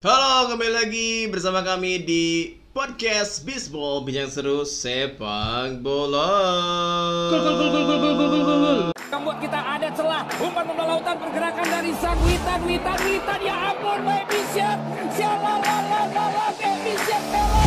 Halo, 0.00 0.48
kembali 0.48 0.72
lagi 0.72 1.28
bersama 1.28 1.60
kami 1.60 2.00
di 2.00 2.56
podcast 2.72 3.44
Bisbol 3.44 4.00
Bincang 4.00 4.32
Seru 4.32 4.64
Sepak 4.64 5.84
Bola. 5.84 6.24
Gol, 7.28 7.40
gol, 7.44 7.52
gol, 7.52 7.68
gol, 7.68 7.84
gol, 7.84 8.00
gol, 8.00 8.28
gol, 8.32 8.60
gol. 8.64 8.80
Membuat 8.96 9.38
kita 9.44 9.60
ada 9.60 9.92
celah 9.92 10.24
umpan 10.40 10.64
bola 10.72 10.96
lautan 10.96 11.20
pergerakan 11.20 11.66
dari 11.68 11.92
sang 12.00 12.16
Witan 12.24 12.60
Witan 12.64 12.98
Witan 13.04 13.40
ya 13.44 13.54
ampun 13.76 14.00
baby 14.00 14.40
siap 14.56 14.80
sialalalala 15.12 16.48
baby 16.56 16.96
siap 17.04 17.59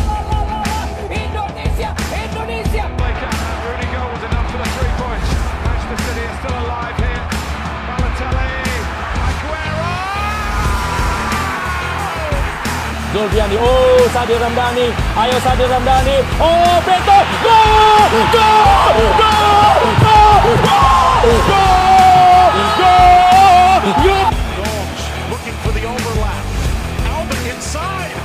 Zulfiandi, 13.14 13.54
oh 13.62 14.10
Sadir 14.10 14.40
Ramdhani, 14.42 14.90
ayo 15.14 15.38
Sadir 15.38 15.70
Ramdhani, 15.70 16.18
oh 16.42 16.82
Beto, 16.82 17.18
gol, 17.46 18.10
gol, 18.34 18.98
gol, 19.14 19.78
gol, 20.02 20.42
gol, 20.66 21.22
gol, 21.46 22.50
gol. 22.82 23.14
Looking 25.30 25.56
for 25.62 25.70
the 25.78 25.86
overlap. 25.86 26.42
Albert 27.06 27.54
inside. 27.54 28.23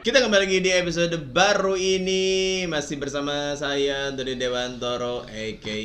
Kita 0.00 0.16
kembali 0.16 0.48
lagi 0.48 0.64
di 0.64 0.72
episode 0.72 1.12
baru 1.28 1.76
ini 1.76 2.64
masih 2.64 2.96
bersama 2.96 3.52
saya 3.52 4.08
Doni 4.08 4.32
Dewantoro 4.32 5.28
aka 5.28 5.76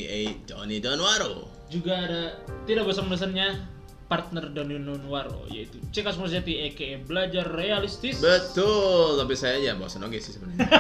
Johnny 0.48 0.80
Donwaro. 0.80 1.52
juga 1.68 2.00
ada 2.00 2.40
tidak 2.64 2.88
bosan-bosannya 2.88 3.60
partner 4.08 4.48
Doni 4.56 4.80
Nunwaro 4.80 5.44
yaitu 5.52 5.84
Cekas 5.92 6.16
Murseti 6.16 6.64
aka 6.64 6.96
belajar 7.04 7.44
realistis 7.44 8.24
Betul, 8.24 9.20
tapi 9.20 9.36
saya 9.36 9.60
ya 9.60 9.76
bosan 9.76 10.08
oke 10.08 10.16
sih 10.22 10.32
sebenarnya. 10.32 10.64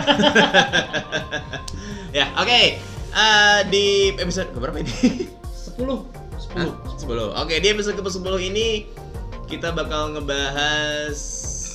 ya, 2.23 2.31
oke. 2.39 2.61
Eh, 3.11 3.59
di 3.67 4.15
episode 4.15 4.47
keberapa 4.55 4.79
ini? 4.79 5.27
10 5.75 5.75
10 5.75 6.55
Hah? 6.55 6.71
10. 7.03 7.43
Oke, 7.43 7.59
di 7.59 7.67
episode 7.67 7.99
ke-10 7.99 8.35
ini 8.47 8.87
kita 9.51 9.75
bakal 9.75 10.15
ngebahas 10.15 11.19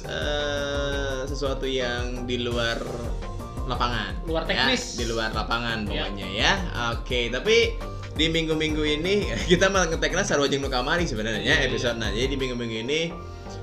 eh, 0.02 1.24
sesuatu 1.24 1.64
yang 1.64 2.24
di 2.24 2.38
luar 2.38 2.78
lapangan. 3.64 4.24
Luar 4.24 4.42
ya. 4.44 4.66
teknis. 4.66 4.94
Di 4.94 5.04
luar 5.04 5.30
lapangan 5.30 5.84
Ya. 5.84 6.06
pokoknya 6.06 6.28
ya. 6.28 6.52
Oke, 6.92 7.28
tapi 7.28 7.76
di 8.10 8.26
minggu-minggu 8.26 8.82
ini 8.82 9.14
kita 9.50 9.66
malah 9.66 9.88
ngeteknya 9.88 10.22
Sarwajeng 10.22 10.58
Nukamari 10.58 11.04
sebenarnya 11.04 11.40
Iya, 11.40 11.56
iya. 11.56 11.66
episode. 11.66 11.96
Nah, 11.96 12.10
jadi 12.10 12.26
di 12.26 12.36
minggu-minggu 12.36 12.76
ini 12.80 13.00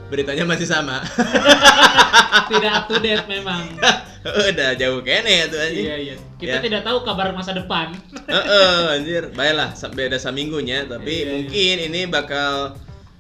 beritanya 0.08 0.48
masih 0.48 0.64
sama. 0.66 1.04
tidak 2.50 2.72
up 2.74 2.86
to 2.88 2.96
date 2.98 3.28
memang 3.28 3.60
Udah 4.48 4.72
jauh 4.74 5.00
kene 5.02 5.28
ya 5.34 5.46
tuh 5.48 5.56
anjing. 5.58 5.84
iya 5.84 5.96
iya 5.98 6.16
kita 6.36 6.60
Ya. 6.60 6.64
tidak 6.64 6.82
tahu 6.84 7.02
kabar 7.02 7.32
masa 7.32 7.52
depan 7.52 7.92
Heeh, 8.24 8.80
anjir. 8.94 9.32
Baiklah, 9.32 9.72
beda 9.90 10.16
seminggunya, 10.18 10.84
tapi 10.86 11.12
Iya, 11.14 11.24
iya. 11.24 11.32
mungkin 11.34 11.76
ini 11.88 12.02
bakal 12.08 12.76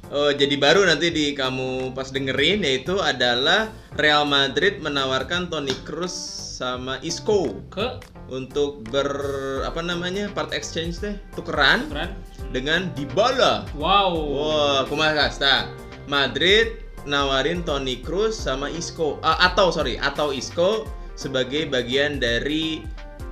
eh, 0.09 0.31
jadi 0.35 0.55
baru 0.55 0.85
nanti 0.85 1.09
di 1.09 1.31
kamu 1.33 1.91
pas 1.91 2.09
dengerin 2.09 2.63
yaitu 2.63 2.97
adalah 2.99 3.71
Real 3.97 4.23
Madrid 4.23 4.79
menawarkan 4.79 5.49
Toni 5.49 5.73
Kroos 5.83 6.13
sama 6.57 6.97
Isco 7.01 7.53
ke 7.69 8.01
untuk 8.27 8.83
ber 8.89 9.07
apa 9.63 9.79
namanya 9.79 10.27
part 10.33 10.51
exchange 10.51 10.99
teh 10.99 11.15
tukeran 11.31 11.87
keren 11.87 12.11
dengan 12.51 12.89
Dybala. 12.91 13.63
wow 13.77 14.11
Wah, 14.11 14.79
kumaha 14.89 15.15
kasta. 15.27 15.69
Madrid 16.07 16.81
nawarin 17.05 17.63
Toni 17.63 18.03
Kroos 18.03 18.35
sama 18.35 18.67
Isco 18.67 19.15
Ah, 19.23 19.47
atau 19.47 19.71
sorry 19.71 19.95
atau 19.95 20.31
Isco 20.31 20.87
sebagai 21.15 21.67
bagian 21.69 22.19
dari 22.19 22.83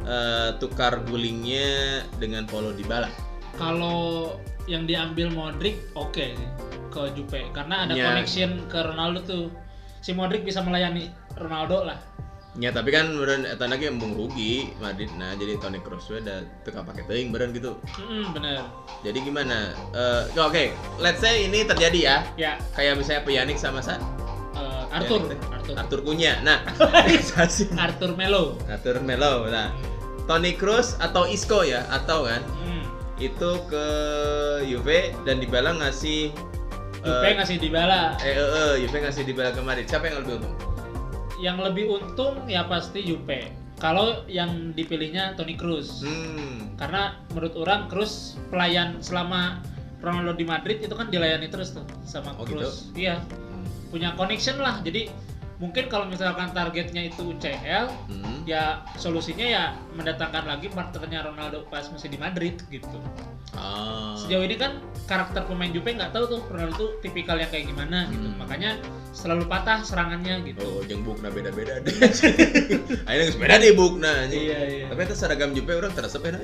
eh, 0.05 0.49
tukar 0.61 1.01
gulingnya 1.09 2.05
dengan 2.21 2.45
Paulo 2.45 2.71
Dybala. 2.71 3.09
kalau 3.55 4.35
yang 4.65 4.83
diambil 4.83 5.29
Modric 5.29 5.77
oke 5.93 6.33
sih 6.33 6.49
ke 6.89 7.01
Jupe 7.13 7.41
karena 7.51 7.85
ada 7.85 7.93
Ya. 7.93 8.07
connection 8.07 8.65
ke 8.65 8.79
Ronaldo 8.79 9.19
tuh 9.21 9.45
si 9.99 10.11
Modric 10.11 10.41
bisa 10.41 10.59
melayani 10.59 11.09
Ronaldo 11.35 11.85
lah 11.85 11.99
Ya 12.55 12.71
tapi 12.71 12.87
kan 12.87 13.19
beren 13.19 13.43
eta 13.43 13.67
lagi 13.67 13.83
embung 13.83 14.15
rugi 14.15 14.71
Madrid 14.79 15.11
nah 15.19 15.35
jadi 15.35 15.59
Toni 15.59 15.83
Kroos 15.83 16.07
we 16.07 16.23
da 16.23 16.39
teka 16.63 16.87
pakai 16.87 17.03
teuing 17.03 17.27
beren 17.27 17.51
gitu. 17.51 17.75
Mm, 17.99 18.31
bener 18.31 18.63
Jadi 19.03 19.19
gimana? 19.19 19.75
Eh, 19.91 20.39
oke, 20.39 20.71
let's 20.95 21.19
say 21.19 21.51
ini 21.51 21.67
terjadi 21.67 21.99
ya. 21.99 22.17
ya 22.39 22.53
Kayak 22.71 22.95
misalnya 22.95 23.27
Pjanic 23.27 23.59
sama 23.59 23.83
sa 23.83 23.99
eh, 24.55 24.83
Arthur 24.87 25.27
teh. 25.27 25.39
Arthur 25.51 25.75
Arthur 25.75 25.99
Cunha. 26.07 26.39
Nah. 26.47 26.63
Arthur 27.83 28.15
Melo 28.15 28.55
Arthur 28.71 29.03
Melo. 29.03 29.51
Nah, 29.51 29.75
Toni 30.23 30.55
Kroos 30.55 30.95
atau 30.95 31.27
Isco 31.27 31.59
ya 31.61 31.83
atau 31.91 32.23
kan 32.23 32.39
Hmm. 32.55 32.74
Itu 33.15 33.51
ke 33.71 33.85
Juve 34.67 35.15
dan 35.23 35.39
Dybala 35.39 35.71
ngasih 35.79 36.35
Jupe 36.99 37.27
eh, 37.27 37.33
ngasih 37.37 37.57
Dybala. 37.61 38.17
eh, 38.19 38.33
eh, 38.33 38.41
eh, 38.41 38.73
Juve 38.81 38.97
ngasih 38.99 39.23
Dybala 39.23 39.53
ke 39.53 39.61
Madrid. 39.61 39.85
Siapa 39.85 40.09
yang 40.09 40.25
lebih 40.25 40.41
untung? 40.41 40.55
Yang 41.37 41.57
lebih 41.69 41.85
untung 41.91 42.35
ya 42.45 42.65
pasti 42.65 43.05
Jupe. 43.05 43.51
Kalau 43.75 44.23
yang 44.25 44.71
dipilihnya 44.71 45.35
Toni 45.35 45.53
Kroos. 45.53 46.01
Hmm. 46.01 46.73
Karena 46.75 47.19
menurut 47.29 47.53
orang 47.55 47.87
Kroos 47.87 48.39
pelayan 48.49 48.99
selama 48.99 49.59
Ronaldo 49.99 50.33
di 50.33 50.47
Madrid 50.47 50.79
itu 50.81 50.91
kan 50.91 51.07
dilayani 51.07 51.47
terus 51.47 51.75
tuh 51.75 51.83
sama 52.03 52.33
Oh, 52.35 52.47
Kroos. 52.47 52.89
Iya. 52.95 53.21
Punya 53.91 54.15
connection 54.17 54.59
lah. 54.59 54.81
Jadi 54.81 55.07
mungkin 55.55 55.87
kalau 55.87 56.05
misalkan 56.05 56.51
targetnya 56.51 57.07
itu 57.07 57.31
UCL, 57.31 57.87
Hmm. 58.11 58.43
ya 58.43 58.83
solusinya 58.95 59.43
ya 59.43 59.63
mendatangkan 59.93 60.45
lagi 60.45 60.67
partnernya 60.67 61.25
Ronaldo 61.25 61.63
pas 61.65 61.87
masih 61.87 62.11
di 62.11 62.19
Madrid 62.19 62.59
gitu. 62.67 62.99
Ah. 63.55 64.19
sejauh 64.19 64.43
ini 64.43 64.59
kan 64.59 64.83
karakter 65.07 65.47
pemain 65.47 65.71
Juve 65.71 65.95
nggak 65.95 66.11
tahu 66.11 66.27
tuh 66.27 66.41
Ronaldo 66.43 66.75
tuh 66.75 66.89
tipikal 66.99 67.39
yang 67.39 67.47
kayak 67.47 67.71
gimana 67.71 68.03
gitu 68.11 68.27
Hmm. 68.27 68.35
makanya 68.35 68.75
selalu 69.15 69.47
patah 69.47 69.79
serangannya 69.79 70.43
gitu 70.43 70.59
Oh, 70.59 70.83
jeung 70.83 71.07
bukna 71.07 71.31
beda-beda 71.31 71.79
deh. 71.79 71.95
Ayeuna 73.07 73.23
geus 73.23 73.39
beda 73.39 73.55
deh 73.55 73.71
bukna. 73.71 74.27
Iya, 74.27 74.59
iya. 74.59 74.85
Tapi 74.91 75.01
itu 75.07 75.15
seragam 75.15 75.55
Juve 75.55 75.71
orang 75.71 75.95
terasa 75.95 76.19
ya. 76.19 76.35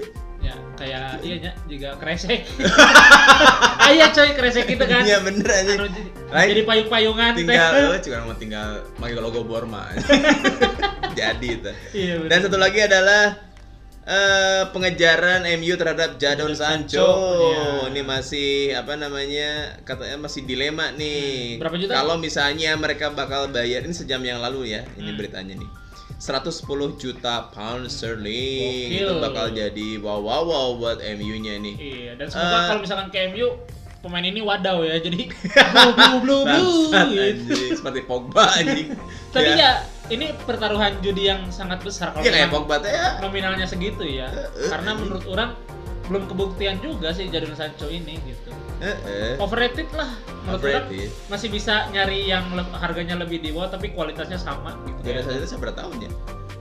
Ya 0.51 0.55
kayak 0.75 1.07
iya 1.23 1.51
juga 1.65 1.89
kresek 1.95 2.43
ayah 3.87 4.11
coy 4.11 4.29
kresek 4.35 4.67
gitu 4.67 4.83
kan 4.83 5.01
Iya 5.01 5.23
bener 5.23 5.47
anjing. 5.47 5.79
Anu 5.79 5.87
jadi, 5.87 6.09
Lain. 6.31 6.47
jadi 6.51 6.61
payung-payungan. 6.63 7.31
Tinggal 7.33 7.71
oh, 7.91 7.99
cuma 7.99 8.17
mau 8.25 8.35
tinggal 8.35 8.67
pakai 8.95 9.15
logo 9.15 9.41
Borma. 9.43 9.87
Jadi 11.11 11.47
itu. 11.59 11.71
iya 11.91 12.13
bener. 12.17 12.29
Dan 12.31 12.39
satu 12.39 12.55
lagi 12.55 12.79
adalah 12.79 13.35
eh, 14.01 14.63
pengejaran 14.71 15.43
MU 15.59 15.75
terhadap 15.75 16.15
Jadon 16.15 16.51
Jadon 16.51 16.53
Sancho. 16.55 17.03
Sancho, 17.03 17.11
iya. 17.51 17.63
Ini 17.91 18.01
masih 18.01 18.51
apa 18.73 18.95
namanya? 18.95 19.75
Katanya 19.83 20.17
masih 20.17 20.47
dilema 20.47 20.95
nih. 20.95 21.59
Hmm, 21.59 21.61
berapa 21.61 21.75
juta? 21.77 21.91
Kalau 21.93 22.15
misalnya 22.15 22.71
mereka 22.75 23.11
bakal 23.11 23.51
bayar 23.51 23.83
ini 23.83 23.91
sejam 23.91 24.23
yang 24.23 24.39
lalu 24.39 24.71
ya, 24.71 24.87
ini 24.95 25.11
Hmm. 25.11 25.19
beritanya 25.19 25.55
nih. 25.59 25.69
110 26.21 26.69
juta 26.95 27.49
pound 27.49 27.89
sterling 27.89 28.93
Gokil. 28.93 29.01
itu 29.01 29.13
bakal 29.17 29.49
jadi 29.49 29.89
wow 29.97 30.19
wow 30.19 30.41
wow 30.43 30.67
buat 30.75 31.01
MU-nya 31.01 31.57
nih. 31.57 31.75
iya 31.75 32.11
dan 32.13 32.29
semoga 32.29 32.53
Eh. 32.55 32.65
kalau 32.67 32.79
misalkan 32.79 33.07
ke 33.09 33.19
MU 33.27 33.57
pemain 33.99 34.21
ini 34.23 34.37
wadaw 34.39 34.81
ya 34.81 34.97
jadi 34.97 35.33
blue 35.73 35.93
blue 35.93 36.21
blue 36.21 36.43
blue 36.45 36.81
gitu. 36.85 37.17
anjing, 37.19 37.71
seperti 37.73 37.99
Pogba 38.03 38.45
anjing. 38.51 38.93
tapi 39.33 39.49
ya 39.55 39.81
ini 40.07 40.29
pertaruhan 40.39 40.93
judi 40.99 41.25
yang 41.25 41.49
sangat 41.49 41.81
besar 41.81 42.11
kalau 42.11 42.21
kayak 42.21 42.45
memang- 42.45 42.69
Pogba 42.69 42.75
ya. 42.83 43.17
nominalnya 43.19 43.65
segitu 43.65 44.05
ya 44.05 44.29
Eh, 44.29 44.45
eh, 44.59 44.69
karena 44.69 44.93
menurut 44.93 45.25
orang 45.25 45.57
belum 46.03 46.27
kebuktian 46.27 46.77
juga 46.77 47.09
sih 47.09 47.29
Jadon 47.29 47.55
Sancho 47.55 47.87
ini 47.87 48.19
gitu 48.21 48.50
Heeh. 48.81 49.37
overrated 49.37 49.87
lah 49.93 50.09
orang 50.41 50.57
Overrated. 50.57 51.09
masih 51.27 51.47
bisa 51.47 51.85
nyari 51.87 52.25
yang 52.25 52.49
le- 52.51 52.65
harganya 52.73 53.13
lebih 53.15 53.37
di 53.37 53.49
bawah 53.49 53.69
tapi 53.69 53.89
kualitasnya 53.89 54.35
sama 54.35 54.73
gitu 54.83 54.99
Kayak 55.03 55.21
Sancho 55.23 55.37
itu 55.37 55.47
seberapa 55.47 55.75
tahun 55.77 55.95
ya? 56.01 56.11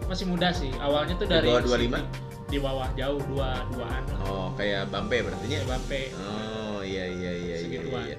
masih 0.05 0.27
muda 0.27 0.49
sih 0.51 0.69
awalnya 0.77 1.17
tuh 1.17 1.25
Di 1.25 1.33
dari 1.33 1.49
bawah 1.49 1.63
City. 1.65 1.89
25? 1.89 2.51
di 2.51 2.59
bawah 2.59 2.89
jauh 2.93 3.21
dua 3.25 3.51
duaan 3.71 4.03
lah 4.05 4.19
Oh, 4.27 4.49
kayak 4.53 4.91
Bampe 4.91 5.23
berarti 5.23 5.47
ya? 5.49 5.63
Mbappe 5.63 6.03
Oh, 6.13 6.83
iya 6.83 7.05
iya 7.07 7.31
iya 7.33 7.57
iya 7.57 7.57
Segituan. 7.63 8.05
iya. 8.05 8.17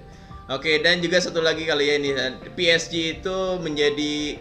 Oke, 0.50 0.80
dan 0.80 0.98
juga 0.98 1.16
satu 1.18 1.40
lagi 1.40 1.64
kali 1.64 1.86
ya 1.86 1.96
ini 1.96 2.12
PSG 2.50 2.94
itu 3.18 3.38
menjadi 3.60 4.36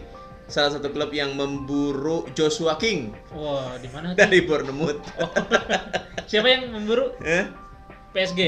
salah 0.45 0.71
satu 0.73 0.89
klub 0.89 1.07
yang 1.09 1.31
memburu 1.33 2.27
Joshua 2.31 2.75
King 2.75 3.11
wah 3.29 3.75
di 3.77 3.87
mana 3.87 4.11
dari 4.17 4.41
Bournemouth. 4.41 4.99
siapa 6.29 6.47
yang 6.47 6.67
memburu 6.69 7.11
Eh? 7.19 7.45
PSG 8.11 8.39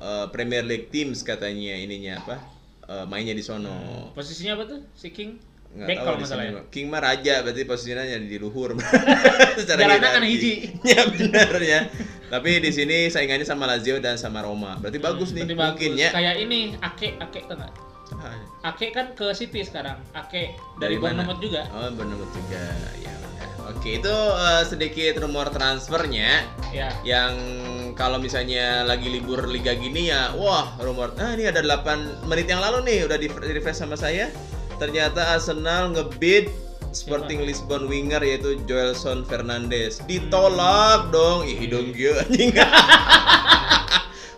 eh, 0.00 0.26
Premier 0.32 0.64
League 0.64 0.92
teams 0.92 1.24
katanya 1.24 1.74
ininya 1.76 2.20
apa? 2.20 2.36
eh, 2.88 3.04
mainnya 3.04 3.36
di 3.36 3.44
sono. 3.44 4.10
Posisinya 4.16 4.56
apa 4.58 4.64
tuh? 4.64 4.80
Si 4.96 5.12
King? 5.12 5.36
Nggak 5.68 5.84
Back 5.84 5.98
tahu 6.00 6.14
kalau 6.24 6.44
ya. 6.44 6.52
mah. 6.56 6.64
King 6.72 6.86
mah 6.88 7.00
raja 7.04 7.34
berarti 7.44 7.62
posisinya 7.68 8.04
di 8.24 8.36
luhur. 8.40 8.72
Secara 9.60 10.00
kan 10.00 10.24
hiji. 10.24 10.72
Ya 10.88 11.04
benar 11.04 11.52
ya. 11.60 11.80
Tapi 12.32 12.60
di 12.64 12.70
sini 12.72 13.12
saingannya 13.12 13.44
sama 13.44 13.68
Lazio 13.68 14.00
dan 14.00 14.16
sama 14.16 14.40
Roma. 14.40 14.80
Berarti 14.80 14.96
bagus 14.96 15.36
nih. 15.36 15.44
Berarti 15.44 15.60
Mungkin 15.60 15.90
bagus. 15.92 16.04
ya. 16.04 16.10
Kayak 16.16 16.34
ini 16.40 16.60
Ake 16.80 17.20
Ake 17.20 17.40
tuh 17.44 17.56
Ake 18.64 18.86
kan 18.96 19.12
ke 19.12 19.28
City 19.36 19.60
sekarang. 19.60 20.00
Ake 20.16 20.56
dari, 20.80 20.96
mana? 20.96 21.20
Bournemouth 21.20 21.40
juga. 21.44 21.62
Oh, 21.68 21.88
Bournemouth 21.92 22.32
juga. 22.32 22.62
Ya 23.04 23.12
udah. 23.12 23.17
Oke, 23.68 24.00
itu 24.00 24.16
eh, 24.34 24.62
sedikit 24.64 25.20
rumor 25.20 25.52
transfernya 25.52 26.48
Ya. 26.72 26.88
yang 27.04 27.32
kalau 27.92 28.16
misalnya 28.16 28.84
lagi 28.84 29.08
libur 29.08 29.44
liga 29.48 29.76
gini 29.76 30.08
ya, 30.08 30.32
wah 30.36 30.72
rumor. 30.80 31.12
Ah, 31.20 31.36
ini 31.36 31.48
ada 31.48 31.60
8 31.60 32.24
menit 32.28 32.48
yang 32.48 32.60
lalu 32.64 32.84
nih 32.84 32.98
udah 33.04 33.18
di 33.20 33.28
refresh 33.28 33.80
sama 33.80 33.96
saya. 33.96 34.32
Ternyata 34.78 35.36
Arsenal 35.36 35.92
ngebid 35.92 36.48
Sporting 36.88 37.44
Lisbon 37.44 37.84
winger 37.84 38.24
yaitu 38.24 38.56
Joelson 38.64 39.20
Fernandes. 39.28 40.00
Ditolak 40.08 41.12
dong. 41.12 41.44
Ih, 41.44 41.60
hidung 41.60 41.92
gue 41.92 42.16
anjing. 42.16 42.56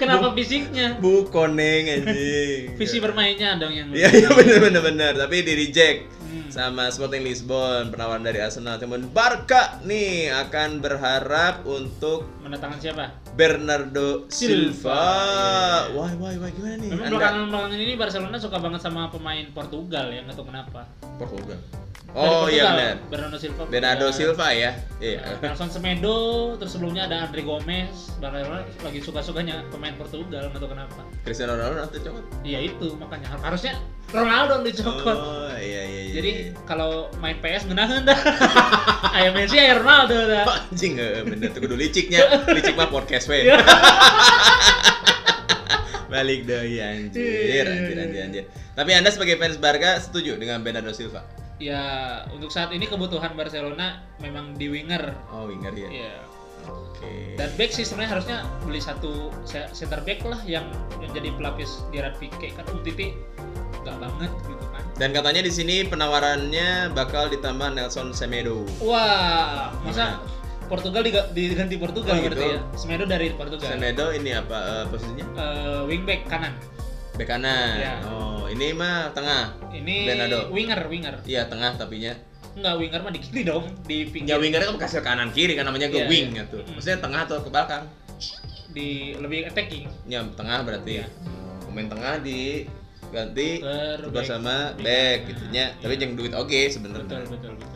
Kenapa 0.01 0.33
fisiknya? 0.33 0.97
Bu 0.97 1.29
koneng 1.29 1.85
anjing. 1.87 2.73
Visi 2.75 2.97
bermainnya 2.99 3.61
dong 3.61 3.69
yang 3.71 3.93
Iya 3.93 4.09
iya 4.11 4.29
benar 4.33 4.59
benar 4.59 4.83
benar 4.83 5.13
tapi 5.15 5.45
di 5.45 5.53
reject 5.55 6.01
Hmm. 6.31 6.47
sama 6.47 6.87
Sporting 6.87 7.27
Lisbon 7.27 7.91
penawaran 7.91 8.23
dari 8.23 8.39
Arsenal 8.39 8.79
teman 8.79 9.11
Barca 9.11 9.83
nih 9.83 10.31
akan 10.31 10.79
berharap 10.79 11.67
untuk 11.67 12.23
mendatangkan 12.39 12.79
siapa? 12.79 13.11
Bernardo 13.35 14.31
Silva. 14.31 14.71
Silva, 14.71 15.03
iya. 15.91 15.99
Wah 15.99 16.13
wah 16.15 16.31
wah 16.31 16.51
gimana 16.55 16.79
nih? 16.79 16.87
Memang 16.87 17.03
Anda 17.03 17.15
belakangan 17.19 17.47
belakangan 17.51 17.81
ini 17.83 17.95
Barcelona 17.99 18.37
suka 18.39 18.63
banget 18.63 18.79
sama 18.79 19.11
pemain 19.11 19.43
Portugal 19.51 20.07
ya 20.07 20.23
nggak 20.23 20.39
tahu 20.39 20.47
kenapa. 20.47 20.87
Portugal. 21.19 21.59
Oh 22.11 22.47
iya 22.47 22.65
benar. 22.69 22.95
Bernardo 23.07 23.39
Silva. 23.39 23.63
Bernardo 23.65 24.07
Ya, 24.07 24.13
Silva 24.13 24.49
ya. 24.51 24.71
Iya. 24.99 25.19
ya, 25.23 25.39
Nelson 25.41 25.71
Semedo, 25.71 26.19
terus 26.59 26.75
sebelumnya 26.75 27.07
ada 27.07 27.23
Andre 27.25 27.41
Gomez. 27.41 28.11
Barcelona 28.19 28.67
lagi 28.83 28.99
suka-sukanya 28.99 29.63
pemain 29.71 29.95
Portugal 29.95 30.51
nggak 30.51 30.59
tahu 30.59 30.71
kenapa. 30.71 31.01
Cristiano 31.23 31.55
Ronaldo 31.55 31.87
atau 31.87 32.01
cokot? 32.03 32.25
Iya 32.43 32.59
itu 32.67 32.87
makanya 32.97 33.31
Har- 33.31 33.45
harusnya 33.47 33.79
Ronaldo 34.11 34.59
dicokot. 34.61 35.15
Oh 35.15 35.55
iya 35.55 35.83
iya 35.83 36.01
iya. 36.03 36.15
Jadi 36.17 36.31
kalau 36.67 36.91
main 37.17 37.39
PS 37.39 37.71
ngenahan 37.71 38.03
dah. 38.03 38.19
Ayam 39.13 39.33
Messi 39.33 39.55
aya 39.55 39.79
Ronaldo 39.79 40.19
dah. 40.27 40.45
Anjing 40.67 40.99
eh, 40.99 41.23
bener 41.23 41.49
tuh 41.51 41.63
kudu 41.63 41.79
liciknya. 41.79 42.27
Licik 42.57 42.75
mah 42.75 42.89
podcast 42.89 43.31
we. 43.31 43.47
Iya. 43.47 43.55
Balik 46.11 46.43
deh 46.43 46.59
anjir, 46.59 46.75
Iya, 46.75 46.87
anjir, 46.91 47.23
iya, 47.23 47.63
anjir, 47.63 47.97
iya. 48.11 48.23
anjir. 48.27 48.45
Tapi 48.75 48.91
Anda 48.93 49.15
sebagai 49.15 49.39
fans 49.39 49.63
Barca 49.63 49.95
setuju 49.97 50.35
dengan 50.37 50.59
Bernardo 50.59 50.91
Silva? 50.91 51.23
Ya 51.61 51.85
untuk 52.33 52.49
saat 52.49 52.73
ini 52.73 52.89
kebutuhan 52.89 53.37
Barcelona 53.37 54.01
memang 54.19 54.57
di 54.57 54.67
winger. 54.67 55.13
Oh, 55.29 55.45
winger 55.45 55.77
ya. 55.77 55.89
Iya. 55.89 56.15
Oke. 56.67 57.37
Dan 57.37 57.53
back 57.55 57.71
sih 57.71 57.85
sebenarnya 57.85 58.11
harusnya 58.11 58.39
beli 58.63 58.81
satu 58.81 59.29
center 59.47 60.01
back 60.01 60.25
lah 60.25 60.41
yang 60.43 60.65
jadi 61.13 61.33
pelapis 61.33 61.85
Gerard 61.89 62.17
Pique 62.17 62.53
kan 62.53 62.65
Umtiti 62.71 63.13
nggak 63.81 63.97
banget 63.97 64.33
gitu 64.45 64.65
kan. 64.69 64.85
Dan 64.97 65.13
katanya 65.13 65.41
di 65.41 65.49
sini 65.49 65.85
penawarannya 65.85 66.93
bakal 66.93 67.29
ditambah 67.29 67.73
Nelson 67.73 68.13
Semedo. 68.13 68.65
Wah, 68.81 69.73
masa 69.81 70.21
Portugal 70.69 71.01
diga- 71.01 71.33
diganti 71.33 71.77
Portugal 71.77 72.13
Oh, 72.13 72.21
berarti 72.23 72.37
gitu. 72.39 72.55
ya? 72.55 72.61
Semedo 72.77 73.05
dari 73.05 73.33
Portugal. 73.33 73.65
Semedo 73.67 74.13
ini 74.13 74.31
apa 74.33 74.57
eh, 74.61 74.85
posisinya? 74.87 75.25
Eh, 75.35 75.81
wingback 75.85 76.25
kanan. 76.25 76.53
Bek 77.15 77.27
kanan. 77.27 77.77
Iya. 77.77 77.95
Oh, 78.05 78.47
ini 78.47 78.73
mah 78.73 79.11
tengah. 79.13 79.55
Ini 79.71 79.97
Bernardo. 80.07 80.39
winger, 80.51 80.81
winger. 80.87 81.15
Iya, 81.23 81.47
tengah 81.47 81.77
tapinya. 81.77 82.15
Enggak 82.51 82.75
winger 82.77 83.01
mah 83.01 83.13
di 83.13 83.21
kiri 83.21 83.43
dong, 83.45 83.65
di 83.85 84.05
pinggir. 84.05 84.31
Ya 84.31 84.37
wingernya 84.37 84.69
kan 84.69 84.79
kasih 84.81 85.01
kanan 85.01 85.31
kiri 85.31 85.55
kan 85.55 85.63
namanya 85.63 85.87
gue 85.87 86.01
Iya, 86.01 86.11
wing 86.11 86.27
iya. 86.33 86.43
gitu. 86.45 86.59
Maksudnya 86.69 86.99
tengah 86.99 87.21
atau 87.23 87.39
ke 87.39 87.49
belakang? 87.49 87.85
Di 88.71 88.89
lebih 89.17 89.47
attacking. 89.47 89.87
Ya, 90.05 90.23
tengah 90.35 90.63
berarti. 90.63 91.03
Oh, 91.03 91.09
Pemain 91.71 91.87
tengah 91.87 92.19
di 92.19 92.67
ganti 93.11 93.63
back. 93.63 94.27
sama 94.27 94.75
back 94.77 95.19
gitunya. 95.27 95.75
Tapi 95.79 95.95
Iya. 95.95 96.01
jangan 96.03 96.15
duit 96.17 96.33
oke 96.33 96.61
sebenarnya. 96.67 97.07
Betul, 97.07 97.23
betul, 97.29 97.53
betul. 97.55 97.70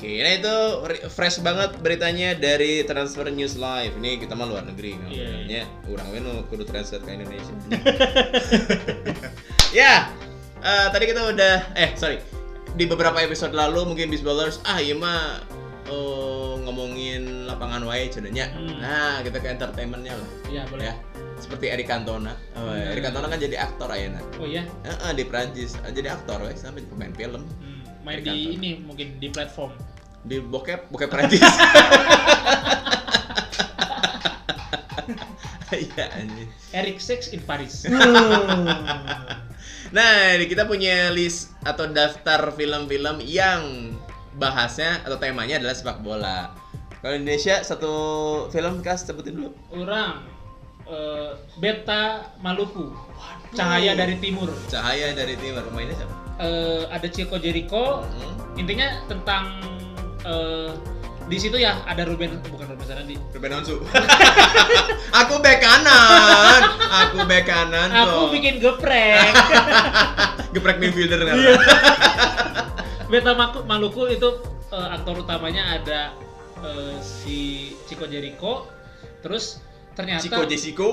Oke, 0.00 0.16
nah 0.16 0.32
itu 0.32 0.56
re- 0.80 1.04
fresh 1.06 1.38
banget 1.38 1.76
beritanya 1.76 2.32
dari 2.32 2.80
Transfer 2.82 3.28
News 3.28 3.54
Live. 3.54 3.94
Ini 4.00 4.16
kita 4.16 4.32
mah 4.32 4.48
luar 4.48 4.64
negeri 4.64 4.96
kan. 4.96 5.12
Orang 5.84 6.08
we 6.08 6.18
nu 6.18 6.40
kudu 6.48 6.64
transfer 6.64 6.98
ke 6.98 7.12
Indonesia. 7.12 7.52
ya, 9.76 10.08
eh, 10.58 10.86
tadi 10.88 11.04
kita 11.04 11.20
udah 11.28 11.76
eh 11.76 11.92
sorry 11.94 12.18
di 12.72 12.86
beberapa 12.86 13.18
episode 13.18 13.50
lalu 13.52 13.82
mungkin 13.84 14.08
Beast 14.08 14.22
Ballers 14.22 14.62
ah 14.64 14.78
iya 14.78 14.94
mah 14.96 15.42
eh, 15.84 16.52
ngomongin 16.64 17.44
lapangan 17.44 17.84
wae 17.84 18.08
cenanya. 18.08 18.48
Hmm. 18.50 18.80
Nah, 18.80 19.20
kita 19.20 19.36
ke 19.36 19.52
entertainmentnya 19.52 20.16
lah. 20.16 20.28
Iya, 20.48 20.62
boleh. 20.64 20.88
Ya, 20.88 20.94
seperti 21.36 21.68
Eric 21.68 21.92
Cantona. 21.92 22.32
Oh, 22.56 22.72
Hmm. 22.72 22.88
Eric 22.88 23.04
Cantona 23.04 23.28
kan 23.28 23.36
jadi 23.36 23.60
aktor 23.60 23.92
ayeuna. 23.92 24.22
Oh 24.40 24.48
iya. 24.48 24.64
Heeh, 24.80 25.10
di 25.12 25.28
Prancis 25.28 25.76
jadi 25.92 26.08
aktor 26.14 26.40
sampai 26.56 26.88
pemain 26.88 27.12
film. 27.12 27.44
Hmm, 27.60 27.79
main 28.04 28.18
di 28.20 28.30
Cantona. 28.30 28.54
ini 28.56 28.70
mungkin 28.80 29.06
di 29.20 29.28
platform. 29.30 29.72
di 30.20 30.36
bokep 30.36 30.92
bokep 30.92 31.08
Prancis 31.08 31.40
iya 35.88 36.04
anjing 36.12 36.50
Eric 36.76 37.00
Six 37.00 37.32
in 37.32 37.40
Paris. 37.40 37.86
nah 39.96 40.36
ini 40.36 40.44
kita 40.44 40.68
punya 40.68 41.08
list 41.08 41.56
atau 41.64 41.88
daftar 41.88 42.52
film-film 42.52 43.24
yang 43.24 43.96
bahasnya 44.36 45.00
atau 45.08 45.16
temanya 45.16 45.58
adalah 45.58 45.74
sepak 45.74 46.04
bola 46.04 46.52
kalau 47.00 47.16
di 47.16 47.24
Indonesia 47.24 47.64
satu 47.64 47.94
film 48.52 48.84
kas 48.84 49.08
sebutin 49.08 49.40
dulu 49.40 49.50
Orang 49.72 50.28
eh, 50.84 51.32
Beta 51.56 52.28
Maluku. 52.44 52.92
Cahaya 53.56 53.96
dari 53.96 54.20
Timur. 54.20 54.52
Cahaya 54.70 55.16
dari 55.16 55.34
Timur 55.40 55.64
pemainnya 55.64 55.96
siapa? 55.96 56.29
Eh, 56.40 56.82
ada 56.88 57.04
Chico 57.06 57.36
Jericho. 57.36 58.00
Hmm. 58.00 58.56
Intinya 58.56 59.04
tentang 59.04 59.60
eh, 60.22 60.72
di 61.28 61.36
situ 61.36 61.54
ya 61.54 61.84
ada 61.84 62.02
Ruben 62.02 62.40
bukan 62.48 62.66
Ruben 62.66 62.82
Sarandi. 62.82 63.14
Ruben 63.30 63.52
Onsu 63.54 63.78
aku 65.20 65.38
bek 65.38 65.60
kanan 65.60 66.62
aku 66.90 67.22
bek 67.22 67.44
kanan 67.44 67.86
Aku 67.92 68.26
kok. 68.26 68.30
bikin 68.34 68.58
geprek. 68.58 69.30
geprek 70.56 70.80
midfielder 70.80 71.22
kan 71.22 71.36
Beta 73.06 73.32
Maku- 73.32 73.62
Maluku 73.62 74.08
itu 74.08 74.28
eh, 74.70 74.88
aktor 74.90 75.20
utamanya 75.20 75.76
ada 75.76 76.00
eh, 76.58 76.94
si 76.98 77.70
Chico 77.84 78.06
Jericho. 78.06 78.66
Terus 79.20 79.60
ternyata 79.92 80.22
Ciko 80.24 80.42
Jessico 80.46 80.86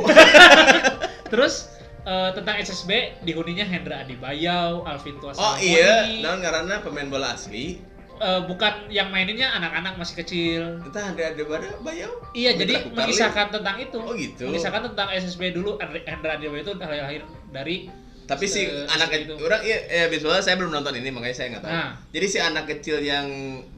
terus 1.32 1.70
eh, 2.08 2.30
tentang 2.32 2.56
SSB 2.64 3.22
dihuninya 3.28 3.68
Hendra 3.68 4.08
Adibayau, 4.08 4.88
Alvin 4.88 5.20
Tuasa. 5.20 5.44
Oh 5.44 5.56
iya, 5.60 6.08
dan 6.24 6.40
karena 6.40 6.80
pemain 6.80 7.12
bola 7.12 7.36
asli. 7.36 7.84
Eh, 8.18 8.42
bukan 8.50 8.90
yang 8.90 9.14
maininnya 9.14 9.54
anak-anak 9.54 9.94
masih 10.02 10.16
kecil. 10.26 10.62
Entah 10.82 11.14
ada 11.14 11.36
ada 11.36 11.44
pada 11.46 11.70
bayau. 11.86 12.10
Iya, 12.34 12.58
jadi 12.58 12.90
mengisahkan 12.90 13.54
tentang 13.54 13.78
itu. 13.78 14.00
Oh, 14.02 14.18
gitu. 14.18 14.50
Mengisahkan 14.50 14.90
tentang 14.90 15.14
SSB 15.14 15.54
dulu 15.54 15.78
Hendra 15.78 16.40
Adibayau 16.40 16.66
itu 16.66 16.74
lahir 16.82 17.22
dari 17.54 17.92
Tapi 18.28 18.44
si 18.44 18.62
Se- 18.62 18.84
anak 18.86 19.08
kecil, 19.08 19.40
orang 19.40 19.64
iya, 19.64 19.78
ya 19.88 20.06
visualnya 20.08 20.44
saya 20.44 20.60
belum 20.60 20.70
nonton 20.70 20.92
ini 20.94 21.08
makanya 21.10 21.32
saya 21.34 21.48
nggak 21.50 21.64
tahu. 21.64 21.72
Nah. 21.72 21.92
Jadi 22.12 22.26
si 22.28 22.38
anak 22.38 22.68
kecil 22.68 23.00
yang 23.00 23.26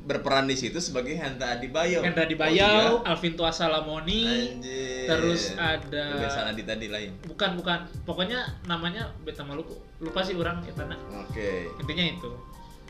berperan 0.04 0.44
di 0.44 0.56
situ 0.56 0.76
sebagai 0.76 1.14
Hendra 1.14 1.54
Adibayau. 1.54 2.02
Hendra 2.02 2.22
Oh, 2.22 2.28
Adibayau, 2.28 2.94
Alvin 3.04 3.34
Tuasa 3.34 3.70
Lamoni, 3.70 4.26
Anjir. 4.58 5.06
terus 5.06 5.54
ada 5.54 6.04
Ruben 6.12 6.30
Sanadi 6.30 6.64
tadi 6.64 6.86
lain. 6.88 7.14
bukan 7.24 7.54
bukan 7.56 7.78
pokoknya 8.04 8.42
namanya 8.66 9.14
Beta 9.22 9.42
Maluku 9.42 9.78
lupa 10.00 10.20
sih 10.20 10.34
orang 10.34 10.62
ya 10.62 10.74
tanah 10.74 10.98
Oke. 11.22 11.70
intinya 11.78 12.06
itu 12.10 12.32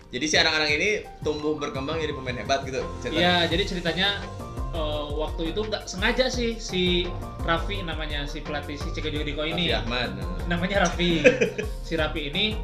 Jadi 0.10 0.26
si 0.26 0.36
anak-anak 0.36 0.70
ini 0.72 0.90
tumbuh 1.20 1.54
berkembang 1.56 1.96
jadi 1.96 2.10
pemain 2.12 2.34
hebat 2.34 2.64
gitu. 2.64 2.82
ceritanya. 3.00 3.22
ya 3.22 3.34
jadi 3.46 3.64
ceritanya 3.64 4.08
eh, 4.72 5.06
waktu 5.12 5.42
itu 5.50 5.62
nggak 5.62 5.84
sengaja 5.86 6.26
sih 6.28 6.56
si 6.56 7.08
Raffi 7.42 7.82
namanya 7.82 8.24
si 8.24 8.40
pelatih 8.40 8.76
si 8.76 8.90
Ceko 8.90 9.10
Jodiko 9.10 9.42
ini 9.42 9.70
Raffi 9.70 9.86
Ahmad. 9.86 10.10
namanya 10.46 10.86
Raffi 10.86 11.26
si 11.88 11.94
Raffi 11.94 12.28
ini 12.28 12.58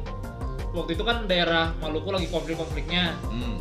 waktu 0.70 0.92
itu 0.92 1.02
kan 1.02 1.24
daerah 1.24 1.72
Maluku 1.76 2.10
lagi 2.10 2.26
konflik-konfliknya 2.26 3.16
Hmm. 3.26 3.58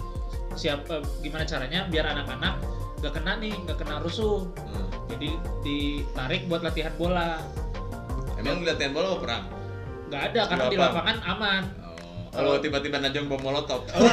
siap 0.54 0.86
eh, 0.88 1.02
gimana 1.20 1.44
caranya 1.44 1.86
biar 1.86 2.06
anak-anak 2.08 2.60
nggak 2.98 3.14
kena 3.14 3.38
nih 3.38 3.54
nggak 3.60 3.78
kena 3.78 4.00
rusuh 4.00 4.48
Hmm. 4.62 4.88
jadi 5.08 5.30
ditarik 5.62 6.46
buat 6.46 6.62
latihan 6.62 6.94
bola 6.96 7.40
Emang 8.36 8.62
latihan 8.62 8.92
bola 8.92 9.08
mau 9.10 9.20
perang? 9.20 9.44
nggak 10.06 10.22
ada 10.28 10.42
karena 10.46 10.64
Di 10.64 10.70
di 10.70 10.78
lapang. 10.78 10.92
lapangan 10.94 11.18
aman. 11.26 11.62
Kalau 12.36 12.60
tiba-tiba 12.60 13.00
najong 13.00 13.32
bom 13.32 13.40
molotov. 13.40 13.88
Oh. 13.96 13.96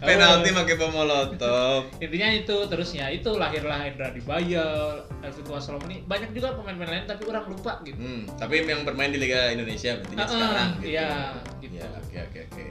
Penalti 0.00 0.50
pakai 0.54 0.74
bom 0.78 0.94
molotov. 0.94 1.90
intinya 1.98 2.28
itu 2.30 2.56
terus 2.70 2.94
ya 2.94 3.10
itu 3.10 3.28
lahirlah 3.34 3.82
Indra 3.84 4.14
Dibaya, 4.14 5.02
Elvin 5.20 5.44
Tuasolom 5.44 5.82
ini 5.90 6.06
banyak 6.06 6.30
juga 6.32 6.54
pemain-pemain 6.54 7.02
lain 7.02 7.06
tapi 7.10 7.26
orang 7.28 7.44
lupa 7.50 7.82
gitu. 7.82 7.98
Hmm, 7.98 8.24
tapi 8.38 8.62
yang 8.62 8.86
bermain 8.86 9.10
di 9.10 9.18
Liga 9.20 9.50
Indonesia 9.52 9.98
berarti 10.00 10.14
Ah, 10.16 10.28
sekarang 10.30 10.70
gitu. 10.78 10.86
Iya, 10.94 11.10
gitu. 11.60 11.74
Ya, 11.76 11.86
oke 11.92 12.16
oke 12.30 12.38
oke. 12.48 12.64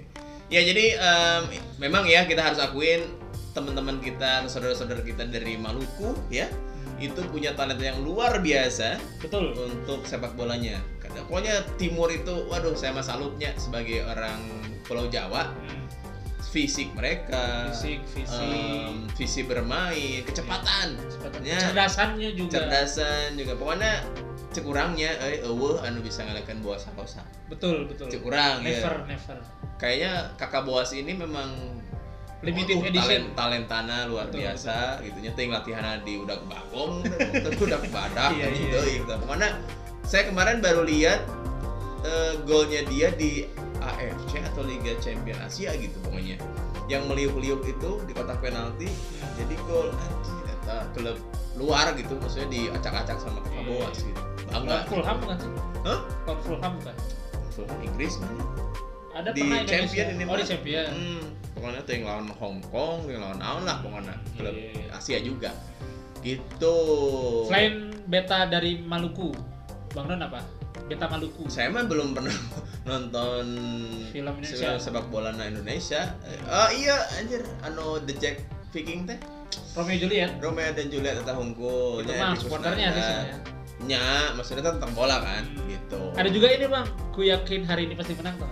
Ya 0.50 0.62
jadi 0.66 0.86
em, 0.98 1.42
memang 1.78 2.10
ya 2.10 2.26
kita 2.26 2.42
harus 2.42 2.58
akuin 2.58 3.06
teman-teman 3.54 4.00
kita, 4.02 4.46
saudara-saudara 4.48 5.04
kita 5.04 5.26
dari 5.28 5.58
Maluku 5.58 6.16
ya, 6.30 6.50
itu 6.98 7.22
punya 7.30 7.54
talenta 7.54 7.82
yang 7.82 8.02
luar 8.02 8.42
biasa 8.42 8.98
Betul. 9.22 9.54
untuk 9.58 10.06
sepak 10.06 10.34
bolanya. 10.34 10.82
Pokoknya 11.12 11.62
Timur 11.76 12.08
itu, 12.08 12.46
waduh 12.46 12.74
saya 12.74 12.92
mah 12.92 13.02
salutnya 13.02 13.54
sebagai 13.56 14.02
orang 14.04 14.40
Pulau 14.84 15.06
Jawa, 15.06 15.54
Hmm, 15.54 15.86
fisik 16.42 16.94
mereka, 16.94 17.70
Fisik, 17.70 18.02
fisik. 18.08 18.42
em, 18.42 19.06
visi 19.14 19.42
bermain, 19.44 20.22
kecepatan. 20.24 20.98
Ya. 21.40 21.58
Kecerdasannya 21.60 22.30
juga. 22.34 22.52
cerdasan 22.58 23.38
juga. 23.38 23.54
Pokoknya 23.54 24.02
cekurangnya, 24.50 25.14
eh, 25.22 25.46
eueuh 25.46 25.78
anu 25.80 26.02
bisa 26.02 26.26
ngalahkan 26.26 26.58
boa 26.60 26.74
sakosa. 26.74 27.22
Betul, 27.46 27.86
betul. 27.86 28.10
Cekurang 28.10 28.62
ya. 28.62 28.82
Never, 28.82 28.96
never. 29.06 29.38
Kayaknya 29.78 30.12
kakak 30.36 30.66
boas 30.66 30.90
ini 30.92 31.14
memang 31.14 31.78
Limited 32.40 32.80
waduh, 32.80 32.88
edition. 32.88 33.04
talent, 33.04 33.28
talentana 33.36 33.98
luar 34.08 34.32
Betul, 34.32 34.48
biasa 34.48 35.04
gitu 35.04 35.20
nya 35.20 35.32
teuing 35.36 35.52
latihan 35.52 36.00
di 36.00 36.16
udah 36.16 36.40
bagong 36.48 37.04
udah 37.68 37.80
badak 37.92 38.32
Iya, 38.32 38.48
iya, 38.48 38.80
gitu. 38.96 39.12
Pokoknya 39.20 39.60
saya 40.10 40.26
kemarin 40.26 40.58
baru 40.58 40.82
lihat 40.84 41.22
eh, 42.02 42.34
golnya 42.44 42.82
dia 42.86 43.14
di 43.14 43.46
AFC 43.80 44.42
atau 44.44 44.64
Liga 44.64 44.98
Champion 44.98 45.38
Asia 45.40 45.72
gitu 45.74 45.94
pokoknya. 46.02 46.42
Yang 46.88 47.06
meliuk-liuk 47.06 47.62
itu 47.64 47.92
di 48.04 48.12
kotak 48.12 48.42
penalti 48.42 48.90
jadi 49.36 49.54
gol 49.64 49.94
anjing 49.94 50.40
eta 50.50 50.78
klub 50.92 51.18
luar 51.54 51.94
gitu 51.94 52.18
maksudnya 52.18 52.50
diacak-acak 52.50 53.18
sama 53.20 53.40
kakak 53.42 53.54
Iya. 53.56 53.70
boas 53.70 53.98
gitu. 54.00 54.22
Bangga. 54.50 54.78
Fulham 54.88 55.18
bukan 55.20 55.38
sih? 55.38 55.52
Hah? 55.86 56.00
Fulham 56.42 56.72
bukan? 56.82 56.96
Fulham 57.52 57.80
Inggris 57.80 58.14
mana? 58.18 58.44
Ada 59.12 59.30
di 59.30 59.42
pernah 59.44 59.62
champion 59.64 60.08
Indonesia. 60.08 60.16
ini 60.16 60.24
Oh, 60.26 60.36
di 60.36 60.46
champion. 60.48 60.88
hmm, 60.90 61.22
pokoknya 61.54 61.80
tuh 61.84 61.92
yang 61.92 62.04
lawan 62.04 62.26
Hong 62.34 62.60
Kong 62.66 63.00
yang 63.06 63.22
lawan 63.22 63.38
naon 63.38 63.64
lah 63.64 63.78
pokoknya 63.80 64.16
klub 64.34 64.56
Iya. 64.56 64.84
Asia 64.92 65.20
juga 65.20 65.52
gitu 66.20 66.76
Selain 67.46 67.94
beta 68.06 68.44
dari 68.46 68.82
Maluku, 68.82 69.30
Bang 69.92 70.06
Don 70.06 70.20
apa? 70.20 70.42
Beta 70.86 71.06
Maluku. 71.06 71.46
saya 71.46 71.70
mah 71.70 71.86
belum 71.86 72.14
pernah 72.14 72.34
nonton 72.90 73.46
Film 74.10 74.34
Indonesia. 74.34 74.74
se- 74.74 74.82
sepak 74.84 75.06
bola 75.08 75.30
na 75.32 75.46
Indonesia 75.46 76.18
oh 76.44 76.70
iya 76.72 76.98
anjir 77.14 77.46
anu 77.62 78.02
The 78.02 78.14
Jack 78.16 78.42
Viking 78.70 79.06
teh 79.06 79.18
Romeo 79.72 79.98
Juliet. 80.00 80.34
Romeo 80.40 80.70
dan 80.70 80.88
Juliet 80.88 81.14
eta 81.16 81.30
hungkul 81.32 82.02
Itu 82.02 82.10
mah 82.12 82.34
supporternya 82.34 82.90
sih 82.92 83.02
sebenarnya. 83.02 83.38
nya 83.82 84.04
maksudnya 84.34 84.62
kan 84.62 84.74
tentang 84.76 84.94
bola 84.94 85.18
kan 85.20 85.44
gitu 85.66 86.00
Ada 86.12 86.30
juga 86.30 86.48
ini 86.50 86.66
bang, 86.66 86.86
ku 87.10 87.22
yakin 87.22 87.62
hari 87.64 87.86
ini 87.86 87.94
pasti 87.94 88.14
menang 88.14 88.36
tuh 88.36 88.50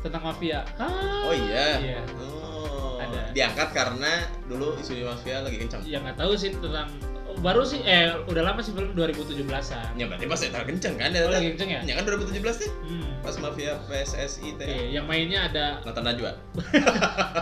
Tentang 0.00 0.20
mafia. 0.22 0.64
Ah, 0.76 0.88
oh 1.22 1.34
iya 1.34 1.68
Iya. 1.80 2.00
oh 2.18 2.96
Ada. 2.98 3.28
diangkat 3.30 3.68
karena 3.70 4.12
dulu 4.44 4.76
isu 4.78 5.00
mafia 5.02 5.40
lagi 5.40 5.56
kencang 5.58 5.84
Ya 5.84 5.96
nggak 5.98 6.16
tahu 6.16 6.32
sih 6.34 6.48
tentang 6.50 6.88
baru 7.38 7.62
sih 7.62 7.80
eh 7.80 8.12
udah 8.24 8.42
lama 8.42 8.60
sih 8.60 8.70
film 8.70 8.92
2017-an. 8.92 9.94
Ya 9.94 10.04
berarti 10.04 10.24
pas 10.24 10.40
eta 10.40 10.60
kenceng 10.60 10.94
kan 10.94 11.10
Oh, 11.10 11.28
lagi 11.28 11.54
kenceng 11.54 11.70
ya? 11.70 11.80
Ya 11.82 11.94
kan 11.94 12.04
2017 12.04 12.40
teh. 12.56 12.70
Hmm. 12.82 13.10
Pas 13.18 13.34
mafia 13.36 13.74
PSSI 13.84 14.54
teh. 14.54 14.66
Oke, 14.66 14.78
yang 14.90 15.04
mainnya 15.04 15.48
ada 15.48 15.80
Nathan 15.80 16.04
Najwa, 16.04 16.30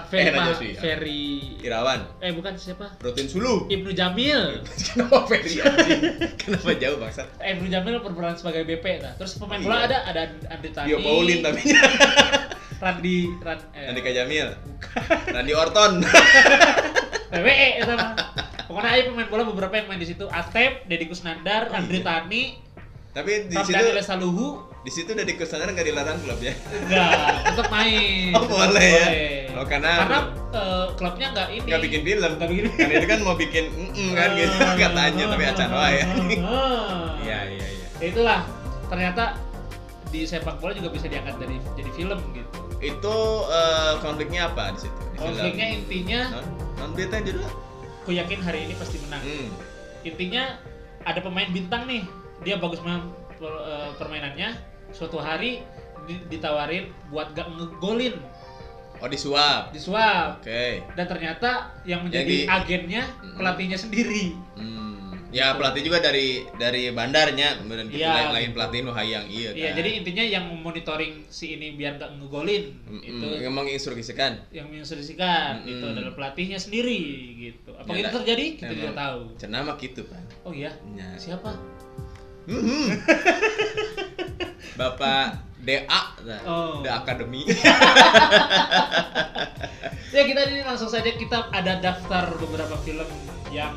Ferry, 0.09 0.31
Najwa 0.31 0.45
Ma- 0.47 0.55
sih, 0.55 0.71
ya. 0.73 0.81
Ferry 0.81 1.23
Irawan, 1.59 2.01
eh 2.19 2.31
bukan 2.31 2.55
siapa? 2.55 2.87
Rutin 2.99 3.27
Sulu. 3.27 3.67
Ibnu 3.67 3.91
Jamil. 3.91 4.63
Kenapa 4.87 5.27
Ferry 5.27 5.59
anjing? 5.59 6.01
Kenapa 6.37 6.71
jauh 6.77 6.97
bangsa? 6.97 7.23
Eh, 7.39 7.55
Ibnu 7.55 7.67
Jamil 7.67 7.99
berperan 7.99 8.35
sebagai 8.35 8.63
BP 8.63 9.01
nah. 9.01 9.13
Terus 9.17 9.37
pemain 9.37 9.59
Oh, 9.59 9.67
bola 9.67 9.77
iya. 9.81 9.87
ada 9.87 9.99
ada 10.07 10.23
Andri 10.49 10.71
Tani. 10.71 10.87
Dio 10.87 10.99
Paulin 10.99 11.39
tapi 11.41 11.63
Randi 12.79 13.17
Ran, 13.39 13.59
eh, 13.73 13.91
Andika 13.91 14.11
Jamil. 14.11 14.49
Randy 15.29 15.53
Orton. 15.53 15.93
WWE 17.33 17.69
mah. 17.89 18.11
Pokoknya 18.73 18.89
ada 18.91 19.03
pemain 19.05 19.29
bola 19.29 19.45
beberapa 19.45 19.75
yang 19.75 19.87
main 19.87 20.01
di 20.01 20.09
situ. 20.09 20.25
Atep, 20.25 20.89
Deddy 20.89 21.05
Kusnandar, 21.05 21.69
Oh, 21.69 21.77
Andri 21.77 22.01
iya. 22.01 22.09
Tani, 22.09 22.45
tapi 23.13 23.45
di 23.45 23.57
situ 23.59 23.85
Lesaluhu. 23.93 24.65
di 24.83 24.91
situ 24.91 25.13
udah 25.13 25.23
dikesanan 25.23 25.69
nggak 25.71 25.85
dilarang 25.85 26.17
klub 26.19 26.41
ya. 26.41 26.57
Enggak, 26.57 27.13
tetap 27.45 27.69
main. 27.69 28.33
Oh, 28.33 28.43
boleh 28.43 28.89
ya? 28.89 29.07
Oh, 29.53 29.63
karena- 29.63 29.99
karena 30.01 30.19
eh, 30.51 30.87
klubnya 30.97 31.27
enggak 31.31 31.49
ini. 31.53 31.69
Nggak 31.69 31.83
bikin 31.85 32.01
film. 32.03 32.31
Nggak 32.33 32.49
bikin 32.49 32.65
Kan 32.73 32.89
itu 32.91 33.07
kan 33.07 33.21
mau 33.21 33.37
bikin 33.37 33.65
mm 33.71 34.11
kan 34.11 34.29
gitu 34.33 34.57
katanya 34.83 35.25
tapi 35.29 35.45
acan 35.45 35.71
wae. 35.71 36.01
Ah. 36.41 37.15
Iya 37.21 37.39
iya 37.53 37.67
iya. 37.69 37.87
Ya 38.01 38.07
itulah 38.09 38.41
ternyata 38.89 39.37
di 40.09 40.25
sepak 40.25 40.57
bola 40.59 40.73
juga 40.73 40.89
bisa 40.89 41.07
diangkat 41.07 41.37
dari 41.37 41.61
jadi 41.77 41.91
film 41.93 42.19
gitu. 42.33 42.59
Itu 42.81 43.17
eh, 43.47 43.93
konfliknya 44.01 44.49
apa 44.49 44.73
di 44.73 44.81
situ? 44.83 44.97
Di 44.97 45.17
film? 45.17 45.29
Konfliknya 45.31 45.67
intinya 45.71 46.21
non 46.33 46.45
non 46.75 46.91
berita 46.91 47.21
dulu. 47.21 47.45
Aku 48.03 48.11
yakin 48.11 48.43
hari 48.43 48.67
ini 48.67 48.75
pasti 48.75 48.99
menang. 48.99 49.23
Hmm. 49.23 49.49
Intinya 50.03 50.59
ada 51.07 51.23
pemain 51.23 51.47
bintang 51.47 51.87
nih, 51.87 52.03
dia 52.43 52.59
bagus 52.59 52.83
main 52.83 52.99
per- 53.39 53.63
eh, 53.63 53.91
permainannya. 53.95 54.59
Suatu 54.91 55.23
hari 55.23 55.63
di- 56.05 56.23
ditawarin 56.29 56.91
buat 57.09 57.31
gak 57.33 57.47
ngegolin, 57.49 58.19
Oh 58.99 59.07
disuap. 59.07 59.71
disuap. 59.71 60.43
Oke. 60.43 60.83
Dan 60.95 61.07
ternyata 61.07 61.75
yang 61.83 62.07
menjadi 62.07 62.47
Jadi- 62.47 62.51
agennya 62.51 63.03
Mm-mm. 63.19 63.35
pelatihnya 63.35 63.79
sendiri. 63.79 64.35
Hmm. 64.55 64.92
Ya 65.33 65.53
pelatih 65.53 65.81
juga 65.83 65.99
dari 65.99 66.45
dari 66.55 66.89
bandarnya, 66.89 67.57
kemudian 67.59 67.89
kita 67.89 67.99
Iya. 67.99 68.13
lain, 68.13 68.31
lain 68.31 68.51
pelatih 68.53 68.79
nu 68.81 68.93
hayang 68.93 69.25
iya 69.27 69.49
Iya, 69.51 69.73
kan. 69.73 69.81
jadi 69.81 69.91
intinya 69.97 70.25
yang 70.27 70.45
monitoring 70.55 71.25
si 71.27 71.57
ini 71.57 71.73
biar 71.73 71.97
gak 71.97 72.13
ngegolin 72.15 72.77
Mm-mm. 72.83 73.01
itu 73.03 73.27
yang 73.41 73.51
menginstruksikan. 73.51 74.45
yang 74.51 74.69
menginstruksikan 74.69 75.53
Mm-mm. 75.59 75.73
itu 75.73 75.85
adalah 75.87 76.13
pelatihnya 76.13 76.57
sendiri 76.57 77.01
gitu. 77.35 77.73
Apa 77.73 77.89
Ya, 77.91 77.99
itu 78.03 78.09
terjadi? 78.15 78.47
Kita 78.55 78.73
tidak 78.75 78.93
tahu. 78.95 79.21
Cenah 79.37 79.61
mah 79.63 79.77
gitu 79.77 80.03
kan. 80.05 80.21
Oh 80.43 80.53
iya. 80.53 80.69
Ya. 80.93 81.09
Siapa? 81.17 81.57
Mhm. 82.45 82.87
Bapak 84.75 85.27
DA, 85.59 86.03
nah, 86.21 86.41
Oh. 86.45 86.83
The 86.83 86.91
Academy. 86.93 87.49
Ya 90.13 90.29
kita 90.29 90.45
ini 90.45 90.61
langsung 90.61 90.87
saja 90.87 91.09
kita 91.09 91.49
ada 91.49 91.81
daftar 91.81 92.37
beberapa 92.37 92.77
film 92.79 93.09
yang 93.49 93.73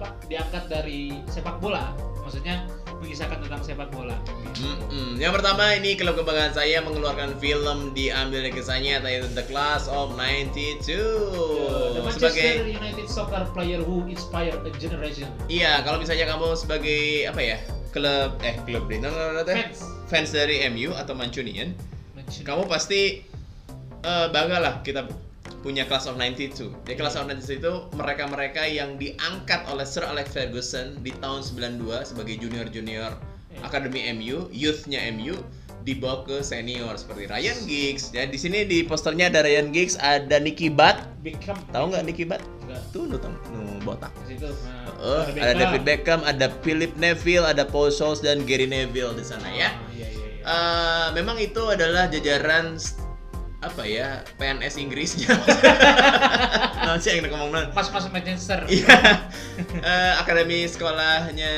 apa 0.00 0.16
diangkat 0.32 0.64
dari 0.72 1.20
sepak 1.28 1.60
bola. 1.60 1.92
Maksudnya 2.24 2.64
mengisahkan 3.04 3.44
tentang 3.44 3.60
sepak 3.60 3.92
bola. 3.92 4.16
Mm-mm. 4.56 5.20
Yang 5.20 5.40
pertama 5.40 5.76
ini 5.76 5.92
klub 5.92 6.16
kebanggaan 6.16 6.56
saya 6.56 6.80
mengeluarkan 6.80 7.36
film 7.36 7.92
diambil 7.92 8.40
dari 8.40 8.52
kisahnya 8.56 9.04
yaitu 9.04 9.28
The 9.36 9.44
Class 9.44 9.92
of 9.92 10.16
92 10.16 10.88
The 10.88 12.00
Manchester 12.00 12.32
sebagai 12.32 12.48
United 12.72 13.06
soccer 13.12 13.44
player 13.52 13.80
who 13.84 14.08
inspired 14.08 14.64
a 14.64 14.72
generation. 14.80 15.28
Iya, 15.52 15.84
kalau 15.84 16.00
misalnya 16.00 16.24
kamu 16.32 16.56
sebagai 16.56 17.28
apa 17.28 17.40
ya? 17.44 17.58
Klub 17.92 18.40
eh 18.40 18.56
klub 18.64 18.88
deh. 18.88 19.04
No, 19.04 19.12
no, 19.12 19.36
no, 19.36 19.42
no. 19.42 19.44
Fans. 19.44 19.84
Fans 20.08 20.30
dari 20.32 20.64
MU 20.72 20.96
atau 20.96 21.12
Mancunian, 21.12 21.76
Mention- 22.16 22.46
kamu 22.46 22.64
pasti 22.70 23.20
eh, 24.00 24.26
bangga 24.32 24.58
lah 24.64 24.74
kita 24.80 25.04
punya 25.60 25.84
Class 25.84 26.08
of 26.08 26.16
92. 26.16 26.72
Di 26.88 26.94
Class 26.96 27.16
of 27.16 27.28
92 27.28 27.60
itu 27.60 27.72
mereka-mereka 27.94 28.64
yang 28.64 28.96
diangkat 28.96 29.64
oleh 29.68 29.84
Sir 29.84 30.04
Alex 30.04 30.32
Ferguson 30.32 31.00
di 31.04 31.12
tahun 31.20 31.44
92 31.44 32.10
sebagai 32.10 32.36
junior-junior 32.40 33.12
Iya. 33.50 33.66
Akademi 33.66 34.06
MU, 34.14 34.46
youthnya 34.54 35.02
MU 35.10 35.34
dibawa 35.82 36.22
ke 36.22 36.38
senior 36.44 36.94
seperti 36.94 37.26
Ryan 37.26 37.58
Giggs. 37.66 38.14
Ya 38.14 38.22
di 38.28 38.38
sini 38.38 38.62
di 38.62 38.86
posternya 38.86 39.26
ada 39.26 39.42
Ryan 39.42 39.74
Giggs, 39.74 39.98
ada 39.98 40.38
Nicky 40.38 40.70
Butt. 40.70 41.02
Beckham. 41.18 41.58
Tahu 41.74 41.90
nggak 41.90 42.04
Nicky 42.06 42.24
Butt? 42.30 42.38
Enggak. 42.62 42.80
Tuh 42.94 43.10
lu 43.10 43.18
tahu, 43.18 43.34
nu 43.50 43.82
botak. 43.82 44.14
Di 44.30 44.38
situ. 44.38 44.46
Nah, 44.46 44.86
Oh, 45.00 45.24
ada 45.24 45.56
David 45.56 45.82
Beckham, 45.88 46.20
ada 46.28 46.52
Philip 46.60 46.92
Neville, 47.00 47.48
ada 47.48 47.64
Paul 47.64 47.88
Scholes 47.88 48.20
dan 48.20 48.44
Gary 48.44 48.68
Neville 48.68 49.16
di 49.16 49.24
sana 49.24 49.48
ya. 49.48 49.72
Ah, 49.72 49.88
iya 49.96 50.06
iya 50.12 50.26
iya. 50.28 50.44
Eh, 50.44 51.06
memang 51.16 51.40
itu 51.40 51.62
adalah 51.72 52.06
jajaran 52.12 52.76
apa 53.60 53.84
ya 53.84 54.24
PNS 54.40 54.80
Inggrisnya. 54.80 55.36
nah, 56.84 56.96
sih 56.96 57.12
yang 57.12 57.28
ngomong 57.28 57.52
non. 57.52 57.66
Pas 57.76 57.92
masuk 57.92 58.08
Manchester. 58.08 58.64
Iya. 58.72 59.28
Eh, 59.60 60.12
akademi 60.16 60.64
sekolahnya 60.64 61.52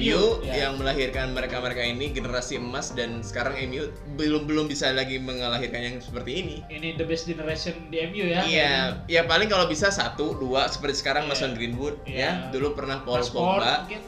MU, 0.00 0.22
ya. 0.48 0.64
yang 0.64 0.80
melahirkan 0.80 1.36
mereka-mereka 1.36 1.84
ini 1.84 2.08
generasi 2.16 2.56
emas 2.56 2.96
dan 2.96 3.20
sekarang 3.20 3.60
MU 3.68 3.92
belum 4.16 4.48
belum 4.48 4.64
bisa 4.72 4.88
lagi 4.96 5.20
mengelahirkan 5.20 5.80
yang 5.84 5.96
seperti 6.00 6.40
ini. 6.40 6.56
Ini 6.72 6.96
the 6.96 7.04
best 7.04 7.28
generation 7.28 7.76
di 7.92 8.00
MU 8.08 8.24
ya. 8.32 8.40
Iya, 8.48 8.72
ya 9.04 9.22
paling 9.28 9.52
kalau 9.52 9.68
bisa 9.68 9.92
satu, 9.92 10.32
dua 10.40 10.72
seperti 10.72 11.04
sekarang 11.04 11.28
Iya. 11.28 11.36
Mason 11.36 11.52
Greenwood 11.52 12.00
Iya. 12.08 12.48
ya. 12.48 12.48
Dulu 12.48 12.72
pernah 12.72 13.04
Paul 13.04 13.20
Rashford 13.20 13.60
Pogba. 13.60 13.74
Eh, 13.92 14.00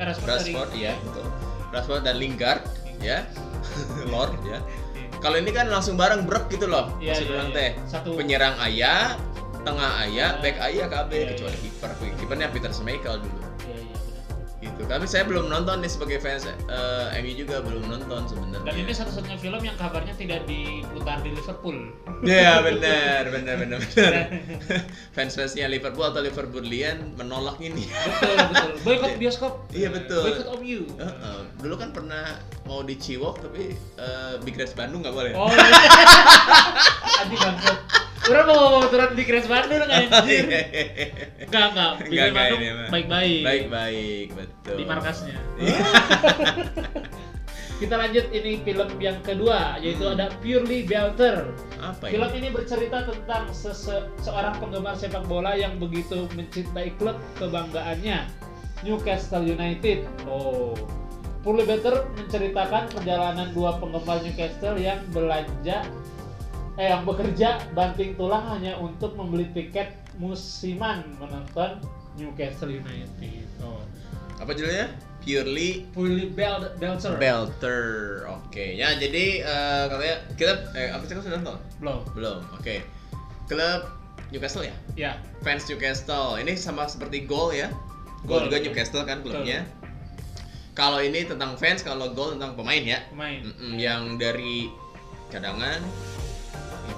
Rashford, 0.00 0.70
iya 0.72 0.96
betul. 1.04 1.28
Rashford 1.76 2.02
dan 2.08 2.16
Lingard 2.16 2.64
ya. 3.04 3.28
Lord 4.12 4.32
ya. 4.48 4.64
Kalau 5.20 5.36
ini 5.36 5.52
kan 5.52 5.68
langsung 5.68 5.94
bareng 5.94 6.24
brek 6.24 6.48
gitu 6.48 6.64
loh. 6.64 6.96
Iya, 6.96 7.12
Maksud 7.12 7.26
iya, 7.26 7.34
orang 7.36 7.48
iya. 7.48 7.56
teh. 7.56 7.70
Satu- 7.84 8.16
Penyerang 8.16 8.56
ayah, 8.60 9.20
tengah 9.60 9.90
ayah, 10.00 10.30
back 10.40 10.56
ayah 10.62 10.86
KB 10.88 11.10
Iya, 11.12 11.26
kecuali 11.30 11.54
iya. 11.54 11.62
kiper. 11.62 11.90
Kipernya 12.16 12.48
Peter 12.48 12.72
Schmeichel 12.72 13.20
dulu. 13.20 13.39
Iya 14.60 14.68
iya. 14.68 14.76
Gitu. 14.76 14.82
Tapi 14.86 15.04
saya 15.08 15.24
belum 15.24 15.48
nonton 15.48 15.80
nih 15.80 15.90
sebagai 15.90 16.18
fans 16.20 16.44
eh, 16.44 17.20
MU 17.24 17.32
juga 17.32 17.64
belum 17.64 17.84
nonton 17.88 18.28
sebenarnya. 18.28 18.68
Dan 18.68 18.76
ini 18.76 18.92
satu-satunya 18.92 19.38
film 19.40 19.60
yang 19.64 19.76
kabarnya 19.80 20.14
tidak 20.16 20.44
diputar 20.44 21.24
di 21.24 21.30
Liverpool. 21.32 21.78
Iya 22.24 22.60
benar, 22.66 23.22
benar, 23.32 23.54
benar, 23.56 23.78
benar. 23.88 24.26
Fans-fansnya 25.16 25.66
Liverpool 25.72 26.04
atau 26.04 26.20
Liverpoolian 26.20 27.16
menolak 27.16 27.56
ini. 27.64 27.88
betul 27.88 28.36
betul. 28.36 28.70
Boykot 28.84 29.12
bioskop. 29.16 29.52
Iya, 29.72 29.88
betul. 29.88 30.24
Boykot 30.28 30.48
of 30.52 30.60
you. 30.60 30.84
Heeh. 31.00 31.38
Dulu 31.60 31.74
kan 31.80 31.90
pernah 31.96 32.36
mau 32.68 32.84
di 32.84 33.00
Ciwok 33.00 33.40
tapi 33.40 33.72
eh, 33.96 34.34
Big 34.44 34.60
Reds 34.60 34.76
Bandung 34.76 35.00
nggak 35.00 35.16
boleh. 35.16 35.32
Oh. 35.32 35.48
iya. 35.48 35.72
Bangsat. 37.40 38.09
Orang 38.30 38.46
mau 38.46 38.86
turun 38.86 39.10
di 39.18 39.24
Kres 39.26 39.50
Bandung 39.50 39.82
kan 39.82 39.90
anjir. 39.98 40.44
Enggak 41.42 41.64
enggak. 41.74 41.90
Di 41.98 42.14
enggak 42.14 42.30
Bandung 42.30 42.60
baik-baik. 42.88 43.42
Baik-baik, 43.42 44.26
betul. 44.38 44.76
Di 44.78 44.84
markasnya. 44.86 45.36
Iya. 45.58 45.78
Kita 47.80 47.96
lanjut 47.96 48.28
ini 48.28 48.60
film 48.60 48.88
yang 49.00 49.16
kedua 49.24 49.80
yaitu 49.80 50.04
Hmm. 50.04 50.12
ada 50.12 50.28
Purely 50.44 50.84
Belter. 50.84 51.48
Apa 51.80 52.12
Film 52.12 52.28
ini? 52.36 52.38
ini 52.44 52.48
bercerita 52.52 53.08
tentang 53.08 53.48
seorang 54.20 54.52
penggemar 54.60 55.00
sepak 55.00 55.24
bola 55.24 55.56
yang 55.56 55.80
begitu 55.80 56.28
mencintai 56.36 56.92
klub 57.00 57.16
kebanggaannya, 57.40 58.28
Newcastle 58.84 59.48
United. 59.48 60.04
Oh, 60.28 60.76
Purely 61.40 61.64
Better 61.64 62.04
menceritakan 62.20 62.92
perjalanan 62.92 63.48
dua 63.56 63.80
penggemar 63.80 64.20
Newcastle 64.20 64.76
yang 64.76 65.00
belanja, 65.08 65.80
eh 66.80 66.88
yang 66.88 67.04
bekerja 67.04 67.60
banting 67.76 68.16
tulang 68.16 68.48
hanya 68.48 68.72
untuk 68.80 69.12
membeli 69.12 69.44
tiket 69.52 69.92
musiman 70.16 71.04
menonton 71.20 71.76
Newcastle 72.16 72.72
United. 72.72 73.44
Oh, 73.60 73.84
Apa 74.40 74.56
judulnya? 74.56 74.88
Purely 75.20 75.84
Purely 75.92 76.32
Bel 76.32 76.72
Belter. 76.80 77.20
Belter. 77.20 77.84
Oke, 78.32 78.80
ya 78.80 78.96
jadi 78.96 79.44
eh, 79.44 79.84
katanya 79.92 80.16
kita 80.40 80.54
eh 80.72 80.88
apa 80.88 81.04
sih 81.04 81.12
kamu 81.12 81.24
sudah 81.28 81.40
nonton? 81.44 81.58
Belum. 81.84 82.00
Belum. 82.16 82.40
Oke. 82.56 82.80
Klub 83.44 83.92
Newcastle 84.32 84.64
ya? 84.64 84.74
Ya. 84.96 85.12
Fans 85.44 85.68
Newcastle. 85.68 86.40
Ini 86.40 86.56
sama 86.56 86.88
seperti 86.88 87.28
Goal 87.28 87.52
ya. 87.52 87.68
Goal. 88.24 88.48
Goal 88.48 88.56
juga 88.56 88.58
Newcastle 88.64 89.04
kan 89.04 89.20
klubnya. 89.20 89.68
Kalau 90.72 91.04
ini 91.04 91.28
tentang 91.28 91.60
fans, 91.60 91.84
kalau 91.84 92.16
Goal 92.16 92.40
tentang 92.40 92.56
pemain 92.56 92.80
ya. 92.80 93.04
Pemain. 93.12 93.44
Mm-mm, 93.44 93.76
yang 93.76 94.16
dari 94.16 94.72
cadangan 95.28 95.78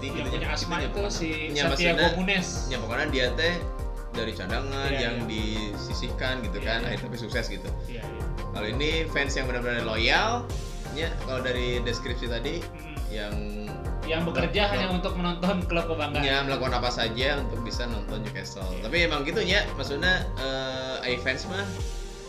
itu 0.04 0.16
Yang 0.16 0.30
punya 0.32 0.48
asma 0.50 0.76
itu 0.80 1.00
si 1.08 1.28
Ya, 1.50 1.66
Santiago 1.66 2.02
maksudnya- 2.02 2.16
Munes. 2.16 2.48
ya 2.66 2.76
pokoknya 2.76 3.06
dia 3.08 3.26
teh 3.32 3.54
dari 4.12 4.32
cadangan 4.32 4.88
Iya, 4.88 5.00
yang 5.00 5.16
iya. 5.20 5.28
disisihkan 5.28 6.42
gitu 6.42 6.58
Iya, 6.58 6.66
kan 6.66 6.78
iya. 6.78 6.86
akhirnya 6.90 7.06
tapi 7.06 7.16
sukses 7.16 7.44
gitu 7.46 7.70
Iya, 7.86 8.02
iya. 8.02 8.22
kalau 8.50 8.66
ini 8.68 8.90
fans 9.06 9.32
yang 9.32 9.46
benar-benar 9.46 9.82
loyal 9.82 10.44
ya 10.92 11.08
kalau 11.22 11.40
dari 11.40 11.80
deskripsi 11.80 12.26
tadi 12.26 12.60
Mm. 12.60 12.96
yang 13.08 13.34
yang 14.02 14.26
bekerja 14.26 14.66
hanya 14.68 14.90
untuk 14.90 15.14
menonton 15.14 15.62
klub 15.62 15.86
kebanggaan. 15.86 16.20
ya 16.20 16.42
melakukan 16.42 16.74
apa 16.74 16.90
saja 16.90 17.38
untuk 17.38 17.62
bisa 17.62 17.86
nonton 17.86 18.20
Newcastle 18.20 18.66
Iya. 18.68 18.82
tapi 18.82 18.96
emang 19.02 19.22
gitu 19.22 19.40
ya 19.40 19.62
maksudnya 19.72 20.26
eh 21.00 21.16
fans 21.16 21.46
mah 21.46 21.64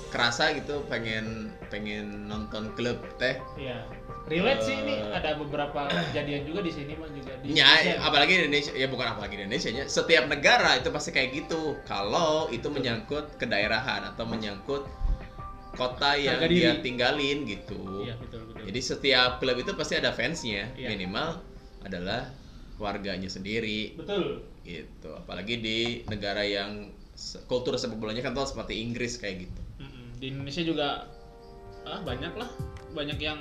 kerasa 0.08 0.54
gitu 0.54 0.86
pengen 0.86 1.50
pengen 1.68 2.30
nonton 2.30 2.70
klub 2.74 3.02
teh 3.18 3.42
Iya. 3.58 3.84
Relate 4.24 4.64
sih 4.64 4.72
ini 4.74 5.04
ada 5.04 5.36
beberapa 5.36 5.84
kejadian 6.10 6.48
juga 6.48 6.64
di 6.64 6.72
sini 6.72 6.96
mah 6.96 7.12
juga 7.12 7.36
di 7.44 7.54
Ya, 7.54 7.68
Indonesia. 7.68 7.94
apalagi 8.02 8.32
di 8.32 8.42
Indonesia, 8.42 8.72
ya 8.74 8.88
bukan 8.88 9.08
apalagi 9.10 9.34
di 9.36 9.42
Indonesia 9.44 9.70
nya. 9.70 9.84
Setiap 9.86 10.26
negara 10.26 10.80
itu 10.80 10.90
pasti 10.90 11.12
kayak 11.12 11.30
gitu. 11.36 11.76
Kalau 11.84 12.48
itu 12.48 12.68
menyangkut 12.68 13.36
kedaerahan 13.36 14.08
atau 14.08 14.24
menyangkut 14.24 14.88
kota 15.74 16.16
yang 16.16 16.40
Harga 16.40 16.48
dia 16.48 16.72
diri. 16.72 16.82
tinggalin 16.82 17.38
gitu. 17.44 18.06
Iya, 18.06 18.16
betul 18.16 18.48
betul. 18.48 18.64
Jadi 18.64 18.80
setiap 18.80 19.32
klub 19.38 19.58
itu 19.58 19.72
pasti 19.74 19.94
ada 19.96 20.12
fansnya, 20.12 20.72
Iya. 20.74 20.88
minimal 20.88 21.44
adalah 21.84 22.32
warganya 22.78 23.28
sendiri 23.28 23.94
betul. 23.94 24.48
gitu. 24.64 25.10
Apalagi 25.14 25.60
di 25.60 25.78
negara 26.08 26.42
yang 26.42 26.96
kultur 27.46 27.76
sepak 27.76 27.98
bolanya 27.98 28.22
kan 28.22 28.32
tuh 28.32 28.46
seperti 28.46 28.80
Inggris 28.80 29.18
kayak 29.18 29.46
gitu. 29.46 29.62
Di 30.16 30.32
Indonesia 30.32 30.64
juga 30.64 30.88
ah 31.84 32.00
banyak 32.00 32.34
lah, 32.34 32.48
banyak 32.94 33.20
yang 33.20 33.38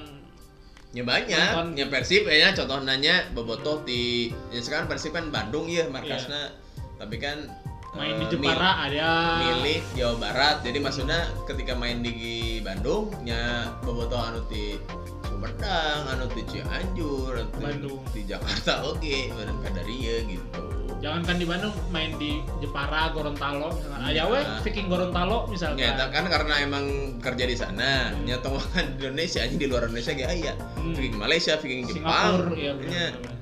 Ya 0.93 1.03
banyak, 1.09 1.33
Nonton. 1.57 1.81
ya 1.81 1.89
Persib 1.89 2.29
kayaknya 2.29 2.53
contoh 2.53 2.85
nanya 2.85 3.25
bobotoh 3.33 3.81
di 3.81 4.29
ya 4.53 4.61
sekarang 4.61 4.93
Persib 4.93 5.17
kan 5.17 5.33
Bandung 5.33 5.65
ya 5.65 5.89
markasnya, 5.89 6.53
tapi 7.01 7.17
kan 7.17 7.49
main 7.97 8.21
di 8.21 8.25
eh, 8.25 8.31
Jepara 8.33 8.89
ada. 8.89 9.11
milik 9.41 9.81
Jawa 9.97 10.17
Barat. 10.21 10.57
Jadi 10.61 10.79
maksudnya 10.81 11.33
ketika 11.49 11.73
main 11.73 12.05
di 12.05 12.13
Bandung 12.61 13.09
nya 13.25 13.73
bobotoh 13.81 14.21
anu 14.21 14.45
di 14.53 14.77
Sumedang, 15.25 16.13
anu 16.13 16.29
di 16.29 16.45
Cianjur, 16.45 17.41
anu 17.41 17.49
di- 17.49 17.65
Bandung. 17.65 18.01
di 18.13 18.21
Jakarta 18.29 18.85
oke, 18.85 19.17
bareng 19.33 19.59
kadaria 19.65 20.29
gitu. 20.29 20.65
Jangankan 21.03 21.35
di 21.35 21.45
Bandung, 21.45 21.75
main 21.91 22.15
di 22.15 22.31
Jepara, 22.59 23.11
Gorontalo 23.11 23.75
misalkan. 23.75 24.01
Iya. 24.07 24.23
Aya 24.23 24.31
we 24.31 24.39
Viking 24.63 24.87
Gorontalo 24.87 25.51
misalkan. 25.51 25.83
Ya, 25.83 25.99
kan 25.99 26.25
karena 26.25 26.55
emang 26.61 26.85
kerja 27.19 27.43
di 27.43 27.57
sana, 27.57 28.15
Hmm. 28.15 28.23
nyata 28.23 28.47
makan 28.49 28.85
di 28.93 29.03
Indonesia, 29.03 29.43
aja 29.43 29.51
di 29.53 29.67
luar 29.67 29.83
Indonesia 29.85 30.15
gak 30.15 30.31
aya. 30.31 30.55
Hmm. 30.73 30.95
Viking 30.95 31.17
Malaysia, 31.17 31.53
Viking 31.57 31.83
Jepang, 31.85 32.55
iya 32.55 32.73
nya 32.79 33.05
benar. 33.11 33.35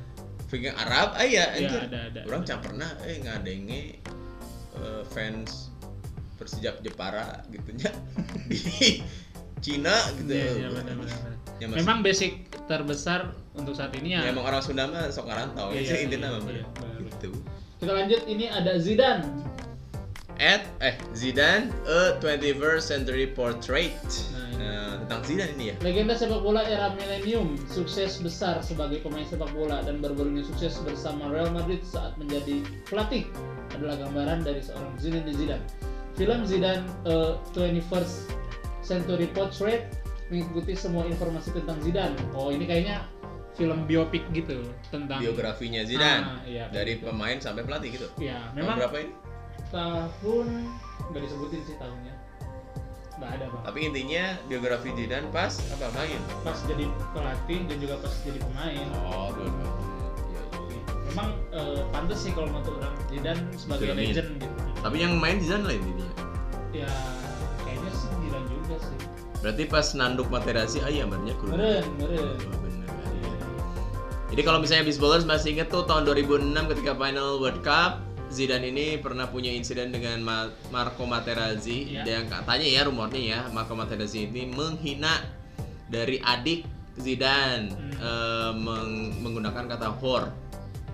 Viking 0.48 0.74
Arab 0.74 1.08
aya 1.14 1.28
Iya, 1.28 1.44
anjir. 1.54 1.80
ada, 1.84 1.98
ada. 2.08 2.20
Orang 2.24 2.42
cak 2.42 2.58
pernah 2.60 2.88
eh 3.04 3.20
ngadenge 3.20 3.82
eh, 4.72 5.02
fans 5.06 5.68
Persijap 6.34 6.80
Jepara 6.80 7.44
gitu 7.46 7.76
nya 7.76 7.92
di 8.48 8.56
Cina 9.60 9.92
gitu. 10.16 10.32
Iya, 10.32 10.48
iya, 10.56 10.68
benar, 10.72 10.96
benar, 10.96 11.12
benar. 11.12 11.32
Ya, 11.60 11.66
masih- 11.68 11.78
Memang 11.78 12.00
basic 12.00 12.32
terbesar 12.64 13.36
untuk 13.52 13.76
saat 13.76 13.92
ini 13.92 14.16
ya. 14.16 14.24
ya, 14.24 14.32
emang 14.32 14.42
orang 14.42 14.58
Sunda 14.58 14.88
mah 14.88 15.12
sok 15.12 15.28
ngarantau 15.28 15.68
Iya, 15.70 15.84
ya, 15.84 15.92
iya, 15.92 15.96
intinya 16.02 16.26
iya, 16.26 16.32
mah 16.32 16.40
iya, 16.40 16.64
bener. 16.64 16.64
benar, 16.72 16.98
gitu. 17.04 17.30
Kita 17.80 17.96
lanjut 17.96 18.28
ini 18.28 18.44
ada 18.44 18.76
Zidane. 18.76 19.24
At 20.36 20.68
eh 20.84 21.00
Zidane 21.16 21.72
a 21.88 22.20
21st 22.20 22.84
century 22.84 23.32
portrait. 23.32 23.96
Nah, 24.36 24.52
ini. 24.52 24.60
Nah, 24.60 24.92
tentang 25.00 25.20
Zidane 25.24 25.52
ini 25.56 25.64
ya. 25.72 25.74
Legenda 25.80 26.12
sepak 26.12 26.44
bola 26.44 26.60
era 26.68 26.92
milenium, 26.92 27.56
sukses 27.72 28.20
besar 28.20 28.60
sebagai 28.60 29.00
pemain 29.00 29.24
sepak 29.24 29.48
bola 29.56 29.80
dan 29.80 29.96
ini 29.96 30.44
sukses 30.44 30.76
bersama 30.84 31.32
Real 31.32 31.48
Madrid 31.56 31.80
saat 31.80 32.20
menjadi 32.20 32.60
pelatih 32.84 33.24
adalah 33.72 33.96
gambaran 33.96 34.44
dari 34.44 34.60
seorang 34.60 34.92
Zinedine 35.00 35.32
Zidane. 35.32 35.64
Film 36.20 36.44
Zidane 36.44 36.84
A 37.08 37.40
21st 37.56 38.28
Century 38.84 39.24
Portrait 39.32 39.88
mengikuti 40.28 40.76
semua 40.76 41.08
informasi 41.08 41.56
tentang 41.56 41.80
Zidane. 41.80 42.12
Oh, 42.36 42.52
ini 42.52 42.68
kayaknya 42.68 43.08
film 43.60 43.84
biopik 43.84 44.24
gitu 44.32 44.56
tentang 44.88 45.20
Biografinya 45.20 45.84
Zidane 45.84 46.24
Ah, 46.24 46.40
iya, 46.42 46.64
dari 46.68 46.96
betul. 46.96 47.12
pemain 47.12 47.36
sampai 47.36 47.60
pelatih 47.60 47.92
gitu. 47.92 48.08
Ya, 48.16 48.40
Tahun 48.40 48.56
memang 48.56 48.76
berapa 48.78 48.96
ini? 48.98 49.12
tahun 49.68 50.46
nggak 51.06 51.22
disebutin 51.22 51.60
sih 51.62 51.76
tahunnya. 51.76 52.14
Nggak 53.14 53.30
ada 53.30 53.44
bang. 53.46 53.62
Tapi 53.62 53.78
intinya 53.84 54.24
biografi 54.46 54.88
Zidane 54.90 55.28
pas 55.28 55.52
apa 55.70 55.86
main? 55.92 56.20
Pas 56.40 56.56
jadi 56.64 56.84
pelatih 57.12 57.60
dan 57.68 57.76
juga 57.78 57.94
pas 58.00 58.14
jadi 58.18 58.38
pemain. 58.40 58.86
Oh, 59.04 59.28
dua 59.30 59.44
Iya, 59.44 60.42
iya. 60.66 60.82
Memang 61.06 61.28
eh, 61.52 61.80
pantas 61.90 62.18
sih 62.18 62.32
kalau 62.32 62.48
menurut 62.48 62.80
orang 62.80 62.94
Zidane 63.06 63.42
sebagai 63.54 63.84
Zidane. 63.86 64.00
legend 64.02 64.28
gitu. 64.38 64.56
Tapi 64.80 64.96
yang 64.98 65.12
main 65.16 65.36
Zidane 65.36 65.64
lain 65.66 65.82
intinya. 65.84 66.08
Ya 66.72 66.90
kayaknya 67.60 67.92
sih 67.92 68.08
Zidane 68.18 68.46
juga 68.48 68.76
sih. 68.80 68.98
Berarti 69.38 69.62
pas 69.66 69.86
nanduk 69.92 70.28
Materazzi 70.28 70.80
ayah 70.82 71.04
banyak 71.04 71.36
kudu. 71.36 71.52
Meren, 71.52 71.84
meren. 71.96 72.40
Jadi 74.30 74.40
kalau 74.40 74.58
misalnya 74.58 74.84
Beast 74.84 74.98
Ballers 74.98 75.24
masih 75.24 75.52
inget 75.52 75.68
tuh 75.68 75.82
tahun 75.82 76.06
2006 76.06 76.54
ketika 76.70 76.92
final 76.94 77.36
World 77.36 77.60
Cup 77.60 77.98
Zidane 78.30 78.70
ini 78.70 78.94
pernah 78.96 79.26
punya 79.26 79.50
insiden 79.50 79.90
dengan 79.90 80.22
Ma- 80.22 80.46
Marco 80.70 81.02
Materazzi 81.02 81.90
Iya. 81.90 82.06
yang 82.06 82.26
katanya 82.26 82.62
ya 82.64 82.80
rumornya 82.84 83.18
ya 83.20 83.40
Marco 83.48 83.74
Materazzi 83.74 84.24
ini 84.24 84.46
menghina 84.46 85.18
dari 85.86 86.22
adik 86.24 86.62
Zidane 86.94 87.68
Hmm. 87.68 87.90
eh, 87.92 88.52
meng- 88.56 89.18
menggunakan 89.18 89.66
kata 89.66 89.98
whore. 89.98 90.30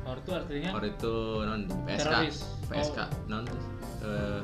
Or 0.03 0.17
itu 0.17 0.31
artinya 0.33 0.71
Whore 0.73 0.89
itu 0.89 1.15
non 1.43 1.61
PSK. 1.85 2.01
Teroris. 2.01 2.37
PSK 2.65 2.99
Oh. 2.99 3.09
non 3.29 3.45
eh, 4.01 4.41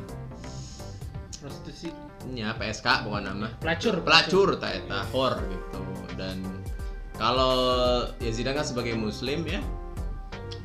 prostitusi. 1.35 1.89
nya 2.25 2.53
PSK 2.53 2.87
bukan 3.03 3.23
nama. 3.25 3.49
Pelacur. 3.57 3.99
pelacur 4.01 4.49
tak 4.57 4.79
eta 4.79 5.01
hor 5.09 5.41
gitu 5.41 5.81
dan 6.15 6.39
kalau 7.23 7.55
ya 8.19 8.31
Zidane 8.31 8.57
kan 8.57 8.67
sebagai 8.67 8.99
muslim 8.99 9.47
ya 9.47 9.63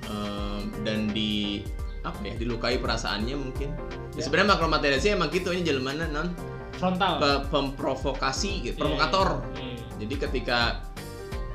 em, 0.04 0.62
dan 0.82 1.06
di 1.08 1.62
apa 2.02 2.18
ya 2.24 2.34
dilukai 2.34 2.80
perasaannya 2.80 3.36
mungkin 3.36 3.70
ya, 4.12 4.18
Ya. 4.18 4.22
sebenarnya 4.24 4.50
makro 4.50 4.66
Materazzi 4.68 5.12
emang 5.12 5.30
gitu 5.30 5.52
ini 5.52 5.62
jelmana 5.62 6.08
non 6.08 6.34
Frontal. 6.74 7.18
pe- 7.18 7.44
pemprovokasi 7.48 8.64
gitu 8.64 8.76
Iya, 8.76 8.80
provokator 8.80 9.28
iya. 9.56 9.78
jadi 9.98 10.16
ketika 10.20 10.58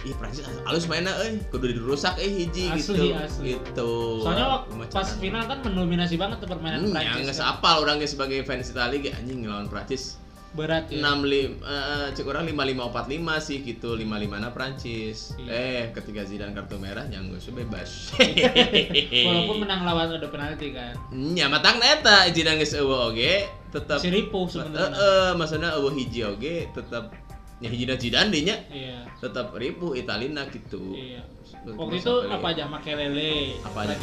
ih 0.03 0.15
Prancis 0.15 0.43
halus 0.62 0.87
mainnya 0.87 1.15
euy 1.17 1.38
kudu 1.49 1.71
dirusak 1.73 2.19
eh 2.19 2.27
hiji 2.29 2.67
Asli, 2.69 2.75
gitu 2.77 3.05
asli. 3.17 3.45
gitu 3.55 3.93
Soalnya 4.21 4.47
waktu 4.53 4.71
pas 4.88 5.09
final 5.17 5.47
kan 5.47 5.62
mendominasi 5.62 6.15
banget 6.17 6.38
tuh 6.38 6.49
permainan 6.49 6.79
Hmm, 6.81 6.91
ya 6.91 7.07
Prancis. 7.09 7.23
nggak 7.23 7.37
kan. 7.37 7.38
seapal 7.41 7.75
orangnya 7.81 8.09
sebagai 8.09 8.38
fans 8.43 8.67
Itali 8.69 8.99
ge 9.01 9.11
anjing 9.12 9.43
ngelawan 9.43 9.67
Prancis 9.67 10.19
Berat 10.53 10.85
ya. 10.87 11.01
enam 11.01 11.23
lim 11.23 11.57
eh, 11.59 12.07
cek 12.11 12.25
orang 12.25 12.45
lima 12.45 12.61
lima 12.62 12.85
empat 12.85 13.07
lima 13.07 13.38
sih 13.38 13.61
gitu 13.61 13.93
lima 13.93 14.17
lima 14.17 14.37
na 14.37 14.49
Prancis 14.49 15.33
Iya. 15.35 15.49
eh 15.49 15.83
ketika 15.91 16.23
Zidane 16.23 16.53
kartu 16.53 16.77
merah 16.77 17.05
yang 17.07 17.25
gue 17.27 17.41
bebas 17.51 18.12
Walaupun 19.27 19.57
menang 19.59 19.81
lawan 19.83 20.12
ada 20.12 20.29
penalti 20.29 20.71
kan. 20.71 20.93
nya 21.11 21.47
matang 21.47 21.77
neta 21.79 22.29
Zidane 22.29 22.59
geus 22.59 22.75
eueuh 22.75 23.09
oge 23.09 23.49
tetap 23.69 23.97
Si 23.97 24.09
ripuh 24.09 24.45
Eh, 24.45 24.53
sebenarnya. 24.53 24.93
eh, 24.93 25.33
maksudnya 25.33 25.71
eueuh 25.75 25.95
hiji 25.95 26.21
oge 26.23 26.69
tetap 26.71 27.17
nya 27.59 27.69
hiji 27.69 27.88
Zidane 27.88 28.29
deh 28.29 28.43
nya 28.43 28.57
Iya. 28.69 29.09
tetap 29.19 29.55
ripuh 29.55 29.95
Italina 29.95 30.45
gitu 30.47 30.93
Iya. 30.93 31.25
Waktu 31.65 31.97
itu 31.97 32.15
apa 32.27 32.47
aja 32.51 32.65
Makelele 32.67 33.57
Apa 33.62 33.87
aja? 33.87 33.97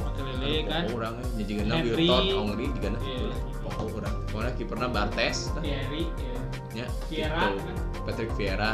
Makelele 0.00 0.54
kan. 0.64 0.82
orang 0.88 1.14
nya 1.34 1.44
juga 1.44 1.62
na 1.64 1.74
Henry. 1.76 1.92
Wilton 2.00 2.44
Henry 2.48 2.66
juga 2.70 2.88
na 2.90 2.98
Iya. 3.02 3.28
Pokok 3.70 3.98
orang 3.98 4.14
pokoknya 4.26 4.52
kiperna 4.54 4.86
Bartes. 4.88 5.52
Thierry. 5.58 6.04
Iya. 6.16 6.36
ya 6.74 6.86
Vieira, 7.08 7.44
gitu. 7.48 7.60
kan? 7.60 7.76
Patrick 8.04 8.30
Vieira 8.34 8.70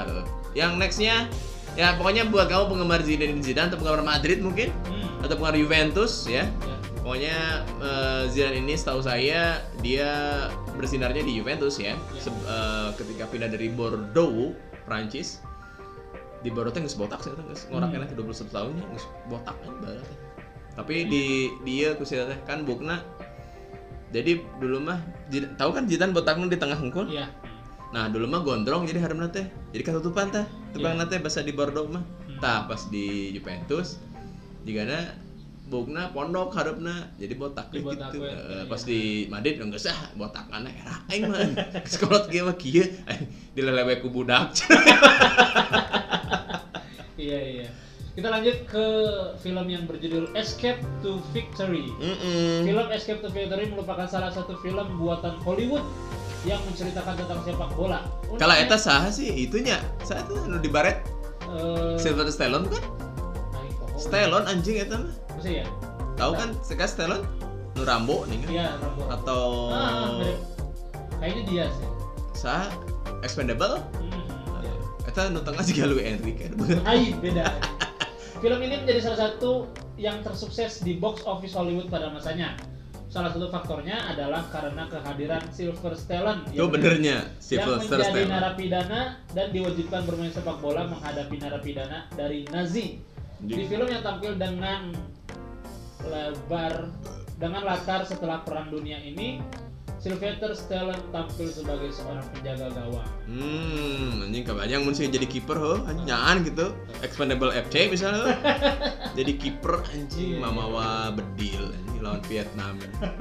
yang 0.53 0.77
nextnya 0.77 1.27
ya 1.75 1.95
pokoknya 1.95 2.27
buat 2.27 2.47
kamu 2.47 2.71
penggemar 2.71 3.01
Zidane 3.01 3.39
Zidane 3.39 3.67
atau 3.67 3.79
penggemar 3.79 4.03
Madrid 4.05 4.39
mungkin 4.39 4.71
Hmm. 4.85 5.21
atau 5.21 5.35
penggemar 5.35 5.57
Juventus 5.57 6.27
ya 6.27 6.45
Ya. 6.45 6.77
pokoknya 6.97 7.37
eh, 7.81 8.23
Zidane 8.29 8.59
ini 8.61 8.75
setahu 8.75 9.01
saya 9.01 9.59
dia 9.79 10.11
bersinarnya 10.73 11.21
di 11.21 11.35
Juventus 11.35 11.77
ya 11.77 11.95
Ya. 11.95 12.21
Se- 12.21 12.31
eh, 12.31 12.89
ketika 12.95 13.27
pindah 13.27 13.49
dari 13.49 13.67
Bordeaux 13.69 14.55
Prancis 14.85 15.43
di 16.41 16.53
Bordeaux 16.53 16.77
geus 16.77 16.95
botak 16.95 17.19
sih 17.21 17.33
geus 17.33 17.67
ngorakna 17.67 18.05
Hmm. 18.05 18.11
ke 18.11 18.15
21 18.15 18.53
tahunnya 18.53 18.85
geus 18.93 19.07
botak 19.27 19.57
kan 19.57 19.75
barat 19.81 20.07
tapi 20.75 21.07
di 21.07 21.25
dia 21.63 21.95
ku 21.95 22.03
teh 22.05 22.39
kan 22.45 22.63
bukna 22.63 23.01
jadi 24.15 24.39
dulu 24.63 24.79
mah 24.79 25.03
tahu 25.59 25.75
kan 25.75 25.91
Zidane 25.91 26.15
botaknya 26.15 26.47
di 26.47 26.59
tengah 26.63 26.79
hungkul 26.79 27.11
Iya. 27.11 27.27
Nah 27.91 28.11
dulu 28.11 28.27
mah 28.31 28.43
gondrong 28.47 28.87
jadi 28.87 29.03
haremna 29.03 29.31
teh. 29.31 29.47
Jadi 29.75 29.83
katutupan 29.87 30.31
teh. 30.31 30.47
Tukang 30.75 30.99
Iya. 30.99 31.11
teh 31.11 31.19
bahasa 31.19 31.43
di 31.43 31.51
Bordeaux 31.55 31.87
mah. 31.91 32.03
Hmm. 32.03 32.39
Tah 32.39 32.67
pas 32.71 32.79
di 32.91 33.35
Juventus 33.35 33.99
jigana 34.63 35.15
bukna 35.65 36.13
pondok 36.13 36.53
harapna 36.55 37.09
jadi 37.19 37.35
botak 37.35 37.73
Di 37.75 37.81
botak 37.83 38.13
gitu. 38.15 38.23
Eh, 38.23 38.35
iya, 38.35 38.63
pas 38.71 38.81
iya. 38.83 38.89
di 38.89 39.01
Madrid 39.31 39.55
enggak 39.59 39.83
sah 39.83 39.99
botak 40.15 40.47
mana 40.47 40.71
era 40.71 41.03
aing 41.11 41.27
mah. 41.27 41.39
Sekolot 41.91 42.31
kieu 42.31 42.47
mah 42.47 42.55
kieu 42.55 42.87
dilelewe 43.55 43.99
ku 43.99 44.11
budak. 44.15 44.55
Iya 47.15 47.41
iya. 47.41 47.69
Kita 48.15 48.31
lanjut 48.31 48.57
ke 48.71 48.87
film 49.43 49.67
yang 49.67 49.91
berjudul 49.91 50.31
Escape 50.39 50.79
to 51.03 51.19
Victory. 51.35 51.91
Heeh. 51.99 52.63
Film 52.63 52.87
Escape 52.95 53.19
to 53.19 53.31
Victory 53.35 53.67
merupakan 53.67 54.07
salah 54.07 54.31
satu 54.31 54.55
film 54.63 54.87
buatan 55.03 55.35
Hollywood 55.43 55.83
yang 56.47 56.63
menceritakan 56.63 57.19
tentang 57.19 57.43
sepak 57.43 57.75
bola. 57.75 58.07
Kalau 58.39 58.55
eta 58.55 58.79
saha 58.79 59.11
sih 59.11 59.35
itunya? 59.35 59.83
Saha 60.07 60.23
tuh 60.31 60.39
anu 60.47 60.63
di 60.63 60.71
baret 60.71 61.03
eh, 61.51 61.99
Sylvester 61.99 62.31
Stallone 62.31 62.71
kan? 62.71 62.85
Stallone 63.99 64.47
anjing 64.47 64.79
eta 64.79 64.95
mah. 65.03 65.11
Masa 65.35 65.51
ya? 65.51 65.67
Tahu 66.15 66.33
kan 66.39 66.55
sekarang 66.63 66.93
Stallone? 66.95 67.25
Nu 67.75 67.83
Rambo 67.83 68.23
nih 68.31 68.39
kan? 68.47 68.51
Iya, 68.55 68.67
Rambo. 68.79 69.03
Atau 69.11 69.43
Ah. 69.75 70.23
Kayaknya 71.19 71.43
dia 71.51 71.65
sih. 71.75 71.89
saha 72.39 72.71
Expendable? 73.27 73.83
Hmm, 73.99 74.23
iya. 74.63 74.73
Eta 75.11 75.35
nu 75.35 75.43
tengah 75.43 75.67
juga 75.67 75.83
lu 75.91 75.99
Enrique 75.99 76.47
kan. 76.47 76.53
Lain, 76.87 77.19
beda. 77.19 77.51
Film 78.45 78.61
ini 78.61 78.77
menjadi 78.77 79.01
salah 79.09 79.21
satu 79.33 79.73
yang 79.97 80.21
tersukses 80.21 80.85
di 80.85 81.01
box 81.01 81.25
office 81.25 81.57
Hollywood 81.57 81.89
pada 81.89 82.13
masanya. 82.13 82.53
Salah 83.09 83.33
satu 83.33 83.49
faktornya 83.49 83.97
adalah 84.05 84.45
karena 84.53 84.85
kehadiran 84.85 85.41
Sylvester 85.49 85.97
Stallone 85.97 86.45
Itu 86.53 86.69
benernya 86.69 87.25
yang 87.25 87.41
Sylvester 87.41 88.05
menjadi 88.05 88.21
Stallone. 88.21 88.29
narapidana 88.37 89.01
dan 89.33 89.49
diwajibkan 89.49 90.05
bermain 90.05 90.29
sepak 90.29 90.61
bola 90.61 90.85
menghadapi 90.85 91.41
narapidana 91.41 92.05
dari 92.13 92.45
Nazi. 92.53 93.01
Di 93.41 93.49
Jadi- 93.49 93.65
film 93.65 93.89
yang 93.89 94.05
tampil 94.05 94.37
dengan 94.37 94.93
lebar 96.05 96.93
dengan 97.41 97.65
latar 97.65 98.05
setelah 98.05 98.45
Perang 98.45 98.69
Dunia 98.69 99.01
ini, 99.01 99.41
Sylvester 100.05 100.53
Stallone 100.53 101.01
tampil 101.09 101.49
sebagai 101.49 101.89
seorang 101.89 102.21
penjaga 102.29 102.69
gawang. 102.77 103.09
Hmm, 103.25 104.21
anjing 104.21 104.45
kebanyakan 104.45 104.85
mun 104.85 104.93
sih 104.93 105.09
jadi 105.09 105.25
kiper 105.25 105.57
ho, 105.57 105.81
nyaan 105.99 106.45
gitu. 106.45 106.77
Expendable 107.01 107.49
FC 107.49 107.89
misalnya. 107.89 108.37
jadi 109.19 109.33
kiper 109.33 109.81
anjing 109.87 110.37
Iya. 110.37 110.45
mamawa 110.45 111.09
bedil 111.09 111.73
anjing 111.73 112.05
lawan 112.05 112.21
Vietnam. 112.23 112.77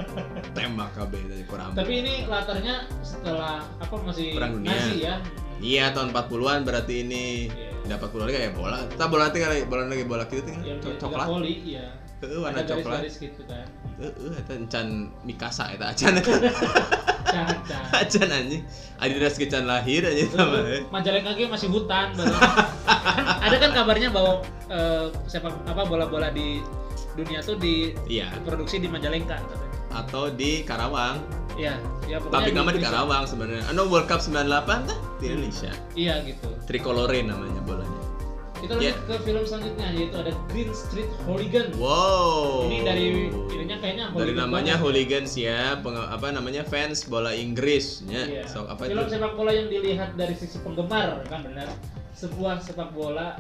Tembak 0.60 0.92
KB 0.92 1.14
tadi 1.24 1.44
kurang. 1.48 1.72
Tapi 1.72 1.94
ini 1.98 2.28
latarnya 2.28 2.84
setelah 3.00 3.64
apa 3.80 3.96
masih 4.04 4.36
Perang 4.36 4.60
Dunia. 4.60 4.76
Nazi 4.76 4.98
ya. 5.00 5.16
Iya 5.64 5.96
tahun 5.96 6.12
40-an 6.12 6.68
berarti 6.68 6.94
ini. 7.00 7.48
Iya. 7.48 7.72
Dapat 7.90 8.08
bola 8.12 8.28
lagi 8.28 8.36
kayak 8.38 8.54
bola. 8.54 8.78
Kita 8.88 9.06
bola 9.08 9.24
nanti 9.28 9.40
kali 9.40 9.58
bola 9.64 9.88
lagi 9.88 10.04
bola 10.04 10.24
gitu 10.28 10.44
Co- 10.44 10.52
tiga 10.84 11.00
coklat. 11.00 11.28
voli, 11.32 11.54
iya. 11.64 11.88
Heeh, 12.24 12.40
warna 12.40 12.56
Ada 12.56 12.64
coklat. 12.66 13.04
garis-garis 13.04 13.16
gitu 13.20 13.42
kan. 13.44 13.68
Heeh, 14.00 14.32
eta 14.34 14.54
encan 14.54 14.88
Mikasa 15.22 15.70
eta 15.70 15.92
acan. 15.92 16.14
Caca. 17.24 17.78
acan 18.02 18.28
anjing. 18.30 18.64
Adidas 18.96 19.36
kecan 19.36 19.66
lahir 19.66 20.02
anjing 20.04 20.30
sama. 20.30 20.64
eh. 20.66 20.82
Majalengka 20.88 21.36
ge 21.36 21.46
masih 21.46 21.68
hutan. 21.68 22.16
Kan 22.16 22.32
ada 23.46 23.56
kan 23.58 23.72
kabarnya 23.74 24.10
bahwa 24.10 24.40
sepak 25.26 25.52
apa 25.66 25.84
bola-bola 25.84 26.30
di 26.30 26.64
dunia 27.14 27.40
tuh 27.40 27.54
di 27.56 27.94
Iya. 28.08 28.32
diproduksi 28.34 28.80
di 28.80 28.88
Majalengka 28.88 29.36
katanya. 29.36 29.68
Atau 29.94 30.32
di 30.32 30.64
Karawang. 30.64 31.22
Iya, 31.54 31.78
ya 32.08 32.18
pokoknya 32.18 32.34
Tapi 32.34 32.50
nama 32.50 32.70
di. 32.72 32.82
Karawang 32.82 33.24
sebenarnya. 33.28 33.62
Anu 33.70 33.86
World 33.86 34.08
Cup 34.08 34.18
98 34.20 34.90
tah 34.90 34.98
di 35.20 35.26
Indonesia. 35.28 35.70
Iya 35.94 36.24
gitu. 36.26 36.50
Tricolore 36.66 37.22
namanya 37.22 37.62
bolanya. 37.62 38.02
Kita 38.64 38.80
lanjut 38.80 38.96
Ya. 38.96 38.96
ke 39.04 39.16
film 39.28 39.44
selanjutnya 39.44 39.88
yaitu 39.92 40.16
ada 40.16 40.32
Green 40.48 40.72
Street 40.72 41.12
Hooligan. 41.28 41.68
Wow. 41.76 42.72
Ini 42.72 42.78
dari 42.82 43.06
ininya 43.28 43.78
kayaknya 43.78 44.06
dari 44.08 44.16
hooligan 44.16 44.40
namanya 44.40 44.74
banget. 44.74 44.84
hooligans 44.88 45.32
ya, 45.36 45.60
peng- 45.84 46.00
apa 46.00 46.28
namanya 46.32 46.64
fans 46.64 47.04
bola 47.04 47.36
Inggris 47.36 48.08
ya. 48.08 48.24
Iya. 48.24 48.44
So, 48.48 48.64
apa 48.66 48.88
film 48.88 49.04
itu? 49.04 49.20
sepak 49.20 49.36
bola 49.36 49.52
yang 49.52 49.68
dilihat 49.68 50.16
dari 50.16 50.32
sisi 50.34 50.64
penggemar 50.64 51.28
kan 51.28 51.44
benar. 51.44 51.68
Sebuah 52.16 52.64
sepak 52.64 52.96
bola 52.96 53.36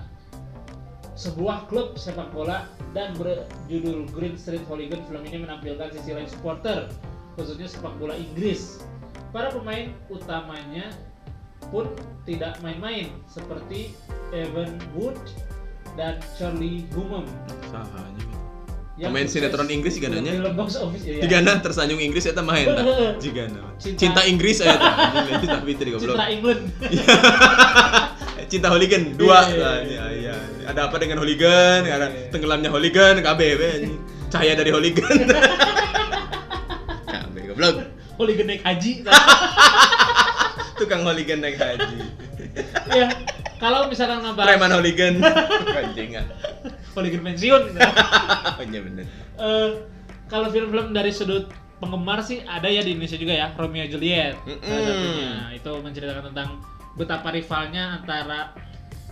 sebuah 1.13 1.69
klub 1.69 1.93
sepak 1.95 2.33
bola 2.33 2.65
dan 2.91 3.13
berjudul 3.15 4.09
Green 4.11 4.33
Street 4.35 4.65
Hooligan 4.65 5.05
film 5.05 5.23
ini 5.23 5.45
menampilkan 5.45 5.93
sisi 5.93 6.09
lain 6.11 6.25
supporter 6.25 6.89
khususnya 7.37 7.71
sepak 7.71 7.95
bola 7.95 8.11
Inggris. 8.11 8.83
Para 9.31 9.49
pemain 9.49 9.89
utamanya 10.11 10.91
pun 11.73 11.89
tidak 12.21 12.61
main-main 12.61 13.09
seperti 13.25 13.97
Evan 14.29 14.77
Wood 14.93 15.17
dan 15.97 16.21
Charlie 16.37 16.85
Hunnam. 16.93 17.25
Sahanya 17.67 18.21
yang 18.93 19.09
Pemain 19.09 19.25
sinetron 19.25 19.65
Inggris 19.67 19.97
juga 19.97 20.13
nanya. 20.13 20.37
Film 20.37 20.53
box 20.53 20.77
office 20.77 21.01
ya. 21.01 21.17
Tigana 21.17 21.57
tersanjung 21.57 21.97
Inggris 21.97 22.29
eta 22.29 22.45
main 22.45 22.69
tah. 22.69 22.85
Jigana. 23.25 23.73
Cinta- 23.81 23.97
Cinta, 23.97 24.21
Inggris 24.23 24.61
aya 24.61 24.77
tah. 24.77 24.93
Anjing, 25.17 25.41
Cinta 25.41 25.57
Fitri 25.65 25.89
goblok. 25.89 26.13
Citra 26.13 26.25
England. 26.29 26.61
Cinta 28.53 28.69
hooligan 28.69 29.17
dua. 29.17 29.49
Iya, 29.49 29.57
iya, 29.57 29.57
Nah, 29.57 29.77
iya. 29.81 30.03
iya, 30.13 30.33
iya. 30.61 30.65
Ada 30.69 30.93
apa 30.93 31.01
dengan 31.01 31.17
hooligan? 31.19 31.89
Ada 31.89 32.05
Iya. 32.05 32.29
tenggelamnya 32.29 32.69
hooligan 32.69 33.17
KB. 33.17 33.41
Cahaya 34.29 34.53
dari 34.53 34.69
hooligan. 34.69 35.09
KB 37.09 37.35
goblok. 37.49 37.75
Hooligan 38.21 38.45
naik 38.45 38.61
haji. 38.61 39.01
Tukang 40.83 41.01
hooligan 41.07 41.39
naik 41.39 41.55
haji. 41.55 41.95
ya, 42.91 43.07
kalau 43.55 43.87
misalkan 43.87 44.19
ngebahas 44.19 44.47
Preman 44.51 44.71
hooligan. 44.75 45.13
Anjing 45.79 46.19
ah. 46.19 46.25
hooligan 46.91 47.21
pensiun. 47.23 47.61
gitu. 47.71 47.79
Oh 48.59 48.63
iya 48.67 48.79
bener. 48.83 49.05
Eh, 49.39 49.69
kalau 50.27 50.51
film-film 50.51 50.91
dari 50.91 51.09
sudut 51.15 51.47
penggemar 51.79 52.19
sih 52.23 52.43
ada 52.47 52.67
ya 52.71 52.79
di 52.79 52.95
Indonesia 52.95 53.19
juga 53.19 53.33
ya 53.35 53.47
Romeo 53.59 53.83
Juliet 53.91 54.39
salah 54.39 54.55
Mm-mm. 54.55 54.87
satunya 54.87 55.31
itu 55.51 55.71
menceritakan 55.83 56.23
tentang 56.31 56.49
betapa 56.95 57.27
rivalnya 57.35 57.99
antara 57.99 58.55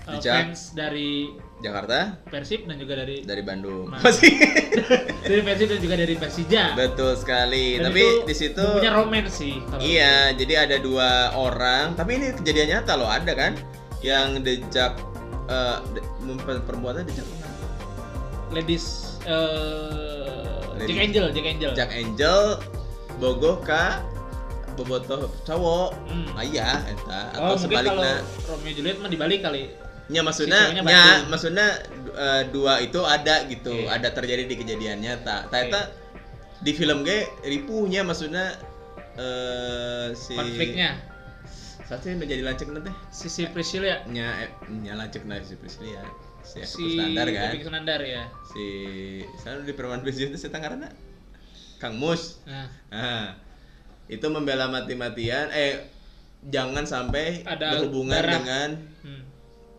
Dijak. 0.08 0.32
fans 0.48 0.72
dari 0.72 1.36
Jakarta 1.62 2.18
Persib 2.28 2.66
dan 2.66 2.76
juga 2.76 3.06
dari 3.06 3.22
dari 3.22 3.42
Bandung. 3.46 3.94
Nah. 3.94 4.02
Masih. 4.02 4.34
dari 5.30 5.42
Persib 5.46 5.68
dan 5.70 5.80
juga 5.80 5.96
dari 5.96 6.16
Persija. 6.18 6.64
Betul 6.74 7.14
sekali. 7.16 7.78
Dan 7.78 7.94
tapi 7.94 8.02
itu 8.02 8.26
di 8.26 8.36
situ 8.36 8.64
punya 8.66 8.92
romance 8.92 9.32
sih. 9.38 9.62
kalau- 9.70 9.82
Iya, 9.82 10.34
jadi 10.34 10.54
ada 10.66 10.78
dua 10.82 11.32
orang, 11.38 11.94
tapi 11.94 12.18
ini 12.18 12.34
kejadian 12.34 12.82
nyata 12.82 12.98
loh, 12.98 13.08
ada 13.08 13.32
kan? 13.32 13.54
Yang 14.02 14.28
dejak 14.42 14.94
eh 15.48 15.78
de, 15.94 16.02
perbuatan 16.66 17.06
dejak? 17.06 17.26
Ladies 18.52 19.12
Jack 19.22 20.90
Ladies. 20.90 20.98
Angel, 21.00 21.26
Jack 21.32 21.46
Angel. 21.46 21.72
Jack 21.78 21.90
Angel 21.94 22.40
bogoh 23.22 23.62
ka 23.62 24.02
bobotoh 24.74 25.30
cowok. 25.46 25.94
Hmm. 26.10 26.26
Ah 26.34 26.44
iya, 26.44 26.82
eta 26.88 27.20
Oh, 27.38 27.54
atau 27.54 27.54
kalau 27.54 27.58
sebaliknya. 27.60 28.14
Romeo 28.50 28.72
Juliet 28.74 28.98
mah 28.98 29.10
dibalik 29.12 29.40
kali. 29.44 29.64
Ya 30.10 30.22
maksudnya, 30.24 30.74
Si 30.74 30.82
ya 30.82 31.06
maksudnya 31.28 31.68
eh, 32.14 32.44
dua 32.50 32.82
itu 32.82 33.00
ada 33.02 33.46
gitu, 33.46 33.86
Iya. 33.86 34.02
ada 34.02 34.10
terjadi 34.12 34.44
di 34.44 34.56
kejadian 34.56 35.00
nyata. 35.00 35.48
Ternyata 35.48 35.80
Iya. 35.88 36.62
di 36.62 36.72
film 36.74 37.04
ge 37.04 37.30
ripuhnya 37.44 38.02
maksudnya 38.02 38.58
eh 39.16 40.12
si 40.14 40.34
konfliknya. 40.34 40.98
Satu 41.86 42.08
yang 42.08 42.24
menjadi 42.24 42.42
lancek 42.44 42.72
nanti. 42.72 42.92
Sisi 43.12 43.46
Priscilia 43.52 44.04
nya 44.08 44.48
eh, 44.48 44.52
nya 44.72 44.96
lancek 44.96 45.28
nah 45.28 45.40
si 45.44 45.60
Priscilia 45.60 46.00
si, 46.42 46.64
si 46.64 46.96
standar 46.96 47.28
kan? 47.28 47.52
Epi 47.52 47.58
Kusnandar 47.62 48.02
ya. 48.02 48.24
Si 48.48 48.66
sana 49.38 49.62
di 49.62 49.76
perumahan 49.76 50.00
presiden 50.00 50.32
itu 50.32 50.40
saya 50.40 50.56
karena 50.56 50.88
Kang 51.78 52.00
Mus. 52.00 52.40
Nah 52.48 52.68
nah 52.88 53.36
itu 54.08 54.24
membela 54.28 54.68
mati-matian 54.68 55.52
eh 55.52 55.88
jangan 56.44 56.84
sampai 56.84 57.44
Ada 57.44 57.80
berhubungan 57.80 58.18
darah. 58.18 58.34
dengan 58.40 58.70
hmm, 59.04 59.22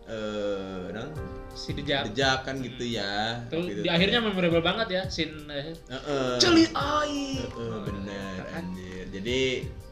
eh 0.04 0.90
non 0.90 1.10
si 1.52 1.70
Dejak. 1.72 2.08
Dejak 2.08 2.38
kan 2.42 2.56
gitu 2.58 2.80
ya. 2.82 3.44
Tuh 3.46 3.60
Gitu. 3.62 3.84
di 3.84 3.88
akhirnya 3.88 4.18
memorable 4.18 4.60
banget 4.60 4.88
ya 4.90 5.02
scene 5.06 5.36
eh, 5.46 5.76
Heeh. 5.86 6.36
celit 6.38 6.72
ai. 6.72 7.44
Heeh, 7.44 7.76
bener 7.84 8.36
Kan? 8.48 8.64
anjir. 8.64 9.04
Jadi 9.12 9.40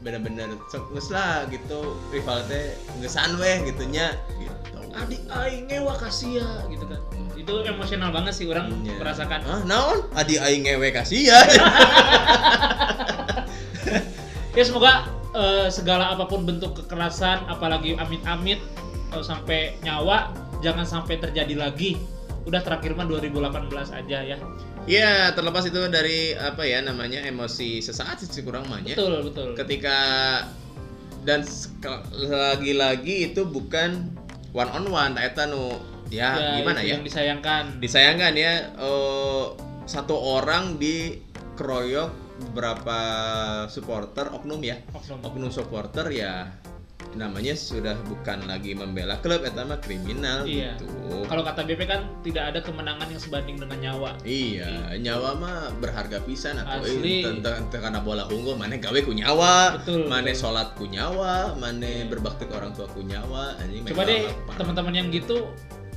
bener-bener 0.01 0.49
sok 0.67 0.89
geus 0.91 1.13
lah 1.13 1.45
gitu 1.47 2.01
rival 2.09 2.41
teh 2.47 2.73
gesan 2.99 3.37
weh 3.37 3.61
gitunya. 3.63 4.17
Gitu. 4.35 4.79
Adik 4.91 5.21
aing 5.31 5.69
ngewa 5.69 5.95
kasia 5.95 6.65
gitu 6.67 6.83
kan. 6.83 7.01
Itu 7.37 7.61
emosional 7.63 8.09
banget 8.11 8.33
sih 8.35 8.49
orang 8.49 8.73
Iya. 8.81 8.97
merasakan. 8.97 9.41
Ah 9.45 9.61
naon? 9.63 10.09
Adi 10.13 10.37
aing 10.37 10.65
ngewe 10.65 10.89
kasih 10.91 11.29
ya 11.29 11.41
ya 14.51 14.63
semoga 14.63 15.07
eh, 15.33 15.69
segala 15.69 16.11
apa 16.11 16.27
pun 16.27 16.43
bentuk 16.43 16.75
kekerasan 16.75 17.47
apalagi 17.47 17.95
amit-amit 17.95 18.59
eh, 19.13 19.25
sampai 19.25 19.77
nyawa 19.83 20.31
jangan 20.65 20.87
sampai 20.87 21.19
terjadi 21.19 21.55
lagi. 21.57 21.99
Udah 22.49 22.65
terakhir 22.65 22.97
mah 22.97 23.05
2018 23.05 23.69
aja 23.93 24.19
ya. 24.25 24.37
Ya 24.89 25.31
terlepas 25.37 25.69
itu 25.69 25.77
dari 25.93 26.33
apa 26.33 26.65
ya 26.65 26.81
namanya 26.81 27.21
emosi 27.29 27.85
sesaat 27.85 28.25
sih 28.25 28.41
kurang 28.41 28.65
banyak 28.67 28.97
betul 28.97 29.29
betul. 29.29 29.49
Ketika 29.55 29.99
dan 31.21 31.45
lagi-lagi 32.17 33.29
itu 33.29 33.45
bukan 33.45 34.09
one 34.57 34.71
on 34.73 34.89
one 34.89 35.15
eta 35.21 35.45
nu 35.45 35.77
ya, 36.09 36.59
gimana 36.59 36.81
itu 36.81 36.89
ya? 36.89 36.93
yang 36.97 37.05
disayangkan. 37.05 37.65
Disayangkan 37.77 38.33
ya 38.41 38.53
eh, 38.73 39.45
satu 39.85 40.17
orang 40.17 40.81
dikeroyok 40.81 42.11
beberapa 42.41 42.99
supporter 43.69 44.33
oknum 44.33 44.65
ya? 44.65 44.81
Oknum. 44.97 45.21
oknum 45.21 45.51
supporter 45.53 46.09
ya 46.09 46.49
namanya 47.11 47.59
sudah 47.59 47.99
bukan 48.07 48.47
lagi 48.47 48.73
membela 48.73 49.19
klub 49.19 49.43
eta 49.43 49.67
mah 49.67 49.83
kriminal 49.83 50.47
Iya. 50.47 50.79
gitu. 50.79 51.27
Kalau 51.27 51.43
kata 51.43 51.67
BP 51.67 51.83
kan 51.91 52.07
tidak 52.23 52.55
ada 52.55 52.59
kemenangan 52.63 53.11
yang 53.11 53.19
sebanding 53.19 53.59
dengan 53.59 53.79
nyawa. 53.83 54.11
Iya 54.23 54.95
nyawa 54.95 55.31
mah 55.37 55.59
berharga 55.83 56.23
pisan 56.23 56.63
atau 56.63 56.87
Asli. 56.87 57.27
karena 57.71 57.99
bola 57.99 58.31
unggul 58.31 58.55
mana 58.55 58.79
gawe 58.79 58.99
ku 59.03 59.11
nyawa? 59.11 59.83
Betul, 59.83 60.07
mana 60.07 60.31
betul. 60.31 60.39
sholat 60.39 60.69
ku 60.79 60.87
nyawa? 60.87 61.59
Mana 61.59 62.07
berbakti 62.07 62.47
ke 62.47 62.55
orang 62.55 62.73
tua 62.79 62.87
ku 62.91 63.03
nyawa? 63.03 63.59
Anjing 63.59 63.83
coba 63.91 64.03
deh 64.07 64.31
teman-teman 64.55 64.95
yang 64.95 65.09
gitu 65.11 65.51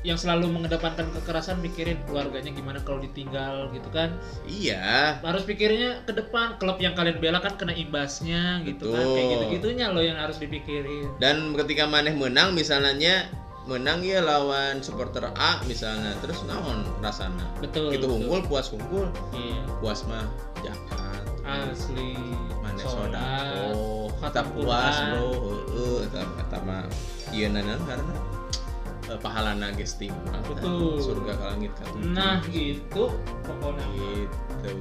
yang 0.03 0.19
selalu 0.19 0.51
mengedepankan 0.51 1.07
kekerasan 1.15 1.63
mikirin 1.63 1.95
keluarganya 2.03 2.51
gimana 2.51 2.83
kalau 2.83 2.99
ditinggal 2.99 3.71
gitu 3.71 3.87
kan? 3.89 4.11
Iya. 4.43 5.17
Harus 5.23 5.47
pikirnya 5.47 6.03
ke 6.03 6.11
depan 6.11 6.59
klub 6.59 6.75
yang 6.83 6.91
kalian 6.91 7.23
bela 7.23 7.39
kan 7.39 7.55
kena 7.55 7.71
imbasnya 7.71 8.59
gitu 8.67 8.91
kan? 8.91 8.99
Betul. 8.99 9.15
kayak 9.15 9.27
gitu-gitunya 9.31 9.85
loh 9.95 10.03
yang 10.03 10.19
harus 10.19 10.37
dipikirin. 10.43 11.07
Dan 11.23 11.55
ketika 11.55 11.87
maneh 11.87 12.11
menang 12.11 12.51
misalnya 12.51 13.31
menang 13.63 14.03
ya 14.03 14.19
lawan 14.19 14.83
supporter 14.83 15.23
A 15.39 15.63
misalnya 15.71 16.11
terus 16.19 16.43
naon 16.43 16.83
rasana 16.99 17.47
Betul, 17.63 17.95
itu 17.95 18.03
betul. 18.03 18.19
unggul 18.19 18.41
puas 18.43 18.67
unggul 18.75 19.07
iya. 19.31 19.63
Puas 19.79 20.03
mah 20.03 20.27
jakat 20.59 21.23
asli. 21.47 22.19
Mana 22.59 22.83
sodako. 22.83 24.11
Khatam 24.19 24.45
puas 24.51 24.95
bro 25.15 25.31
heeh 25.71 25.97
eta 26.11 26.21
eta 26.43 26.57
mah. 26.67 26.83
Ieu 27.31 27.47
nanan 27.47 27.79
karena 27.87 28.15
eh, 29.05 29.19
pahalana 29.19 29.71
geus 29.73 29.95
timpang 29.95 30.39
Betul. 30.47 30.99
surga 30.99 31.31
ka 31.35 31.45
langit 31.51 31.71
ka 31.75 31.83
tujuh. 31.91 32.11
nah 32.11 32.39
gitu 32.47 33.03
pokoknya. 33.43 33.85
Gitu. 33.91 34.71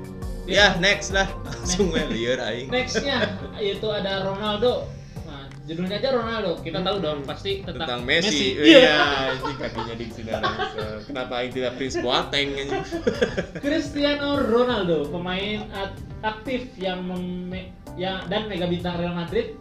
Ya. 0.42 0.54
ya 0.54 0.66
next 0.78 1.14
lah. 1.14 1.26
Langsung 1.46 1.90
lieur 1.94 2.38
aing. 2.38 2.66
Nextnya 2.66 3.38
itu 3.58 3.86
ada 3.86 4.26
Ronaldo. 4.26 4.90
Nah 5.22 5.46
judulnya 5.66 6.02
aja 6.02 6.10
Ronaldo. 6.14 6.58
Kita 6.58 6.82
tahu 6.82 6.96
dong 6.98 7.22
pasti 7.22 7.62
tentang, 7.62 7.86
tentang 7.86 8.00
Messi, 8.02 8.58
Iya. 8.58 8.66
iya 8.66 8.96
anjing 9.30 9.56
kakinya 9.58 9.94
di 9.94 10.06
sini 10.10 10.30
kenapa 11.06 11.32
aing 11.42 11.52
tidak 11.54 11.72
Prince 11.78 11.98
Boateng 12.02 12.48
Cristiano 13.64 14.42
Ronaldo 14.42 15.06
pemain 15.10 15.62
aktif 16.22 16.70
yang 16.78 17.02
meme- 17.06 17.70
ya, 17.94 18.22
dan 18.26 18.46
mega 18.46 18.66
bintang 18.66 18.98
Real 18.98 19.14
Madrid. 19.14 19.54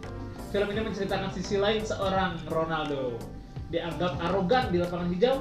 Film 0.52 0.68
ini 0.68 0.84
menceritakan 0.84 1.32
sisi 1.32 1.56
lain 1.56 1.80
seorang 1.80 2.36
Ronaldo 2.44 3.16
dianggap 3.72 4.20
arogan 4.20 4.68
di 4.68 4.78
lapangan 4.78 5.08
hijau 5.16 5.36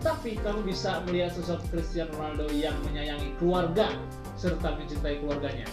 tapi 0.00 0.34
kamu 0.40 0.66
bisa 0.66 1.04
melihat 1.06 1.30
sosok 1.38 1.60
Cristiano 1.70 2.10
Ronaldo 2.18 2.50
yang 2.50 2.74
menyayangi 2.82 3.36
keluarga 3.38 3.94
serta 4.34 4.74
mencintai 4.74 5.22
keluarganya 5.22 5.68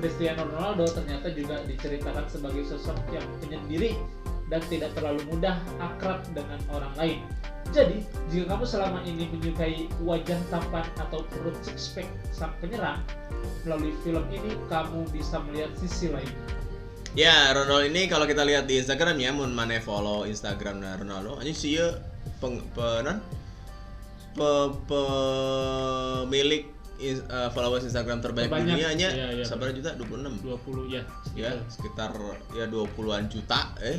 Cristiano 0.00 0.48
Ronaldo 0.48 0.88
ternyata 0.88 1.28
juga 1.30 1.60
diceritakan 1.68 2.24
sebagai 2.32 2.64
sosok 2.64 2.96
yang 3.12 3.26
penyendiri 3.44 3.94
dan 4.48 4.62
tidak 4.72 4.96
terlalu 4.96 5.20
mudah 5.28 5.60
akrab 5.82 6.24
dengan 6.32 6.58
orang 6.72 6.94
lain 6.96 7.20
jadi, 7.74 7.98
jika 8.30 8.54
kamu 8.54 8.64
selama 8.68 9.02
ini 9.02 9.26
menyukai 9.26 9.90
wajah 10.06 10.38
tampan 10.54 10.86
atau 11.02 11.26
perut 11.26 11.56
six 11.66 11.90
pack 11.90 12.06
sang 12.30 12.54
penyerang, 12.62 13.02
melalui 13.66 13.90
film 14.06 14.22
ini 14.30 14.54
kamu 14.70 15.02
bisa 15.10 15.42
melihat 15.50 15.74
sisi 15.74 16.12
lain. 16.14 16.30
Ya, 17.16 17.48
Ronaldo 17.48 17.80
ini 17.82 18.06
kalau 18.06 18.28
kita 18.28 18.44
lihat 18.44 18.68
di 18.68 18.76
Instagram 18.76 19.16
ya, 19.16 19.32
mun 19.32 19.48
mana 19.50 19.80
follow 19.80 20.28
Instagram 20.28 20.84
Ronaldo, 20.84 21.40
anjing 21.40 21.56
sih 21.56 21.72
ya 21.74 21.88
peng, 22.36 22.60
penan 22.70 23.24
pe, 24.36 24.50
pemilik 24.84 26.68
is- 26.98 27.24
eh, 27.24 27.48
followers 27.50 27.84
Instagram 27.84 28.20
terbanyak 28.20 28.46
di 28.46 28.52
Terbanyak. 28.52 28.68
dunia 28.70 28.88
nya 28.94 29.08
Iya, 29.10 29.26
iya. 29.32 29.44
sabar 29.44 29.72
juta 29.72 29.96
26 29.96 30.36
20 30.38 30.92
ya. 30.92 31.02
ya 31.32 31.56
sekitar 31.66 32.12
ya 32.52 32.64
20-an 32.66 33.24
juta 33.26 33.72
eh 33.80 33.96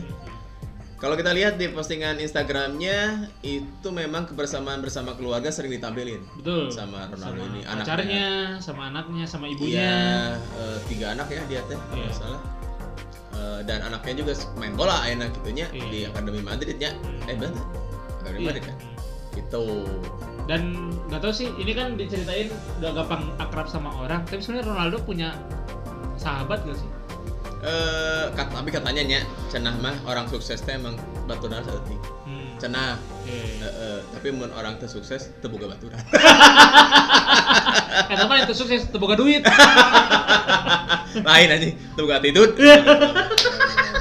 kalau 0.96 1.14
kita 1.14 1.30
lihat 1.32 1.58
di 1.58 1.70
postingan 1.70 2.18
Instagramnya 2.18 2.98
itu 3.40 3.88
memang 3.88 4.26
kebersamaan 4.26 4.78
bersama 4.80 5.14
keluarga 5.14 5.50
sering 5.50 5.70
ditampilin 5.72 6.22
Betul. 6.36 6.70
sama 6.70 7.06
Ronaldo 7.08 7.38
Sama 7.40 7.50
ini 7.52 7.60
pacarnya, 7.66 8.28
sama 8.60 8.82
anaknya, 8.88 9.26
sama 9.26 9.46
ibunya. 9.48 9.74
Iya, 9.74 10.02
eh, 10.38 10.78
tiga 10.88 11.14
anak 11.14 11.28
ya 11.28 11.42
dia 11.48 11.62
teh 11.64 11.78
Iya. 11.92 12.10
salah. 12.12 12.42
Eh, 13.38 13.60
dan 13.70 13.86
anaknya 13.86 14.26
juga 14.26 14.34
main 14.58 14.74
bola 14.74 15.06
enak 15.06 15.30
gitunya 15.38 15.70
Iya. 15.70 15.86
di 15.94 16.00
Akademi 16.10 16.42
Madrid 16.42 16.78
ya. 16.82 16.92
Eh 17.30 17.38
bener. 17.38 17.54
Akademi 18.22 18.42
Iya. 18.42 18.48
Madrid 18.50 18.64
kan. 18.66 18.76
Gitu. 19.38 19.66
Dan 20.50 20.62
nggak 21.12 21.22
tahu 21.22 21.34
sih, 21.36 21.54
ini 21.56 21.72
kan 21.78 21.94
diceritain 21.94 22.50
udah 22.82 22.92
gampang 22.98 23.30
akrab 23.38 23.70
sama 23.70 23.94
orang. 24.02 24.26
Tapi 24.26 24.42
sebenarnya 24.42 24.74
Ronaldo 24.74 24.98
punya 25.06 25.38
sahabat 26.18 26.66
gak 26.66 26.82
sih? 26.82 26.90
Eh 27.62 28.26
kat, 28.34 28.50
tapi 28.50 28.70
katanya 28.70 29.04
nya 29.06 29.20
cenah 29.50 29.76
mah 29.78 29.94
orang 30.06 30.26
sukses 30.26 30.62
teh 30.62 30.74
emang 30.74 30.98
baturan 31.26 31.62
saeutik. 31.62 32.00
Hmm. 32.26 32.54
Cenah. 32.58 32.98
Oke. 32.98 33.34
Eh, 33.34 33.62
eh, 33.62 34.00
tapi 34.14 34.28
mun 34.34 34.50
orang 34.54 34.82
teh 34.82 34.90
sukses 34.90 35.30
teu 35.42 35.50
boga 35.50 35.70
baturan. 35.70 35.98
Eh, 38.08 38.16
tapi 38.16 38.42
itu 38.42 38.54
sukses, 38.54 38.88
tuh 38.88 38.98
boga 38.98 39.16
duit. 39.16 39.44
Lain 41.22 41.50
aja, 41.50 41.68
boga 41.96 42.20
attitude. 42.20 42.54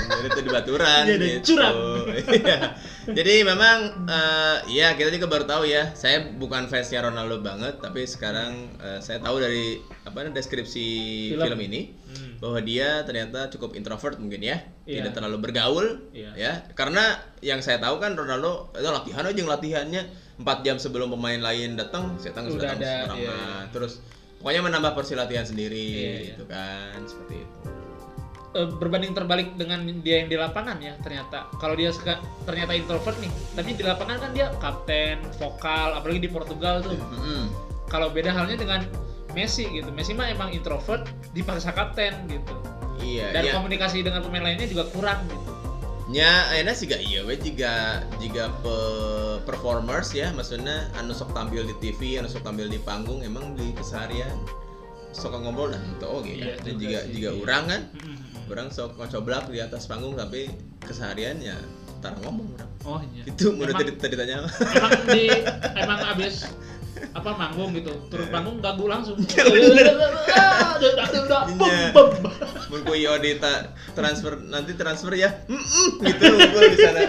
Jadi 0.07 0.27
itu 0.27 0.41
di 0.43 0.51
baturan 0.51 1.05
Iya, 1.07 1.17
dan 1.17 1.29
gitu. 1.29 1.55
curang. 1.55 1.75
Iya. 2.17 2.59
Jadi 3.07 3.35
memang 3.47 3.79
eh, 4.11 4.57
ya 4.75 4.95
kita 4.95 5.11
juga 5.11 5.27
baru 5.29 5.45
tahu 5.47 5.63
ya. 5.65 5.95
Saya 5.95 6.27
bukan 6.35 6.67
fansnya 6.67 7.07
Ronaldo 7.07 7.39
banget, 7.41 7.79
tapi 7.79 8.03
sekarang 8.05 8.75
eh, 8.79 8.99
saya 8.99 9.23
tahu 9.23 9.39
dari 9.39 9.79
apa 10.03 10.27
deskripsi 10.29 10.87
Film. 11.35 11.43
film, 11.43 11.61
ini 11.63 11.81
Hmm. 12.07 12.41
bahwa 12.41 12.59
dia 12.65 13.05
ternyata 13.05 13.53
cukup 13.53 13.77
introvert 13.77 14.17
mungkin 14.17 14.41
ya, 14.41 14.57
Iya. 14.89 15.05
tidak 15.05 15.21
terlalu 15.21 15.37
bergaul, 15.43 15.87
Iya. 16.17 16.31
ya. 16.35 16.53
Karena 16.73 17.13
yang 17.45 17.61
saya 17.61 17.77
tahu 17.77 18.01
kan 18.01 18.17
Ronaldo 18.17 18.73
itu 18.73 18.89
latihan 18.89 19.25
aja 19.27 19.43
latihannya 19.47 20.03
4 20.37 20.67
jam 20.67 20.77
sebelum 20.77 21.09
pemain 21.13 21.41
lain 21.41 21.77
datang, 21.81 22.13
Udah 22.17 22.33
sudah 22.53 22.71
tahu 22.77 22.77
ada, 22.77 22.95
iya. 23.17 23.37
Terus 23.73 24.05
pokoknya 24.39 24.63
menambah 24.69 24.93
porsi 24.93 25.17
latihan 25.17 25.49
sendiri 25.49 25.75
Iya, 25.75 25.97
iya. 25.97 26.21
gitu 26.37 26.45
kan, 26.45 26.99
seperti 27.09 27.35
itu. 27.41 27.59
Eh, 28.57 28.69
berbanding 28.81 29.13
terbalik 29.13 29.53
dengan 29.61 29.85
dia 30.01 30.25
yang 30.25 30.33
di 30.33 30.37
lapangan 30.41 30.81
ya 30.81 30.97
ternyata 31.05 31.45
kalau 31.61 31.77
dia 31.77 31.93
suka 31.93 32.17
ternyata 32.49 32.73
introvert 32.73 33.13
nih 33.21 33.29
tapi 33.53 33.77
di 33.77 33.85
lapangan 33.85 34.17
kan 34.17 34.31
dia 34.33 34.49
kapten 34.57 35.21
vokal 35.37 35.93
apalagi 35.93 36.25
di 36.25 36.31
Portugal 36.33 36.81
tuh 36.81 36.97
Mm-mm. 36.97 37.53
kalau 37.93 38.09
beda 38.09 38.33
halnya 38.33 38.57
dengan 38.57 38.81
Messi 39.37 39.69
gitu 39.69 39.93
Messi 39.93 40.17
mah 40.17 40.33
emang 40.33 40.57
introvert 40.57 41.05
dipaksa 41.37 41.77
kapten 41.77 42.17
gitu 42.33 42.57
Iya, 43.05 43.29
dan 43.37 43.45
iya. 43.45 43.53
komunikasi 43.53 44.01
dengan 44.01 44.25
pemain 44.25 44.49
lainnya 44.49 44.65
juga 44.73 44.89
kurang 44.89 45.21
gitu 45.29 45.53
nya 46.07 46.47
enak 46.55 46.79
sih 46.79 46.87
gak 46.87 47.03
iya 47.03 47.27
we 47.27 47.35
jika 47.35 48.07
jika 48.23 48.47
pe 48.63 48.77
performers 49.43 50.15
ya 50.15 50.31
maksudnya 50.31 50.87
anu 50.95 51.11
sok 51.11 51.35
tampil 51.35 51.67
di 51.67 51.75
TV 51.83 52.23
anu 52.23 52.31
sok 52.31 52.47
tampil 52.47 52.71
di 52.71 52.79
panggung 52.79 53.27
emang 53.27 53.59
di 53.59 53.75
keseharian 53.75 54.39
sok 55.11 55.35
ngobrol 55.35 55.75
dan 55.75 55.83
itu 55.83 56.07
oke 56.07 56.31
Iya 56.31 56.55
kan 56.55 56.63
dan 56.63 56.75
juga 56.79 56.79
jika 56.79 56.99
sih, 57.03 57.11
jika 57.19 57.29
iya. 57.35 57.41
orang 57.43 57.65
kan 57.67 57.83
orang 58.47 58.69
sok 58.71 58.91
ngocoblak 58.95 59.45
di 59.51 59.59
atas 59.59 59.91
panggung 59.91 60.15
tapi 60.15 60.47
keseharian 60.87 61.43
ya 61.43 61.59
tar 61.99 62.15
ngomong 62.23 62.55
orang 62.55 62.71
Oh 62.87 63.03
iya. 63.03 63.27
itu 63.27 63.51
menurut 63.51 63.75
tadi 63.99 64.15
tanya 64.15 64.47
emang 64.47 64.55
di 65.11 65.25
emang 65.75 66.01
abis 66.15 66.47
apa 67.13 67.31
manggung 67.37 67.71
gitu. 67.77 67.93
Turun 68.09 68.29
panggung 68.31 68.59
langsung. 68.89 69.17
Iya, 70.77 70.93
dak, 70.93 71.09
dak, 71.09 71.25
dak, 71.25 71.43
bem, 71.57 71.89
bem. 71.97 72.29
mun 72.69 72.81
ku 72.85 72.93
iyo 72.93 73.17
di 73.17 73.41
ta- 73.41 73.73
transfer 73.97 74.37
nanti 74.45 74.77
transfer 74.77 75.09
ya. 75.17 75.33
Mm 75.49 75.57
-mm, 75.57 75.89
gitu 76.05 76.23
ngumpul 76.37 76.63
di 76.69 76.77
sana. 76.77 77.01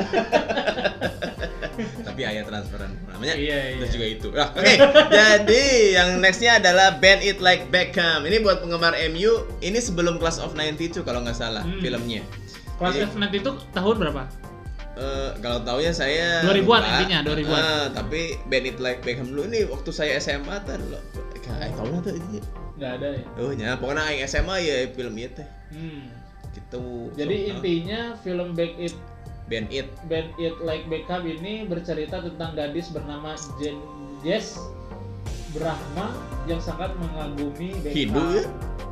Tapi 2.07 2.21
ayah 2.25 2.43
transferan 2.47 2.95
namanya. 3.11 3.35
Iya, 3.37 3.77
terus 3.77 3.91
iya. 3.91 3.93
juga 3.93 4.05
itu. 4.07 4.27
Nah, 4.33 4.49
oke. 4.55 4.73
Jadi 5.11 5.63
yang 5.93 6.09
nextnya 6.23 6.57
adalah 6.57 6.97
Band 6.97 7.21
It 7.21 7.37
Like 7.43 7.69
Beckham. 7.69 8.25
Ini 8.25 8.41
buat 8.41 8.63
penggemar 8.63 8.97
MU 9.13 9.45
ini 9.61 9.77
sebelum 9.77 10.17
Class 10.17 10.41
of 10.41 10.55
92 10.57 11.03
kalau 11.05 11.21
nggak 11.21 11.37
salah 11.37 11.61
Hmm. 11.61 11.77
filmnya. 11.83 12.23
Kelas 12.77 12.93
Jadi, 12.93 13.05
F 13.09 13.13
nanti 13.17 13.37
itu 13.41 13.51
tahun 13.73 13.95
berapa? 13.99 14.23
Eh, 14.97 15.29
kalau 15.37 15.61
taunya 15.61 15.89
saya 15.89 16.41
2000-an 16.41 16.57
lupa. 16.59 16.77
intinya, 16.81 17.19
2000-an. 17.23 17.53
Eh, 17.55 17.85
tapi 17.93 18.19
Band 18.45 18.65
It 18.65 18.77
Like 18.77 19.01
Beckham 19.01 19.27
dulu 19.27 19.45
ini 19.45 19.65
waktu 19.65 19.89
saya 19.89 20.17
SMA 20.17 20.57
tuh 20.61 20.77
lo 20.83 20.99
kayak 21.39 21.71
tahun 21.73 22.01
tuh 22.01 22.13
ini 22.13 22.39
Nggak 22.75 22.91
ada 22.95 23.07
ya. 23.11 23.23
oh 23.37 23.51
nya 23.51 23.69
pokoknya 23.73 24.03
aing 24.05 24.21
SMA 24.23 24.55
ya 24.59 24.75
film 24.89 25.13
itu 25.15 25.33
teh 25.33 25.47
Hmm. 25.67 26.07
gitu 26.51 27.11
Jadi 27.13 27.35
So, 27.37 27.49
intinya 27.53 27.99
film 28.17 28.53
Back 28.53 28.73
It 28.77 28.95
Band 29.45 29.67
It 29.69 29.87
Band 30.05 30.29
It 30.35 30.55
Like 30.59 30.85
Beckham 30.85 31.23
ini 31.23 31.63
bercerita 31.63 32.19
tentang 32.19 32.51
gadis 32.53 32.87
bernama 32.87 33.31
Jen 33.57 33.75
Jess 34.19 34.59
Brahma 35.49 36.11
yang 36.45 36.59
sangat 36.59 36.91
mengagumi 36.95 37.71
Beckham. 37.79 37.95
Hindu 37.95 38.23
ya? 38.33 38.43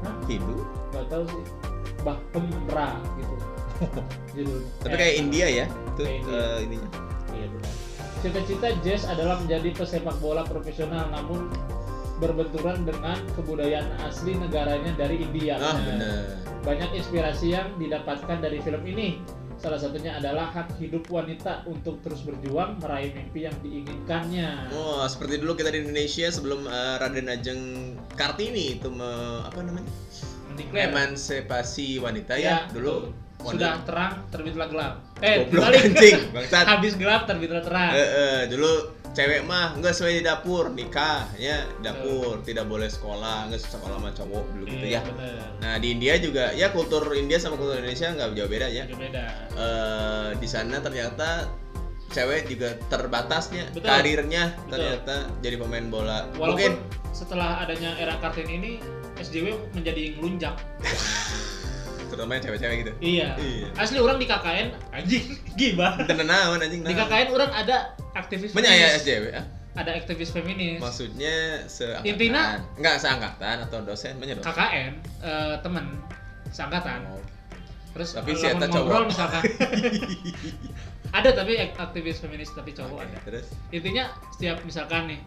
Hah? 0.01 0.15
Hindu 0.25 0.55
Gak 0.91 1.05
tahu 1.07 1.23
sih. 1.25 1.45
Bahpemra 2.01 2.89
gitu. 3.15 3.35
Judulnya. 4.31 4.69
tapi 4.79 4.93
Eh, 4.93 4.99
kayak 4.99 5.15
India 5.17 5.45
ya 5.47 5.65
itu 5.65 6.03
India. 6.03 6.33
eh, 6.33 6.57
ininya 6.61 6.89
Iya 7.29 7.47
benar. 7.49 7.73
Cita-cita 8.17 8.67
Jess 8.81 9.03
adalah 9.05 9.37
menjadi 9.37 9.69
pesepak 9.71 10.17
bola 10.17 10.41
profesional 10.43 11.07
namun 11.09 11.51
berbenturan 12.15 12.81
dengan 12.81 13.19
kebudayaan 13.35 13.85
asli 14.01 14.33
negaranya 14.33 14.95
dari 14.95 15.19
India. 15.21 15.55
ah 15.55 15.71
Nah, 15.71 15.83
bener 15.83 16.23
Banyak 16.63 16.95
inspirasi 16.95 17.53
yang 17.53 17.75
didapatkan 17.75 18.39
dari 18.39 18.57
film 18.57 18.81
ini. 18.83 19.21
Salah 19.55 19.77
satunya 19.77 20.11
adalah 20.13 20.49
hak 20.49 20.75
hidup 20.75 21.07
wanita 21.07 21.63
untuk 21.63 22.01
terus 22.01 22.19
berjuang 22.19 22.75
meraih 22.77 23.13
mimpi 23.13 23.45
yang 23.45 23.55
diinginkannya. 23.61 24.67
Oh, 24.69 25.05
seperti 25.05 25.37
dulu 25.37 25.53
kita 25.53 25.69
di 25.69 25.79
Indonesia 25.81 26.27
sebelum 26.27 26.65
eh, 26.65 26.95
Raden 26.97 27.27
Ajeng 27.27 27.61
Kartini 28.11 28.75
itu 28.75 28.89
me- 28.89 29.43
apa 29.43 29.61
namanya? 29.61 29.87
Emansipasi 30.73 31.99
wanita 31.99 32.35
ya, 32.35 32.65
dulu. 32.69 33.11
betul. 33.11 33.24
Sudah 33.37 33.83
terang 33.83 34.25
terbitlah 34.27 34.67
gelap. 34.67 34.93
Eh, 35.19 35.43
Goblok, 35.43 35.63
balik. 35.65 35.81
anjing, 35.85 36.17
bangsat. 36.35 36.65
Habis 36.65 36.93
gelap 36.95 37.21
terbitlah 37.23 37.61
terang. 37.61 37.91
Eh, 37.91 37.99
eh, 38.01 38.39
dulu 38.47 38.71
cewek 39.11 39.41
mah 39.43 39.71
nggak 39.75 39.91
sesuai 39.91 40.13
di 40.13 40.23
dapur 40.23 40.67
nikah 40.69 41.23
ya 41.37 41.63
dapur 41.79 42.43
tidak 42.43 42.67
boleh 42.67 42.83
sekolah 42.85 43.47
nggak 43.47 43.63
sekolah 43.63 43.95
sama 43.95 44.11
cowok 44.11 44.43
dulu 44.51 44.65
gitu 44.67 44.85
Iya, 44.85 44.99
ya 44.99 45.01
bener. 45.07 45.35
nah 45.55 45.73
di 45.79 45.87
India 45.89 46.19
juga 46.19 46.51
ya 46.51 46.67
kultur 46.69 46.99
India 47.15 47.39
sama 47.39 47.55
kultur 47.55 47.79
Indonesia 47.79 48.11
nggak 48.11 48.35
jauh 48.35 48.51
beda 48.51 48.67
ya 48.67 48.83
Agak 48.83 48.99
beda. 48.99 49.25
eh 49.55 50.27
di 50.35 50.47
sana 50.51 50.83
ternyata 50.83 51.47
cewek 52.11 52.43
juga 52.49 52.75
terbatasnya 52.85 53.71
Betul. 53.71 53.87
karirnya 53.87 54.43
Betul. 54.51 54.71
ternyata 54.73 55.15
jadi 55.39 55.55
pemain 55.57 55.87
bola 55.87 56.27
Walaupun 56.33 56.47
mungkin 56.51 56.71
setelah 57.11 57.63
adanya 57.63 57.95
era 57.95 58.19
Kartini 58.19 58.53
ini 58.53 58.71
SJW 59.15 59.47
menjadi 59.71 60.19
ngelunjak. 60.19 60.59
terutama 62.15 62.31
yang 62.33 62.43
cewek-cewek 62.45 62.77
gitu 62.79 62.91
Iya. 62.97 63.27
Iya. 63.35 63.67
Asli 63.75 63.97
orang 63.97 64.15
di 64.15 64.25
KKN 64.25 64.67
anjing 64.89 65.23
gibah. 65.59 65.99
tenan 66.01 66.25
naon 66.25 66.57
anjing 66.57 66.81
Di. 66.81 66.95
KKN 66.95 67.27
orang 67.29 67.51
ada 67.51 67.75
aktivis 68.13 68.49
Banyak 68.49 68.71
ya. 68.71 68.87
SJW 68.95 69.23
ah? 69.33 69.45
Ada 69.75 69.91
aktivis 69.93 70.31
feminis. 70.31 70.79
maksudnya 70.79 71.35
seangkatan 71.65 72.07
Intina- 72.07 72.63
enggak 72.73 72.95
seangkatan 72.97 73.55
atau 73.61 73.83
dosen 73.83 74.15
banyak 74.15 74.39
dosen 74.39 74.47
KKN 74.47 74.91
eh, 75.21 75.55
temen 75.59 75.85
seangkatan. 76.49 76.99
Oh. 77.05 77.19
Terus 77.91 78.11
Tapi 78.13 78.31
si 78.33 78.43
Eta 78.45 78.65
cowok. 78.65 79.07
misalkan. 79.07 79.43
ada 81.13 81.29
tapi 81.31 81.53
ak- 81.57 81.75
aktivis 81.77 82.19
feminis 82.19 82.51
tapi 82.51 82.71
cowok 82.71 82.97
Oke, 82.97 83.05
ada. 83.05 83.19
terus 83.23 83.45
Intinya 83.69 84.03
setiap 84.29 84.59
misalkan 84.63 85.07
nih, 85.07 85.19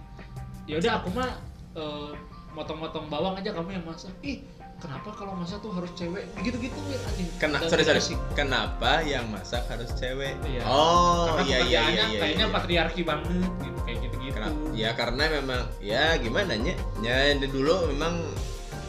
ya 0.66 0.76
udah 0.76 0.92
aku 0.98 1.08
mah 1.12 1.30
eh, 1.74 2.12
motong-motong 2.50 3.06
bawang 3.06 3.36
aja 3.36 3.52
kamu 3.52 3.72
yang 3.72 3.84
masak. 3.84 4.12
Ih, 4.20 4.44
kenapa 4.78 5.10
kalau 5.14 5.34
masak 5.34 5.58
tuh 5.58 5.74
harus 5.74 5.90
cewek? 5.98 6.24
Gitu-gitu 6.42 6.78
ya 6.86 6.98
anjing. 7.02 7.28
Kena, 7.42 7.58
sorry 7.66 7.82
sorry. 7.82 8.00
Kenapa 8.38 9.02
yang 9.02 9.26
masak 9.30 9.66
harus 9.66 9.90
cewek? 9.98 10.38
Iya. 10.46 10.62
Oh 10.66 11.34
Karena 11.34 11.42
iya 11.44 11.58
iya 11.66 11.80
iya 11.90 12.04
iya. 12.14 12.20
kayaknya 12.22 12.46
iya. 12.46 12.54
patriarki 12.54 13.02
banget 13.02 13.50
gitu 13.62 13.78
kayak 13.82 13.98
gitu-gitu. 14.06 14.34
Kenapa? 14.38 14.58
Ya 14.78 14.90
karena 14.94 15.22
memang 15.42 15.60
ya 15.82 16.04
gimana 16.22 16.54
nya? 16.54 16.74
Ya 17.02 17.34
dulu 17.34 17.90
memang 17.90 18.22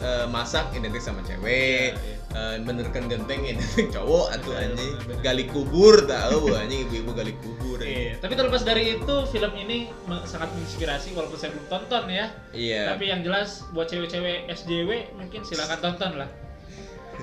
eh, 0.00 0.26
masak 0.30 0.70
identik 0.78 1.02
sama 1.02 1.26
cewek. 1.26 1.98
Iya, 1.98 1.98
iya. 1.98 2.19
Eh, 2.30 2.62
benerkan 2.62 3.10
genteng 3.10 3.42
identik 3.42 3.90
cowok 3.96 4.30
atau 4.38 4.54
Bener, 4.54 4.70
anjing 4.70 4.92
gali 5.18 5.44
kubur 5.50 6.06
tahu 6.06 6.54
anjing 6.54 6.86
ibu-ibu 6.86 7.10
gali 7.10 7.34
kubur. 7.42 7.82
Iya, 7.82 8.22
tapi 8.22 8.38
terlepas 8.38 8.62
dari 8.62 9.02
itu 9.02 9.14
film 9.34 9.50
ini 9.58 9.90
sangat 10.30 10.46
menginspirasi 10.54 11.10
walaupun 11.18 11.34
saya 11.34 11.50
belum 11.58 11.66
tonton 11.66 12.06
ya. 12.06 12.30
Iya. 12.54 12.94
Tapi 12.94 13.10
yang 13.10 13.26
jelas 13.26 13.66
buat 13.74 13.90
cewek-cewek 13.90 14.46
SJW 14.46 15.10
mungkin 15.18 15.42
silakan 15.42 15.82
tonton 15.82 16.22
lah. 16.22 16.30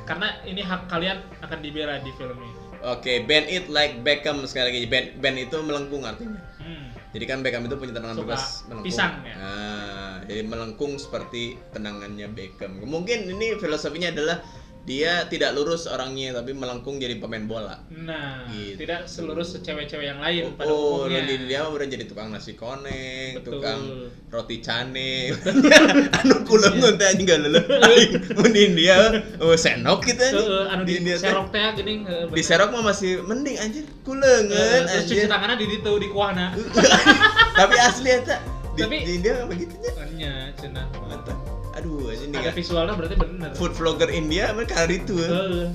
Karena 0.04 0.43
ini 0.43 0.60
hak 0.60 0.91
kalian 0.91 1.24
akan 1.39 1.60
dibela 1.63 2.04
di 2.04 2.12
film 2.20 2.36
ini. 2.43 2.67
Oke, 2.84 3.24
band 3.24 3.48
it 3.48 3.72
like 3.72 4.04
Beckham 4.04 4.43
sekali 4.43 4.76
lagi. 4.76 4.91
Band 4.91 5.24
band 5.24 5.38
itu 5.39 5.56
melengkung 5.63 6.04
artinya. 6.04 6.43
Hmm. 6.60 6.91
Jadi 7.15 7.24
kan 7.24 7.39
Beckham 7.48 7.63
itu 7.63 7.80
punya 7.80 7.96
tendangan 7.96 8.28
bebas 8.28 8.67
melengkung. 8.67 8.91
pisang, 8.91 9.24
ya? 9.24 9.36
Nah, 9.39 10.15
jadi 10.28 10.43
melengkung 10.43 11.00
seperti 11.00 11.56
tendangannya 11.72 12.28
Beckham. 12.28 12.84
Mungkin 12.84 13.32
ini 13.32 13.56
filosofinya 13.56 14.12
adalah 14.12 14.43
dia 14.88 15.28
tidak 15.28 15.52
lurus 15.52 15.84
orangnya 15.84 16.32
tapi 16.32 16.56
melengkung 16.56 16.95
jadi 16.95 17.19
pemain 17.19 17.43
bola. 17.43 17.76
Nah, 17.91 18.47
Gitu. 18.47 18.80
tidak 18.80 19.04
selurus 19.04 19.52
secewek-cewek 19.52 20.08
yang 20.08 20.17
lain 20.17 20.56
pada 20.56 20.63
Oh, 20.65 21.04
umumnya. 21.04 21.28
di 21.28 21.43
dia 21.43 21.67
bener 21.67 21.91
jadi 21.91 22.08
tukang 22.08 22.32
nasi 22.32 22.56
koneng, 22.56 23.36
Betul. 23.36 23.60
tukang 23.60 23.82
roti 24.28 24.58
cane. 24.58 25.36
anu 26.23 26.36
kula 26.41 26.71
ngonte 26.71 27.04
anjing 27.04 27.28
gak 27.28 27.39
lele. 27.43 27.60
Aing 27.86 28.12
mun 28.34 28.47
di 28.47 28.62
India 28.65 28.95
oh 29.38 29.52
senok 29.54 30.08
gitu 30.08 30.23
anjing. 30.23 30.47
Heeh, 30.47 30.63
anu 30.71 30.82
di, 30.82 30.93
teh. 31.04 31.19
serok 31.19 31.47
teh 31.52 31.67
gini 31.76 31.93
heeh, 32.02 32.23
Di 32.32 32.41
serok 32.41 32.69
mah 32.71 32.84
masih 32.88 33.19
mending 33.21 33.60
anjir. 33.60 33.84
Kuleungeun 34.02 34.88
terus 34.88 35.04
cuci 35.04 35.19
anjir. 35.19 35.28
tangannya 35.28 35.56
di 35.58 35.67
ditu 35.67 35.91
di 36.00 36.08
kuahna. 36.08 36.56
Tapi 37.60 37.76
asli 37.76 38.10
eta 38.13 38.39
di, 38.71 38.82
Tapi- 38.82 39.04
di 39.04 39.12
India 39.19 39.43
mah 39.43 39.52
gitu 39.52 39.76
nya. 39.76 39.91
Nya 40.15 40.34
cenah. 40.56 40.88
Mantap. 41.04 41.57
Aduh, 41.78 42.10
anjing. 42.10 42.34
Ada 42.34 42.52
visualnya 42.58 42.94
berarti 42.98 43.16
bener. 43.16 43.50
Food 43.54 43.74
vlogger 43.78 44.10
India 44.10 44.50
mah 44.54 44.66
kali 44.66 44.98
itu. 44.98 45.22
Heeh. 45.22 45.70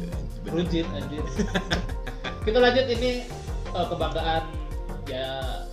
Rujit 0.51 0.87
anjir. 0.91 1.23
Kita 2.47 2.59
lanjut 2.59 2.87
ini 2.91 3.23
eh, 3.71 3.87
kebanggaan 3.87 4.45
ya 5.07 5.27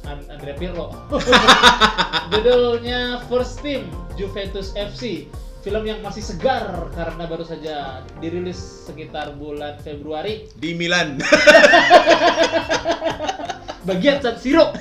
An- 0.06 0.30
Andre 0.30 0.54
Pirlo. 0.54 0.94
Judulnya 2.32 3.26
First 3.26 3.66
Team 3.66 3.90
Juventus 4.14 4.70
FC. 4.78 5.26
Film 5.60 5.84
yang 5.84 6.00
masih 6.00 6.24
segar 6.24 6.88
karena 6.96 7.28
baru 7.28 7.44
saja 7.44 8.00
dirilis 8.24 8.88
sekitar 8.88 9.36
bulan 9.36 9.76
Februari. 9.84 10.48
Di 10.56 10.72
Milan. 10.72 11.20
Bagian 13.90 14.24
San 14.24 14.40
Siro. 14.40 14.72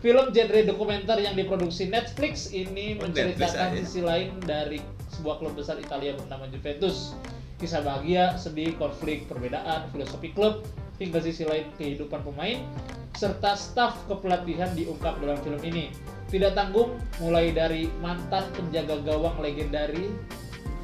Film 0.00 0.32
genre 0.32 0.60
dokumenter 0.64 1.20
yang 1.20 1.36
diproduksi 1.36 1.92
Netflix 1.92 2.48
ini 2.56 2.96
Oh, 2.96 3.04
menceritakan 3.04 3.76
Netflix 3.76 3.92
sisi 3.92 4.00
lain 4.00 4.32
dari 4.48 4.80
sebuah 5.12 5.36
klub 5.44 5.52
besar 5.52 5.76
Italia 5.76 6.16
bernama 6.16 6.48
Juventus. 6.48 7.12
Kisah 7.60 7.84
bahagia, 7.84 8.32
sedih, 8.40 8.72
konflik, 8.80 9.28
perbedaan, 9.28 9.92
filosofi 9.92 10.32
klub, 10.32 10.64
hingga 10.96 11.20
sisi 11.20 11.44
lain 11.44 11.68
kehidupan 11.76 12.24
pemain, 12.24 12.64
serta 13.12 13.52
staf 13.52 14.00
kepelatihan 14.08 14.72
diungkap 14.72 15.20
dalam 15.20 15.36
film 15.44 15.60
ini. 15.68 15.92
Tidak 16.32 16.56
tanggung, 16.56 16.96
mulai 17.20 17.52
dari 17.52 17.92
mantan 18.00 18.48
penjaga 18.56 19.04
gawang 19.04 19.36
legendari 19.44 20.08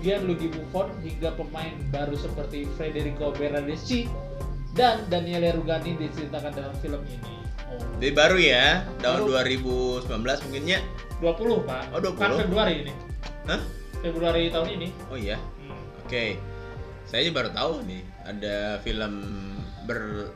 Gianluigi 0.05 0.53
Buffon 0.53 0.93
hingga 1.01 1.33
pemain 1.41 1.73
baru 1.89 2.21
seperti 2.21 2.69
Federico 2.77 3.33
Bernardeschi 3.33 4.05
dan 4.77 5.09
Daniele 5.09 5.57
Rugani 5.57 5.97
diceritakan 5.97 6.53
dalam 6.53 6.77
film 6.85 7.01
ini. 7.09 7.46
Jadi 7.97 8.13
baru 8.13 8.37
ya, 8.37 8.85
tahun 9.01 9.21
Baru. 9.33 10.05
2019 10.05 10.45
mungkinnya. 10.47 10.79
20 11.17 11.65
pak 11.65 11.83
Oh, 11.97 12.01
20. 12.05 12.21
kan 12.21 12.31
Februari 12.37 12.75
ini 12.85 12.93
Hah? 13.49 13.61
Februari 14.05 14.53
tahun 14.53 14.69
ini 14.77 14.89
Oh 15.09 15.17
iya. 15.17 15.41
Hmm. 15.65 15.81
Oke. 16.05 16.37
Saya 17.09 17.25
aja 17.25 17.33
baru 17.33 17.51
tahu 17.57 17.73
nih 17.89 18.03
ada 18.27 18.57
film 18.85 19.13
ber 19.89 20.29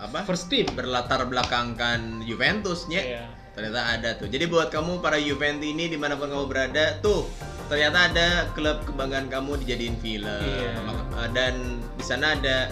apa? 0.00 0.24
First 0.24 0.48
team. 0.48 0.64
berlatar 0.72 1.26
belakangkan 1.28 2.24
Juventusnya. 2.24 3.02
Iya. 3.02 3.24
Ternyata 3.52 3.80
ada 3.92 4.10
tuh. 4.16 4.28
Jadi 4.28 4.44
buat 4.48 4.68
kamu 4.68 5.00
para 5.00 5.16
Juventus 5.16 5.64
ini 5.64 5.88
di 5.88 5.96
mana 5.96 6.16
pun 6.16 6.28
kamu 6.28 6.44
berada, 6.48 7.00
tuh 7.00 7.24
ternyata 7.66 8.12
ada 8.12 8.28
klub 8.52 8.84
kebanggaan 8.86 9.26
kamu 9.28 9.58
dijadiin 9.64 9.96
film. 10.00 10.28
Iya. 10.28 10.76
Uh, 11.12 11.28
Dan 11.32 11.80
di 11.96 12.04
sana 12.04 12.36
ada 12.36 12.68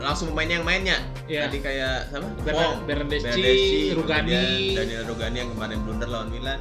langsung 0.00 0.32
pemain 0.32 0.48
yang 0.50 0.64
mainnya. 0.64 0.96
Iya. 1.24 1.46
Tadi 1.46 1.58
kayak 1.60 1.96
siapa? 2.08 2.26
Wong, 2.50 2.74
Bernardeschi, 2.84 3.92
Rugani. 3.92 4.74
Daniel 4.74 5.04
Rugani 5.06 5.36
yang 5.38 5.50
kemarin 5.52 5.78
blunder 5.84 6.08
lawan 6.08 6.28
Milan. 6.28 6.58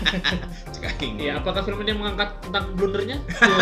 Cekaking. 0.74 1.20
Iya, 1.20 1.38
apakah 1.38 1.62
film 1.62 1.80
ini 1.84 1.92
mengangkat 1.92 2.40
tentang 2.42 2.64
blundernya? 2.74 3.18
Ya, 3.20 3.56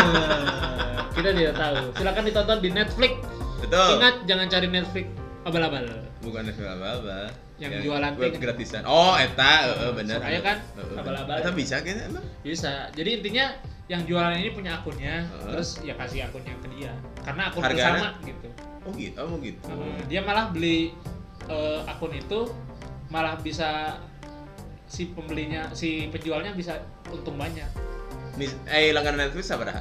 kita 1.15 1.29
tidak 1.35 1.55
tahu. 1.55 1.75
Silakan 1.95 2.23
ditonton 2.25 2.57
di 2.59 2.69
Netflix. 2.71 3.13
Betul. 3.59 3.89
Ingat 3.99 4.15
jangan 4.25 4.47
cari 4.47 4.67
Netflix 4.67 5.05
abal-abal. 5.43 5.85
bukan 6.19 6.51
film 6.51 6.67
apa-apa. 6.69 7.31
Yang 7.59 7.87
jualan 7.87 8.11
web 8.15 8.33
gratisan. 8.39 8.83
Oh, 8.83 9.15
eta, 9.15 9.67
heeh 9.67 9.91
bener. 9.91 10.19
Soalnya 10.19 10.43
kan 10.43 10.57
Heeh, 10.63 10.85
bener. 10.87 10.99
abal-abal. 11.03 11.35
Eta 11.43 11.51
bisa 11.51 11.75
gitu 11.79 11.99
emang. 11.99 12.23
Bisa. 12.39 12.87
Jadi 12.91 13.09
intinya 13.19 13.45
yang 13.87 14.03
jualan 14.03 14.35
ini 14.35 14.51
punya 14.51 14.79
akunnya, 14.79 15.27
Heeh. 15.27 15.51
terus 15.51 15.79
ya 15.79 15.95
kasih 15.95 16.27
akunnya 16.27 16.55
ke 16.59 16.67
dia. 16.75 16.91
Karena 17.23 17.51
akun 17.51 17.63
Harganya? 17.63 17.83
bersama 17.99 18.09
gitu. 18.23 18.47
Oh 18.89 18.97
gitu, 18.97 19.21
oh 19.21 19.37
gitu. 19.37 19.69
Heeh, 19.69 20.01
dia 20.09 20.21
malah 20.25 20.49
beli 20.49 20.97
eh, 21.45 21.79
akun 21.85 22.09
itu 22.09 22.49
malah 23.09 23.37
bisa 23.37 24.01
si 24.89 25.13
pembelinya, 25.13 25.69
si 25.71 26.09
penjualnya 26.09 26.57
bisa 26.57 26.81
untung 27.07 27.37
banyak. 27.37 27.69
Mis 28.33 28.49
eh 28.65 28.89
langganan 28.89 29.29
Netflix 29.29 29.53
apa 29.53 29.69
dah? 29.69 29.77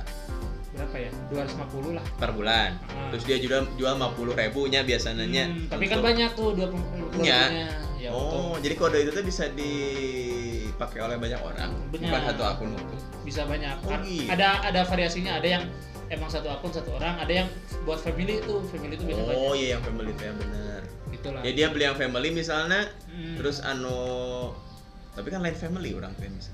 Berapa 0.76 0.96
ya? 1.00 1.10
250 1.32 1.96
lah. 1.96 2.04
Per 2.20 2.30
bulan. 2.36 2.76
Ah. 2.86 3.08
Terus 3.10 3.24
dia 3.24 3.36
jual 3.40 3.64
jual 3.74 3.96
50 3.96 4.36
ribunya 4.36 4.84
biasanya. 4.84 5.24
Hmm, 5.24 5.66
tapi 5.66 5.88
kan 5.88 6.04
banyak 6.04 6.30
tuh 6.36 6.52
dua 6.52 6.68
pem- 6.68 6.84
Iya. 6.84 7.08
pembelinya. 7.08 7.40
Ya, 7.98 8.14
oh, 8.14 8.54
untung. 8.54 8.62
jadi 8.62 8.74
kode 8.78 8.98
itu 9.02 9.10
tuh 9.10 9.24
bisa 9.26 9.50
dipakai 9.50 11.02
oleh 11.02 11.18
banyak 11.18 11.40
orang, 11.42 11.74
Benar. 11.90 12.14
bukan 12.14 12.20
satu 12.30 12.42
akun 12.46 12.70
itu. 12.70 12.96
bisa 13.26 13.42
banyak. 13.44 13.74
Oh, 13.82 13.98
gitu. 14.06 14.30
Ada 14.30 14.48
ada 14.70 14.80
variasinya, 14.86 15.36
ada 15.36 15.48
yang 15.50 15.64
emang 16.08 16.28
satu 16.28 16.48
akun 16.48 16.70
satu 16.70 16.90
orang, 16.92 17.16
ada 17.18 17.32
yang 17.34 17.48
buat 17.82 17.98
family 17.98 18.38
itu, 18.38 18.54
family 18.68 18.94
itu 18.94 19.04
biasanya 19.04 19.28
Oh 19.30 19.52
banyak. 19.52 19.56
iya 19.56 19.66
yang 19.76 19.82
family 19.82 20.10
itu 20.10 20.22
yang 20.22 20.36
benar. 20.36 20.80
Itulah. 21.08 21.40
Ya 21.42 21.50
dia 21.52 21.66
beli 21.68 21.84
yang 21.84 21.96
family 21.96 22.28
misalnya, 22.30 22.88
Hmm. 23.08 23.34
terus 23.36 23.58
anu 23.60 24.52
tapi 25.12 25.28
kan 25.28 25.42
lain 25.42 25.54
family 25.54 25.90
orang 25.92 26.14
kan 26.14 26.30
bisa. 26.30 26.52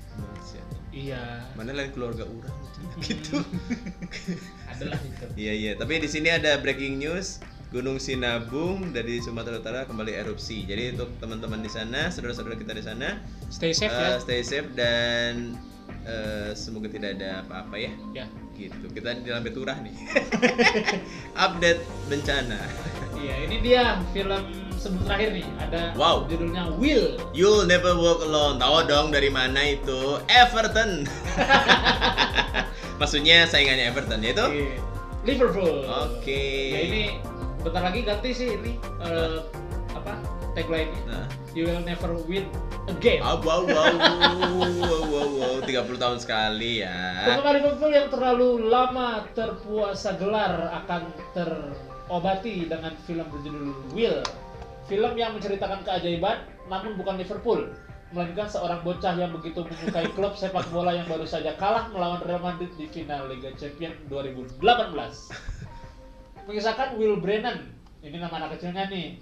Iya. 0.89 1.43
Mana 1.53 1.75
lain 1.75 1.91
keluarga 1.91 2.23
orang 2.23 2.55
gitu. 2.99 3.43
Adalah 4.71 4.95
itu. 4.97 5.25
Iya 5.35 5.53
iya, 5.53 5.71
tapi 5.75 5.99
di 5.99 6.07
sini 6.07 6.29
ada 6.29 6.55
breaking 6.57 6.97
news. 6.97 7.43
Gunung 7.65 7.99
Sinabung 7.99 8.95
dari 8.95 9.19
Sumatera 9.19 9.59
Utara 9.59 9.83
kembali 9.83 10.15
erupsi. 10.15 10.63
Jadi 10.63 10.95
untuk 10.95 11.11
teman-teman 11.19 11.59
di 11.59 11.67
sana, 11.67 12.07
saudara-saudara 12.07 12.55
kita 12.55 12.71
di 12.71 12.79
sana, 12.79 13.19
Stay 13.51 13.75
safe 13.75 13.91
eh, 13.91 14.15
ya. 14.15 14.15
stay 14.15 14.41
safe 14.41 14.69
dan 14.71 15.59
eh, 16.07 16.55
semoga 16.55 16.87
tidak 16.87 17.19
ada 17.19 17.43
apa-apa 17.43 17.75
ya. 17.75 17.91
Ya. 18.15 18.25
Gitu. 18.55 18.85
Kita 18.89 19.11
di 19.13 19.27
dalam 19.27 19.43
Beturah 19.43 19.75
nih. 19.83 19.95
Update 21.45 21.81
bencana. 22.07 22.59
Iya, 23.15 23.47
ini 23.47 23.57
dia 23.63 23.83
film 24.13 24.43
sebelum 24.77 25.07
terakhir 25.07 25.33
nih. 25.33 25.47
Ada 25.57 25.95
Wow. 25.97 26.27
judulnya 26.29 26.67
Will. 26.77 27.15
You'll 27.33 27.63
never 27.65 27.95
walk 27.95 28.21
alone. 28.21 28.59
Tahu 28.59 28.85
dong 28.85 29.09
dari 29.09 29.31
mana 29.31 29.57
itu? 29.65 30.19
Everton. 30.29 31.07
Maksudnya 33.01 33.47
saingannya 33.49 33.89
Everton 33.89 34.19
yaitu? 34.21 34.45
Iya. 34.45 34.77
Liverpool. 35.25 35.89
Oke. 35.89 36.43
Ya 36.69 36.79
ini 36.85 37.03
bentar 37.65 37.81
lagi 37.81 38.05
ganti 38.05 38.29
sih 38.29 38.61
ini 38.61 38.77
eh, 39.01 39.41
apa 39.89 40.21
tagline-nya. 40.55 41.03
Nah. 41.05 41.27
You 41.51 41.67
will 41.67 41.83
never 41.83 42.15
win 42.25 42.47
again. 42.87 43.19
Ah, 43.21 43.37
wow, 43.43 43.67
wow, 43.67 43.91
wow, 43.95 45.03
wow, 45.03 45.27
wow, 45.35 45.55
30 45.61 45.99
tahun 45.99 46.17
sekali 46.17 46.81
ya. 46.81 46.95
Penggemar 47.27 47.53
Liverpool 47.59 47.91
yang 47.91 48.07
terlalu 48.07 48.49
lama 48.71 49.27
terpuasa 49.35 50.15
gelar 50.15 50.71
akan 50.83 51.11
terobati 51.35 52.65
dengan 52.71 52.95
film 53.03 53.27
berjudul 53.29 53.75
Will. 53.91 54.19
Film 54.87 55.13
yang 55.19 55.35
menceritakan 55.35 55.83
keajaiban, 55.83 56.47
namun 56.71 56.95
bukan 56.95 57.17
Liverpool, 57.17 57.73
melainkan 58.13 58.45
seorang 58.45 58.85
bocah 58.85 59.17
yang 59.17 59.33
begitu 59.33 59.65
menyukai 59.65 60.07
klub 60.13 60.37
sepak 60.37 60.69
bola 60.69 60.93
yang 60.93 61.09
baru 61.09 61.25
saja 61.25 61.57
kalah 61.57 61.89
melawan 61.89 62.21
Real 62.21 62.39
Madrid 62.39 62.69
di 62.77 62.85
final 62.87 63.25
Liga 63.27 63.49
Champions 63.57 63.97
2018. 64.07 64.61
Mengisahkan 66.45 67.01
Will 67.01 67.17
Brennan, 67.17 67.73
ini 68.05 68.21
nama 68.21 68.45
anak 68.45 68.61
kecilnya 68.61 68.85
nih, 68.93 69.17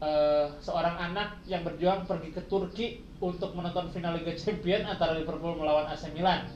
eh, 0.00 0.46
seorang 0.64 0.96
anak 0.96 1.44
yang 1.44 1.62
berjuang 1.62 2.08
pergi 2.08 2.28
ke 2.32 2.42
Turki 2.48 2.86
untuk 3.20 3.52
menonton 3.52 3.92
final 3.92 4.16
Liga 4.16 4.32
Champions 4.34 4.88
antara 4.88 5.16
Liverpool 5.16 5.60
melawan 5.60 5.86
AC 5.92 6.08
Milan. 6.16 6.48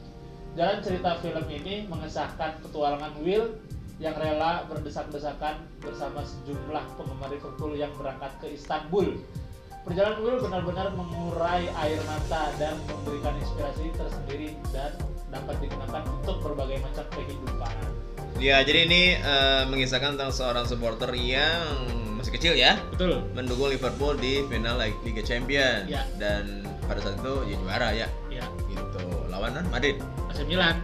Jalan 0.57 0.81
cerita 0.81 1.19
film 1.21 1.45
ini 1.51 1.85
mengesahkan 1.91 2.63
petualangan 2.65 3.21
Will 3.21 3.59
yang 4.03 4.15
rela 4.19 4.67
berdesak-desakan 4.67 5.67
bersama 5.79 6.27
sejumlah 6.27 6.85
penggemar 6.99 7.31
Liverpool 7.31 7.79
yang 7.79 7.91
berangkat 7.95 8.33
ke 8.43 8.47
Istanbul. 8.55 9.19
Perjalanan 9.85 10.25
Will 10.25 10.41
benar-benar 10.41 10.97
mengurai 10.97 11.69
air 11.69 12.01
mata 12.09 12.49
dan 12.57 12.81
memberikan 12.89 13.37
inspirasi 13.37 13.93
tersendiri 13.93 14.57
dan 14.73 14.97
dapat 15.29 15.61
digunakan 15.61 16.03
untuk 16.09 16.41
berbagai 16.41 16.81
macam 16.81 17.05
kehidupan. 17.13 17.75
Ya, 18.43 18.65
jadi 18.67 18.89
ini 18.89 19.03
eh, 19.19 19.63
mengisahkan 19.69 20.19
tentang 20.19 20.33
seorang 20.35 20.67
supporter 20.67 21.13
yang 21.15 22.14
kecil 22.35 22.55
ya, 22.55 22.77
Betul. 22.91 23.23
mendukung 23.33 23.71
Liverpool 23.71 24.19
di 24.19 24.43
final 24.51 24.77
Liga 25.03 25.23
Champions 25.23 25.87
Ya. 25.87 26.03
dan 26.19 26.67
pada 26.85 26.99
saat 26.99 27.17
itu 27.17 27.35
ya 27.47 27.57
juara 27.57 27.89
ya, 27.91 28.09
Ya, 28.29 28.45
gitu. 28.67 29.01
Lawanan 29.31 29.65
Madrid. 29.71 30.03
AC 30.29 30.43
Milan. 30.45 30.83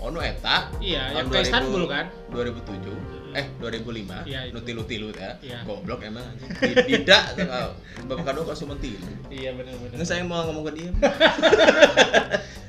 Oh, 0.00 0.08
nu 0.08 0.20
eta. 0.20 0.72
Iya, 0.80 1.12
yang 1.12 1.28
ke 1.28 1.44
Istanbul 1.44 1.84
kan? 1.84 2.08
2007. 2.32 3.19
Eh, 3.32 3.46
2005. 3.56 4.24
Iya, 4.24 4.40
itu. 4.46 4.52
Nu 4.52 4.60
tilu-tilu 4.60 5.08
ya. 5.12 5.30
Iya. 5.38 5.58
Goblok 5.62 6.00
emang 6.02 6.24
Tidak, 6.60 7.22
Bapak 8.04 8.24
Kado 8.24 8.42
kok 8.42 8.56
cuma 8.56 8.74
tilu. 8.76 8.98
Iya 9.26 9.52
benar-benar. 9.52 9.94
Nggak 9.94 10.06
saya 10.06 10.22
mau 10.22 10.42
ngomong 10.44 10.64
ke 10.66 10.72
dia. 10.76 10.90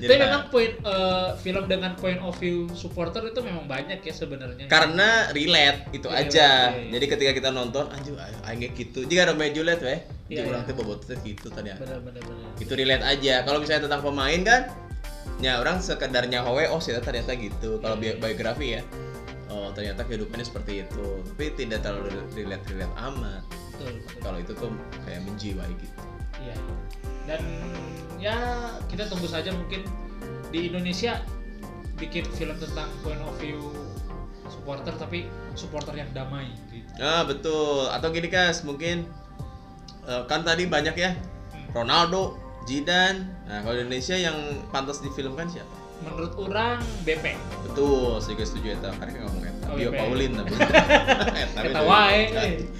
Tapi 0.01 0.17
memang 0.17 0.49
poin 0.49 0.71
eh, 0.73 1.29
film 1.37 1.63
dengan 1.65 1.93
point 1.93 2.17
of 2.19 2.33
view 2.35 2.65
supporter 2.73 3.21
itu 3.23 3.37
memang 3.39 3.69
banyak 3.69 4.01
ya 4.01 4.09
sebenarnya. 4.11 4.65
karena 4.65 5.29
relate 5.29 5.93
itu 5.93 6.09
Iya, 6.09 6.17
aja. 6.19 6.49
iya. 6.73 6.89
Jadi 6.89 7.05
ketika 7.07 7.31
kita 7.31 7.49
nonton, 7.49 7.85
anjir, 7.87 8.17
aing 8.17 8.65
gitu. 8.73 9.05
Jika 9.05 9.29
Romeo 9.29 9.45
and 9.45 9.53
Juliet 9.53 9.77
weh, 9.79 10.01
Iya, 10.25 10.41
jadi 10.41 10.49
orang 10.49 10.63
iya. 10.63 10.69
teh 10.69 10.75
bobot 10.75 10.99
teh 11.05 11.17
gitu 11.21 11.47
tadi. 11.47 11.69
benar-benar 11.71 12.17
benar. 12.19 12.49
Itu 12.57 12.73
relate 12.73 13.05
aja. 13.05 13.45
Kalau 13.45 13.61
misalnya 13.61 13.85
tentang 13.85 14.01
pemain 14.01 14.41
kan, 14.41 14.61
ya 15.37 15.61
orang 15.61 15.77
sekedarnya 15.77 16.41
hoe, 16.41 16.65
oh 16.65 16.81
sih 16.81 16.97
ternyata 16.97 17.37
gitu. 17.37 17.77
Kalau 17.77 17.93
bi- 17.95 18.17
biografi 18.17 18.67
ya, 18.73 18.81
oh 19.51 19.69
ternyata 19.75 20.07
kehidupannya 20.07 20.47
seperti 20.47 20.87
itu. 20.87 21.07
Tapi 21.35 21.45
tidak 21.59 21.83
terlalu 21.83 22.23
relate 22.33 22.63
relate 22.71 22.95
amat. 23.11 23.43
Betul. 23.75 23.99
betul. 23.99 24.19
Kalau 24.23 24.37
itu 24.39 24.51
tuh 24.55 24.71
kayak 25.03 25.21
menjiwai 25.27 25.71
gitu. 25.75 26.01
Iya. 26.41 26.55
Dan 27.29 27.41
ya 28.17 28.35
kita 28.87 29.11
tunggu 29.11 29.27
saja 29.27 29.53
mungkin 29.53 29.85
di 30.49 30.71
Indonesia 30.71 31.21
bikin 31.99 32.25
film 32.33 32.57
tentang 32.57 32.89
point 33.05 33.21
of 33.21 33.37
view 33.37 33.61
supporter 34.49 34.91
tapi 34.97 35.29
supporter 35.53 35.93
yang 35.93 36.09
damai 36.15 36.49
gitu. 36.73 36.87
Ah 36.97 37.27
betul. 37.27 37.91
Atau 37.91 38.09
gini 38.09 38.31
kas, 38.31 38.65
mungkin 38.65 39.05
eh, 40.07 40.23
kan 40.25 40.41
tadi 40.41 40.65
banyak 40.65 40.95
ya 40.97 41.13
Ronaldo, 41.71 42.35
Zidane. 42.65 43.25
Nah 43.47 43.61
kalau 43.63 43.75
di 43.77 43.85
Indonesia 43.85 44.17
yang 44.17 44.37
pantas 44.69 44.99
difilmkan 44.99 45.47
siapa? 45.47 45.80
Menurut 46.01 46.33
orang 46.35 46.77
BP. 47.03 47.25
Betul, 47.65 48.17
saya 48.19 48.33
juga 48.33 48.45
setuju 48.45 48.67
eta. 48.73 48.89
Karena 48.97 49.11
kan 49.13 49.21
ngomong 49.25 49.43
eta. 49.45 49.65
Oh, 49.69 49.75
Bio. 49.77 49.89
Paulin 49.93 50.31
tapi. 50.35 50.51
Eta 51.37 51.59
Eta 51.61 51.81
wae. 51.81 52.21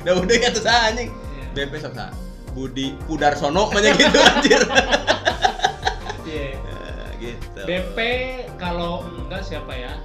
Udah 0.01 0.13
udah 0.19 0.35
ya 0.35 0.49
tuh 0.49 0.63
anjing. 0.65 1.09
Iya. 1.09 1.45
BP 1.55 1.73
sok 1.79 1.93
sa. 1.93 2.07
Budi 2.51 2.91
Pudarsono 3.07 3.71
banyak 3.71 3.93
gitu 3.95 4.19
anjir. 4.19 4.61
Iya. 6.21 6.55
Eh, 6.55 7.07
gitu. 7.19 7.59
BP 7.67 7.97
kalau 8.55 9.03
enggak 9.05 9.43
siapa 9.43 9.73
ya? 9.75 9.99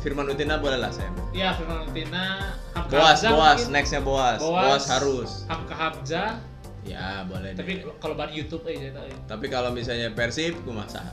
Firman 0.00 0.26
Utina 0.26 0.56
boleh 0.56 0.80
lah 0.80 0.90
saya. 0.90 1.12
Ya 1.30 1.52
Firman 1.54 1.86
Utina, 1.86 2.56
Hamka 2.72 2.90
Boas, 2.90 3.20
Boas, 3.20 3.58
mungkin. 3.62 3.72
nextnya 3.76 4.00
Boas. 4.00 4.40
Boas, 4.40 4.64
Boas 4.64 4.84
harus. 4.88 5.30
Hamka 5.46 5.76
Hamzah, 5.76 6.40
Ya 6.80 7.28
boleh. 7.28 7.52
tapi 7.52 7.84
kalau 8.00 8.16
ban 8.16 8.32
YouTube 8.32 8.64
aja 8.64 8.96
tapi 9.28 9.52
kalau 9.52 9.68
misalnya 9.68 10.08
Persib, 10.10 10.56
kumaha 10.64 10.88
saha 10.88 11.12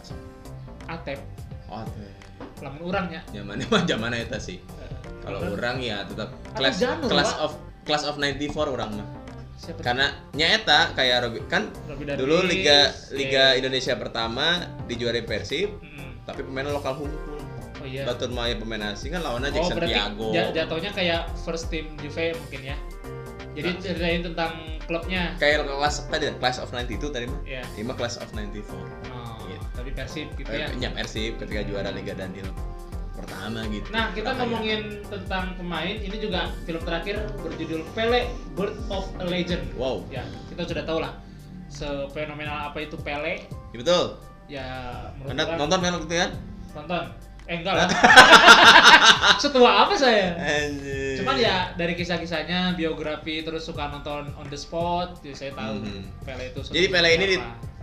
Atep, 0.88 1.20
Oh, 1.68 1.84
teh. 1.86 2.14
lamun 2.58 2.82
urangnya. 2.86 3.22
Zaman 3.30 3.60
mah 3.66 3.84
zaman 3.84 4.12
eta 4.14 4.38
sih. 4.38 4.58
Kalau 5.20 5.44
orang 5.52 5.78
ya 5.78 6.04
tetap 6.04 6.32
class 6.52 6.76
Janur, 6.78 7.08
class 7.08 7.32
of 7.38 7.52
class 7.84 8.04
of 8.04 8.16
94 8.16 8.56
orang 8.66 8.96
mah. 8.96 9.08
Siapa? 9.58 9.82
Karena 9.82 10.06
nyaeta 10.32 10.94
kayak 10.94 11.18
Robi 11.24 11.40
kan 11.46 11.68
Robi 11.84 12.06
Darwis, 12.06 12.20
dulu 12.20 12.38
liga 12.46 12.80
liga 13.12 13.52
iya. 13.52 13.58
Indonesia 13.58 13.94
pertama 13.96 14.46
dijuari 14.86 15.22
Persib, 15.22 15.74
Mm-mm. 15.76 16.24
tapi 16.24 16.42
pemain 16.42 16.64
lokal 16.68 16.94
hunkul. 16.96 17.42
Oh 17.76 17.84
iya. 17.84 18.06
Batur 18.06 18.30
Maya 18.30 18.56
pemain 18.56 18.80
asing 18.88 19.12
kan 19.12 19.20
lawannya 19.20 19.50
Oh 19.50 19.56
Jackson 19.56 19.76
berarti 19.76 19.94
Tiago. 19.94 20.28
ja- 20.32 20.52
jatuhnya 20.52 20.92
kayak 20.92 21.22
first 21.38 21.68
team 21.68 21.90
Juve 21.98 22.38
mungkin 22.38 22.62
ya. 22.64 22.78
Jadi 23.52 23.68
Nah. 23.68 23.82
ceritain 23.82 24.22
tentang 24.24 24.52
klubnya. 24.86 25.34
Kayak 25.36 25.66
kelas 25.66 25.96
tadi 26.06 26.26
Class 26.38 26.58
of 26.58 26.70
92 26.70 27.10
tadi 27.10 27.26
mah. 27.26 27.42
Iya. 27.44 27.62
Ini 27.74 27.84
mah 27.84 27.96
Class 27.96 28.16
of 28.16 28.30
94. 28.30 28.72
Oh, 28.72 28.86
Iya. 29.04 29.17
Tapi 29.78 29.94
Persib 29.94 30.28
gitu 30.34 30.50
Eh, 30.50 30.60
ya. 30.60 30.68
Iya, 30.76 30.90
Persib 30.92 31.38
ketika 31.38 31.62
juara 31.64 31.90
Liga 31.90 32.12
Daniel 32.12 32.50
pertama 33.14 33.66
gitu. 33.68 33.86
Nah, 33.90 34.10
kita 34.12 34.30
Pertama 34.30 34.38
ya. 34.38 34.46
ngomongin 34.48 34.82
tentang 35.04 35.46
pemain, 35.54 35.96
ini 35.96 36.18
juga 36.18 36.42
film 36.64 36.82
terakhir 36.82 37.16
berjudul 37.36 37.82
Pele, 37.92 38.26
Birth 38.54 38.78
of 38.88 39.06
a 39.16 39.26
Legend. 39.26 39.64
Wow. 39.74 40.06
Ya, 40.08 40.22
kita 40.50 40.66
sudah 40.66 40.84
tahu 40.84 41.00
lah 41.00 41.14
sefenomenal 41.68 42.70
apa 42.70 42.78
itu 42.80 42.98
Pele. 42.98 43.46
Ya, 43.68 43.78
betul. 43.78 44.06
Ya, 44.48 44.66
Anda 45.24 45.44
orang- 45.46 45.60
nonton 45.60 45.78
film 45.80 45.98
itu 46.00 46.16
kan? 46.16 46.32
nonton. 46.74 47.04
Eh 47.46 47.56
enggak 47.58 47.74
lah. 47.76 47.88
Setua 49.42 49.86
apa 49.86 49.94
saya? 49.94 50.36
Anjir. 50.36 51.18
Cuman 51.18 51.36
ya 51.38 51.72
dari 51.74 51.94
kisah-kisahnya, 51.94 52.74
biografi 52.74 53.42
terus 53.42 53.64
suka 53.64 53.88
nonton 53.88 54.30
on 54.36 54.46
the 54.46 54.56
spot, 54.56 55.20
jadi 55.20 55.34
saya 55.34 55.52
tahu 55.54 55.80
Mhm. 55.80 56.02
Pele 56.22 56.44
itu. 56.48 56.60
Jadi 56.66 56.88
Pele 56.88 57.10
ini 57.10 57.26
di, 57.26 57.38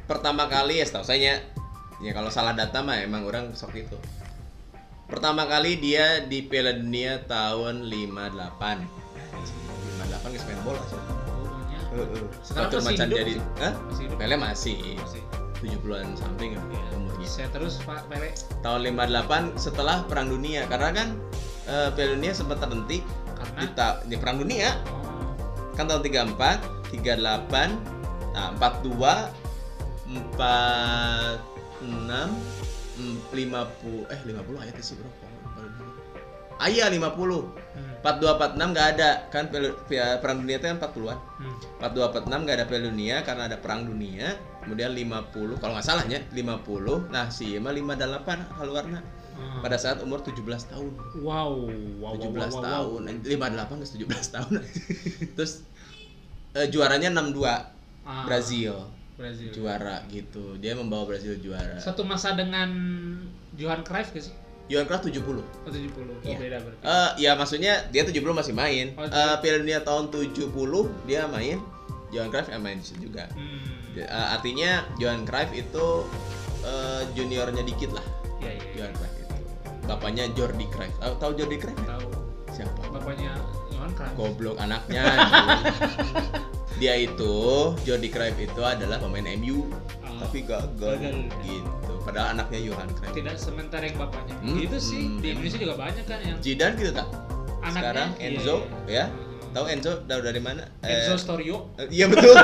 pertama 0.05 0.47
kali 0.47 0.79
ya 0.79 0.87
setahu 0.87 1.03
saya 1.03 1.41
ya 2.03 2.11
kalau 2.17 2.31
salah 2.33 2.57
data 2.57 2.83
mah 2.83 2.99
emang 3.03 3.27
orang 3.29 3.55
sok 3.55 3.79
itu 3.79 3.99
pertama 5.07 5.47
kali 5.47 5.79
dia 5.79 6.25
di 6.27 6.43
Piala 6.43 6.75
Dunia 6.75 7.23
tahun 7.29 7.87
58 7.87 8.35
58 10.01 10.35
ke 10.35 10.45
main 10.49 10.61
bola 10.65 10.83
sih 10.89 11.25
Oh. 11.95 12.11
Sekarang 12.43 12.75
masih 12.75 12.87
macan 12.91 13.07
hidup 13.07 13.19
jadi, 13.23 13.35
sih? 13.39 13.43
Hah? 13.63 13.73
Masih 13.87 14.03
hidup. 14.11 14.17
Pele 14.19 14.35
masih. 14.35 14.99
masih. 14.99 15.23
70-an 15.63 16.13
samping 16.19 16.59
ya, 16.59 16.61
umurnya. 16.99 17.25
Saya 17.31 17.49
terus 17.55 17.81
Pak 17.87 18.11
Pele. 18.11 18.35
Tahun 18.61 18.81
58 18.83 19.57
setelah 19.57 20.03
Perang 20.11 20.29
Dunia 20.29 20.67
karena 20.69 20.91
kan 20.93 21.15
uh, 21.71 21.89
Piala 21.95 22.19
Dunia 22.19 22.35
sempat 22.35 22.59
terhenti 22.61 23.01
karena 23.39 23.63
di, 23.63 23.71
di 24.11 24.17
Perang 24.19 24.43
Dunia. 24.43 24.75
Oh. 24.91 25.31
Kan 25.79 25.87
tahun 25.87 26.03
34, 26.03 26.99
38, 26.99 28.35
nah 28.35 28.51
42, 28.59 29.31
4 30.35 31.54
6 31.85 33.35
50 33.35 34.13
eh 34.13 34.21
50 34.23 34.63
ayat 34.63 34.75
sih 34.81 34.97
bro 34.97 35.11
Ayat 36.55 36.87
ah, 36.87 37.11
50. 37.19 37.19
Hmm. 37.75 37.99
42 37.99 38.55
46 38.55 38.73
nggak 38.73 38.87
ada 38.95 39.11
kan 39.27 39.51
perang 40.23 40.39
dunia 40.47 40.57
itu 40.63 40.67
kan 40.71 40.79
40-an. 40.79 41.19
Hmm. 41.19 41.57
42 41.83 42.31
46 42.31 42.45
nggak 42.47 42.55
ada 42.55 42.67
perang 42.71 42.85
Dunia 42.87 43.17
karena 43.27 43.43
ada 43.51 43.57
perang 43.59 43.81
dunia. 43.83 44.27
Kemudian 44.63 44.91
50 44.95 45.59
kalau 45.59 45.73
nggak 45.75 45.87
salahnya 45.87 46.23
50. 46.31 47.11
Nah, 47.11 47.27
si 47.35 47.59
Ima 47.59 47.75
58 47.75 47.99
dan 47.99 48.41
hal 48.55 48.69
warna. 48.71 49.01
Hmm. 49.35 49.67
Pada 49.67 49.77
saat 49.83 49.99
umur 49.99 50.23
17 50.23 50.47
tahun. 50.71 50.95
Wow, 51.19 51.67
wow 51.99 52.15
17 52.15 52.23
wow, 52.23 52.31
wow, 52.31 52.47
wow, 52.47 52.63
tahun. 52.63 53.01
Wow. 53.03 53.75
58 53.75 53.83
ke 53.83 53.87
17 54.07 54.35
tahun. 54.39 54.53
Terus 55.35 55.53
eh, 56.55 56.67
juaranya 56.71 57.11
62 57.11 57.43
ah. 57.51 57.65
Brazil. 58.31 58.95
Brazil. 59.15 59.49
juara 59.51 60.03
gitu. 60.09 60.59
Dia 60.59 60.75
membawa 60.75 61.07
Brazil 61.07 61.39
juara. 61.39 61.79
Satu 61.79 62.03
masa 62.03 62.33
dengan 62.33 62.69
Johan 63.55 63.83
Cruyff 63.83 64.11
gak 64.11 64.25
sih? 64.25 64.35
Johan 64.67 64.85
Cruyff 64.85 65.05
70. 65.05 65.23
Oh, 65.23 65.43
70. 65.69 66.03
Oh, 66.03 66.19
Iya. 66.21 66.37
beda 66.37 66.57
berarti. 66.59 66.83
Eh 66.83 67.11
ya 67.21 67.33
maksudnya 67.35 67.73
dia 67.89 68.03
70 68.03 68.33
masih 68.33 68.53
main. 68.53 68.91
Oh, 68.95 69.05
Eh, 69.05 69.37
Piala 69.39 69.59
Dunia 69.61 69.81
tahun 69.81 70.09
70 70.09 70.51
dia 71.05 71.25
main. 71.27 71.61
Johan 72.11 72.31
Cruyff 72.31 72.49
yang 72.49 72.63
main 72.63 72.79
situ 72.79 73.07
juga. 73.07 73.27
hmm. 73.31 73.95
Eh, 73.95 74.07
artinya 74.09 74.83
Johan 74.97 75.23
Cruyff 75.23 75.51
itu 75.51 75.87
eh, 76.63 77.03
juniornya 77.13 77.63
dikit 77.63 77.93
lah. 77.93 78.03
Iya, 78.41 78.51
iya. 78.51 78.63
iya. 78.65 78.73
Johan 78.81 78.93
Cruyff 78.95 79.15
itu. 79.17 79.35
Bapaknya 79.85 80.25
Jordi 80.33 80.67
Cruyff. 80.67 80.95
Tahu 80.97 81.15
tahu 81.19 81.33
Jordi 81.37 81.57
Cruyff? 81.57 81.79
Tahu. 81.85 82.09
Siapa? 82.51 82.83
Bapaknya 82.89 83.31
Johan 83.71 83.93
Cruyff. 83.93 84.15
Goblok 84.17 84.57
anaknya. 84.57 85.05
dia 86.75 86.95
itu 86.97 87.35
Jordi 87.83 88.09
Cruyff 88.09 88.35
itu 88.37 88.61
adalah 88.61 88.99
pemain 88.99 89.27
MU 89.37 89.67
Oh, 90.05 90.23
tapi 90.23 90.43
gagal, 90.43 90.95
gagal. 91.03 91.27
gitu. 91.43 91.93
Padahal 92.03 92.35
anaknya 92.35 92.61
Johan 92.65 92.89
Cruyff. 92.93 93.13
Tidak 93.13 93.35
sementara 93.35 93.83
yang 93.83 93.99
bapaknya. 93.99 94.35
Hmm, 94.39 94.59
Itu 94.59 94.79
sih 94.79 95.03
hmm. 95.05 95.19
di 95.19 95.27
Indonesia 95.33 95.59
juga 95.59 95.75
banyak 95.77 96.05
kan 96.05 96.19
yang 96.21 96.39
Zidane 96.39 96.75
gitu 96.77 96.93
tak? 96.93 97.09
anaknya. 97.59 97.75
Sekarang 97.75 98.09
iya, 98.15 98.27
Enzo 98.29 98.57
iya. 98.87 98.95
ya. 99.01 99.05
Tahu 99.51 99.65
Enzo 99.67 99.91
tahu 100.05 100.21
dari 100.21 100.39
mana? 100.39 100.63
Enzo 100.81 101.15
Eh, 101.15 101.19
Storio. 101.19 101.57
Eh, 101.77 101.87
Iya 101.91 102.07
betul. 102.07 102.35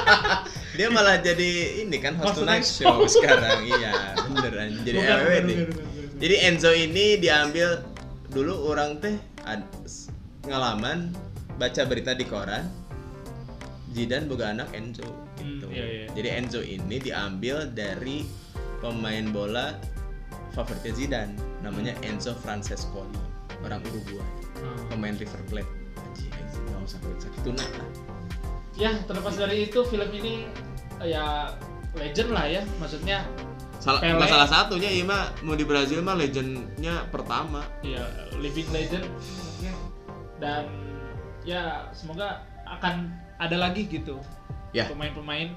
dia 0.76 0.88
malah 0.88 1.16
jadi 1.18 1.50
ini 1.82 1.96
kan 1.98 2.16
host 2.16 2.36
tonight 2.36 2.64
show 2.64 3.04
sekarang. 3.06 3.64
Iya, 3.64 3.92
beneran. 4.26 4.68
Jadi 4.80 4.96
Bukan, 4.96 5.08
RW 5.10 5.24
bukan, 5.26 5.42
nih. 5.44 5.56
bukan, 5.56 5.68
bukan, 5.70 5.84
bukan. 5.84 6.18
Jadi 6.20 6.34
Enzo 6.42 6.70
ini 6.70 7.06
diambil 7.16 7.68
dulu 8.28 8.54
orang 8.66 8.96
teh 8.98 9.16
ngalaman 10.44 11.12
baca 11.56 11.82
berita 11.84 12.12
di 12.12 12.24
koran. 12.24 12.64
Zidane 13.94 14.26
boga 14.26 14.50
anak 14.50 14.74
Enzo 14.74 15.06
gitu. 15.38 15.66
Hmm, 15.66 15.74
iya, 15.74 15.84
iya. 15.86 16.06
Jadi 16.12 16.28
Enzo 16.34 16.60
ini 16.60 16.96
diambil 16.98 17.70
dari 17.70 18.26
pemain 18.78 19.30
bola 19.30 19.78
favoritnya 20.50 20.92
Zidane 20.92 21.34
namanya 21.62 21.94
Enzo 22.02 22.34
Francescoli, 22.36 23.14
orang 23.62 23.80
Uruguay, 23.86 24.26
Hmm. 24.58 24.86
pemain 24.90 25.14
River 25.14 25.42
Plate. 25.46 25.70
Anjing, 25.96 26.30
nggak 26.66 26.80
usah 26.82 26.98
sakit 27.18 27.40
tunak 27.42 27.70
lah. 27.70 27.88
Ya, 28.74 28.90
terlepas 29.04 29.34
dari 29.34 29.66
itu 29.66 29.78
film 29.84 30.10
ini 30.10 30.50
eh, 30.98 31.08
ya 31.10 31.54
legend 31.94 32.30
lah 32.30 32.46
ya. 32.46 32.62
Maksudnya 32.76 33.22
Salah, 33.78 34.00
Pele. 34.00 34.24
salah 34.24 34.48
satunya 34.48 34.88
iya 34.88 35.04
mah 35.04 35.28
mau 35.44 35.52
di 35.52 35.62
Brazil 35.62 36.00
mah 36.00 36.16
legendnya 36.16 37.04
pertama. 37.12 37.60
ya 37.84 38.00
living 38.34 38.64
legend 38.70 39.04
dan 40.36 40.64
ya 41.44 41.92
semoga 41.92 42.42
akan 42.64 43.12
ada 43.44 43.56
lagi 43.58 43.84
gitu 43.86 44.18
Ya. 44.74 44.90
pemain-pemain 44.90 45.54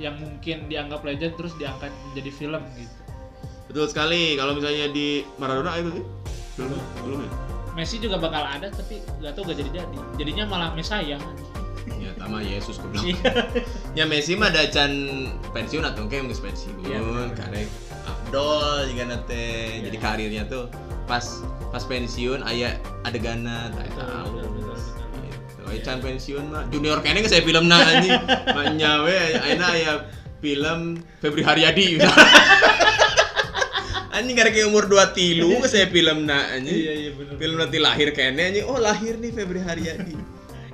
yang 0.00 0.16
mungkin 0.16 0.64
dianggap 0.66 1.04
legend 1.04 1.36
terus 1.36 1.52
diangkat 1.56 1.92
menjadi 2.08 2.30
film 2.32 2.62
gitu 2.72 2.96
Betul 3.66 3.90
sekali. 3.90 4.38
Kalau 4.38 4.54
misalnya 4.54 4.88
di 4.88 5.26
Maradona 5.36 5.74
itu 5.76 6.00
sih 6.00 6.04
belum 6.56 6.70
belum 7.02 7.18
ya. 7.20 7.30
Messi 7.74 8.00
juga 8.00 8.16
bakal 8.16 8.40
ada 8.40 8.72
tapi 8.72 9.02
nggak 9.20 9.36
tahu 9.36 9.52
gak 9.52 9.58
jadi 9.60 9.70
jadi 9.76 9.96
jadinya 10.16 10.44
malah 10.48 10.70
Mesaya 10.72 11.18
Ya 12.00 12.10
sama 12.16 12.40
Yesus 12.40 12.80
gue 12.80 12.88
bilang. 12.88 13.12
Ya 13.92 14.08
Messi 14.08 14.32
mah 14.32 14.48
ada 14.48 14.64
can 14.70 14.92
pensiun 15.52 15.84
atau 15.84 16.08
kayak 16.08 16.30
nggak 16.30 16.40
pensiun 16.40 16.74
benar. 16.80 17.28
karek 17.36 17.68
Abdol 18.06 18.88
juga 18.88 19.02
nate. 19.12 19.34
Iya. 19.36 19.90
Jadi 19.90 19.96
karirnya 20.00 20.42
tuh 20.48 20.70
pas 21.04 21.22
pas 21.68 21.82
pensiun 21.84 22.46
ayah 22.48 22.78
adegana 23.04 23.68
tak 23.74 23.92
tahu. 23.92 24.40
Can 25.82 25.98
pensiun 25.98 26.44
mah 26.46 26.62
junior 26.68 27.00
kene 27.00 27.20
ke 27.20 27.26
saya 27.26 27.42
film 27.42 27.66
na 27.66 27.82
anjing. 27.82 28.14
Mah 28.46 28.64
nyawe 28.72 29.16
ayeuna 29.42 29.66
aya 29.72 29.92
film 30.38 31.00
Febri 31.18 31.42
Haryadi 31.42 31.96
anjing 34.16 34.32
karek 34.32 34.64
umur 34.64 34.88
2 34.88 35.12
tilu 35.12 35.60
ke 35.60 35.68
saya 35.68 35.86
film 35.88 36.24
na 36.24 36.52
anjing. 36.52 36.72
iya 36.72 36.92
iya 36.96 37.10
Film 37.36 37.56
nanti 37.56 37.76
lahir 37.76 38.08
kene 38.10 38.48
anjing. 38.48 38.64
Oh, 38.64 38.78
lahir 38.78 39.16
nih 39.16 39.30
Febri 39.30 39.60
Haryadi. 39.60 40.14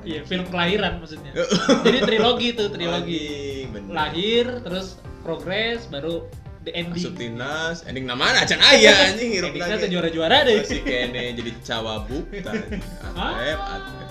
iya 0.03 0.18
film 0.26 0.43
kelahiran 0.51 0.99
maksudnya 0.99 1.30
jadi 1.86 1.99
trilogi 2.03 2.49
tuh 2.59 2.74
trilogi 2.74 3.22
Anjing, 3.22 3.66
bener. 3.70 3.90
lahir 3.95 4.45
terus 4.66 4.99
progres 5.22 5.86
baru 5.86 6.26
the 6.62 6.74
ending 6.74 6.99
Masuk 6.99 7.14
timnas, 7.14 7.86
ending 7.86 8.07
nama 8.07 8.34
acan 8.34 8.59
aya 8.59 9.14
anjing 9.14 9.30
endingnya 9.38 9.78
tuh 9.78 9.78
lagi. 9.78 9.95
juara-juara 9.95 10.36
deh 10.43 10.59
Masih 10.62 10.82
kene 10.82 11.24
jadi 11.38 11.51
cawabuk 11.62 12.26
anjing. 12.34 12.82
Atep, 13.14 13.59
Atep. 13.62 14.01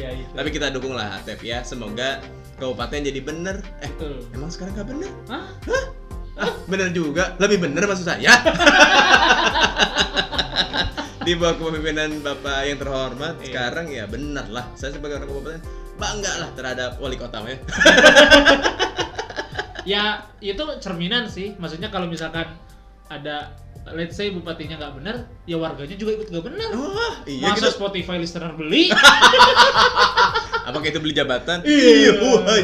Iya 0.00 0.16
itu. 0.16 0.32
Tapi 0.32 0.48
kita 0.48 0.72
dukung 0.72 0.96
lah 0.96 1.20
Atep 1.20 1.44
ya. 1.44 1.60
Semoga 1.60 2.24
kabupaten 2.56 3.04
jadi 3.04 3.20
bener. 3.20 3.60
Eh, 3.84 3.90
Betul. 3.92 4.24
emang 4.32 4.48
sekarang 4.48 4.72
gak 4.80 4.88
bener? 4.88 5.10
Hah? 5.28 5.44
Ah, 6.40 6.52
bener 6.64 6.88
juga. 6.96 7.36
Lebih 7.36 7.68
bener 7.68 7.84
maksud 7.84 8.08
saya. 8.08 8.32
Di 11.20 11.36
bawah 11.36 11.52
kepemimpinan 11.60 12.24
Bapak 12.24 12.64
yang 12.64 12.80
terhormat, 12.80 13.36
Iya. 13.44 13.46
sekarang 13.52 13.86
ya 13.92 14.08
bener 14.08 14.48
lah. 14.48 14.64
Saya 14.72 14.96
sebagai 14.96 15.20
orang 15.20 15.28
kabupaten 15.28 15.60
bangga 16.00 16.32
lah 16.40 16.48
terhadap 16.56 16.96
wali 16.96 17.20
kota 17.20 17.44
ya. 17.44 17.60
Ya 19.88 20.04
itu 20.40 20.60
cerminan 20.80 21.28
sih. 21.28 21.56
Maksudnya 21.56 21.88
kalau 21.92 22.08
misalkan 22.08 22.52
ada 23.08 23.52
let's 23.88 24.14
say 24.14 24.30
bupatinya 24.30 24.76
nggak 24.76 24.92
benar, 25.00 25.16
ya 25.48 25.56
warganya 25.56 25.96
juga 25.96 26.20
ikut 26.20 26.28
nggak 26.28 26.44
benar. 26.46 26.68
Wah, 26.76 27.14
iya 27.24 27.50
Masa 27.50 27.56
kita 27.56 27.70
Spotify 27.74 28.16
listener 28.20 28.52
beli? 28.54 28.90
Apakah 30.68 30.86
itu 30.86 31.00
beli 31.02 31.14
jabatan? 31.16 31.64
Iya. 31.66 32.14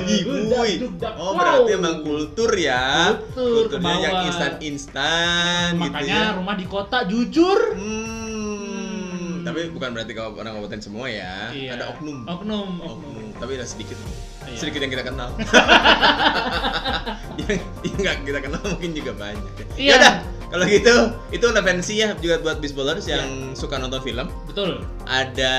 iya, 0.07 0.79
dudak. 0.79 1.15
Oh, 1.19 1.35
berarti 1.35 1.73
emang 1.75 2.07
kultur 2.07 2.53
ya. 2.55 3.17
Kultur, 3.33 3.81
Kulturnya 3.81 3.97
ke 3.97 4.05
yang 4.05 4.17
instan-instan 4.31 5.69
gitu 5.81 5.91
Makanya 5.91 6.21
ya. 6.31 6.37
rumah 6.39 6.55
di 6.55 6.67
kota 6.69 7.03
jujur. 7.09 7.59
Hmm. 7.75 9.43
Tapi 9.43 9.71
bukan 9.75 9.91
berarti 9.95 10.13
kalau 10.15 10.39
orang 10.39 10.55
kabupaten 10.59 10.83
semua 10.83 11.07
ya. 11.11 11.51
Iya. 11.51 11.81
Ada 11.81 11.85
oknum. 11.97 12.19
Oknum, 12.29 12.69
oknum. 12.83 13.13
Oknum. 13.17 13.41
Tapi 13.43 13.51
ada 13.59 13.67
sedikit. 13.67 13.99
Iya. 14.47 14.59
Sedikit 14.59 14.81
yang 14.87 14.93
kita 14.95 15.05
kenal. 15.07 15.31
yang 17.41 17.59
yang 17.83 17.97
nggak 17.97 18.17
kita 18.23 18.41
kenal 18.45 18.61
mungkin 18.63 18.91
juga 18.95 19.13
banyak. 19.19 19.53
Iya. 19.75 19.91
Ya 19.91 19.95
udah, 19.99 20.15
Kalau 20.47 20.65
gitu, 20.71 20.95
itu 21.35 21.47
referensi 21.51 21.95
ya 21.99 22.15
juga 22.23 22.39
buat 22.39 22.63
bisballers 22.63 23.11
yang 23.11 23.53
suka 23.59 23.83
nonton 23.83 23.99
film. 24.03 24.31
Betul. 24.47 24.87
Ada 25.11 25.55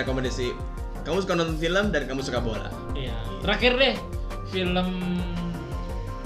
rekomendasi. 0.00 0.52
Kamu 1.02 1.24
suka 1.24 1.34
nonton 1.34 1.56
film 1.56 1.90
dan 1.90 2.04
kamu 2.04 2.20
suka 2.20 2.38
bola. 2.44 2.68
Iya. 2.92 3.16
Terakhir 3.40 3.72
deh 3.80 3.96
film 4.52 4.88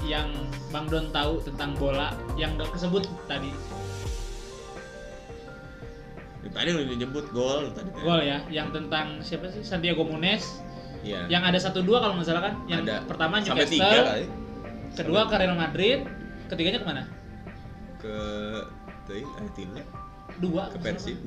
yang 0.03 0.27
Bang 0.69 0.91
Don 0.91 1.07
tahu 1.15 1.39
tentang 1.47 1.79
bola 1.79 2.11
yang 2.35 2.59
gak 2.59 2.75
kesebut 2.75 3.07
tadi. 3.25 3.55
Tadi 6.47 6.69
udah 6.73 6.85
disebut 6.87 7.25
gol 7.35 7.71
tadi. 7.75 7.89
kan? 7.91 8.03
Gol 8.03 8.21
ya, 8.23 8.39
yang 8.47 8.71
tentang 8.71 9.19
siapa 9.19 9.51
sih? 9.51 9.63
Santiago 9.63 10.07
Munes. 10.07 10.63
Iya. 11.03 11.27
Yang 11.27 11.43
ada 11.53 11.59
satu 11.59 11.79
dua 11.83 12.03
kalau 12.03 12.19
nggak 12.19 12.27
salah 12.27 12.43
kan? 12.51 12.55
Yang 12.67 12.79
ada 12.87 12.95
pertama 13.05 13.39
sampai 13.43 13.67
Newcastle, 13.67 13.75
tiga 13.77 13.99
kali 14.03 14.25
kedua 14.97 15.21
ke 15.29 15.35
Real 15.37 15.53
Madrid, 15.53 15.99
ketiganya 16.49 16.79
ke 16.81 16.87
mana? 16.87 17.03
Ke 18.07 18.19
tuh 19.03 19.19
Argentina 19.35 19.83
Dua. 20.37 20.69
ke 20.69 20.77
Persib. 20.77 21.17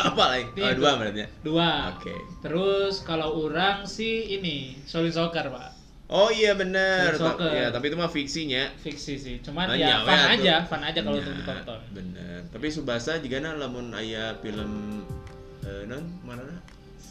apa 0.00 0.24
lagi. 0.26 0.56
Oh, 0.56 0.72
dua 0.72 0.96
berarti 0.96 1.20
ya. 1.20 1.28
Dua. 1.42 1.70
Oke. 1.92 2.14
Terus 2.40 3.02
kalau 3.02 3.44
orang 3.44 3.84
sih 3.84 4.32
ini 4.32 4.78
Solid 4.82 5.12
Soccer 5.12 5.46
pak, 5.46 5.70
Oh 6.08 6.28
iya 6.28 6.52
benar. 6.52 7.12
Ya, 7.48 7.68
tapi 7.68 7.88
itu 7.88 7.96
mah 7.96 8.08
fiksinya. 8.08 8.68
fiksi 8.78 9.16
sih. 9.16 9.36
Cuman 9.40 9.64
Ah, 9.66 9.74
ya 9.74 9.86
nyawa 9.96 10.04
fun 10.06 10.16
tuh. 10.18 10.32
aja, 10.34 10.54
fun 10.62 10.82
aja 10.82 11.00
kalau 11.00 11.16
untuk 11.18 11.28
Nya, 11.30 11.40
ditonton. 11.40 11.80
Bener. 11.90 12.38
Tapi 12.48 12.66
Subasa 12.68 13.16
juga 13.16 13.36
nah 13.38 13.52
lamun 13.54 13.92
aya 13.92 14.36
film 14.38 15.00
eh 15.62 15.84
non 15.84 16.04
mana 16.20 16.42
nah? 16.42 16.60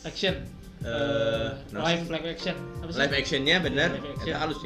Action. 0.04 0.38
Eh, 0.82 0.90
Eh, 0.90 1.50
no. 1.70 1.82
live 1.82 2.10
live 2.10 2.28
action. 2.30 2.54
Apa 2.78 2.90
sih? 2.90 3.00
Live 3.00 3.14
actionnya 3.16 3.58
bener. 3.58 3.90
Live 3.92 4.06
action. 4.12 4.26
Eta 4.28 4.38
halus 4.40 4.58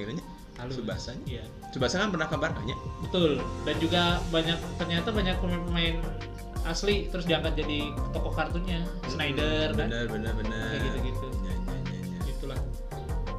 Halus. 0.60 0.80
Subasanya. 0.80 1.26
Iya. 1.28 1.44
Subasa 1.76 2.00
kan 2.00 2.10
pernah 2.16 2.28
kabar 2.32 2.52
banyak. 2.56 2.80
Betul. 3.04 3.44
Dan 3.68 3.76
juga 3.84 4.24
banyak 4.32 4.60
ternyata 4.80 5.12
banyak 5.12 5.36
pemain-pemain 5.44 6.00
asli 6.66 7.12
terus 7.14 7.28
diangkat 7.30 7.60
jadi 7.60 7.92
tokoh 8.16 8.34
kartunnya. 8.34 8.82
Snyder 9.12 9.76
kan. 9.76 9.88
Bener 9.92 10.08
bener 10.08 10.34
bener. 10.34 10.80
Kayak 10.80 10.84
gitu-gitu. 10.92 11.28
Ya, 11.44 11.54
ya, 11.54 11.76
ya, 11.76 12.00
ya. 12.00 12.20
Itulah. 12.32 12.60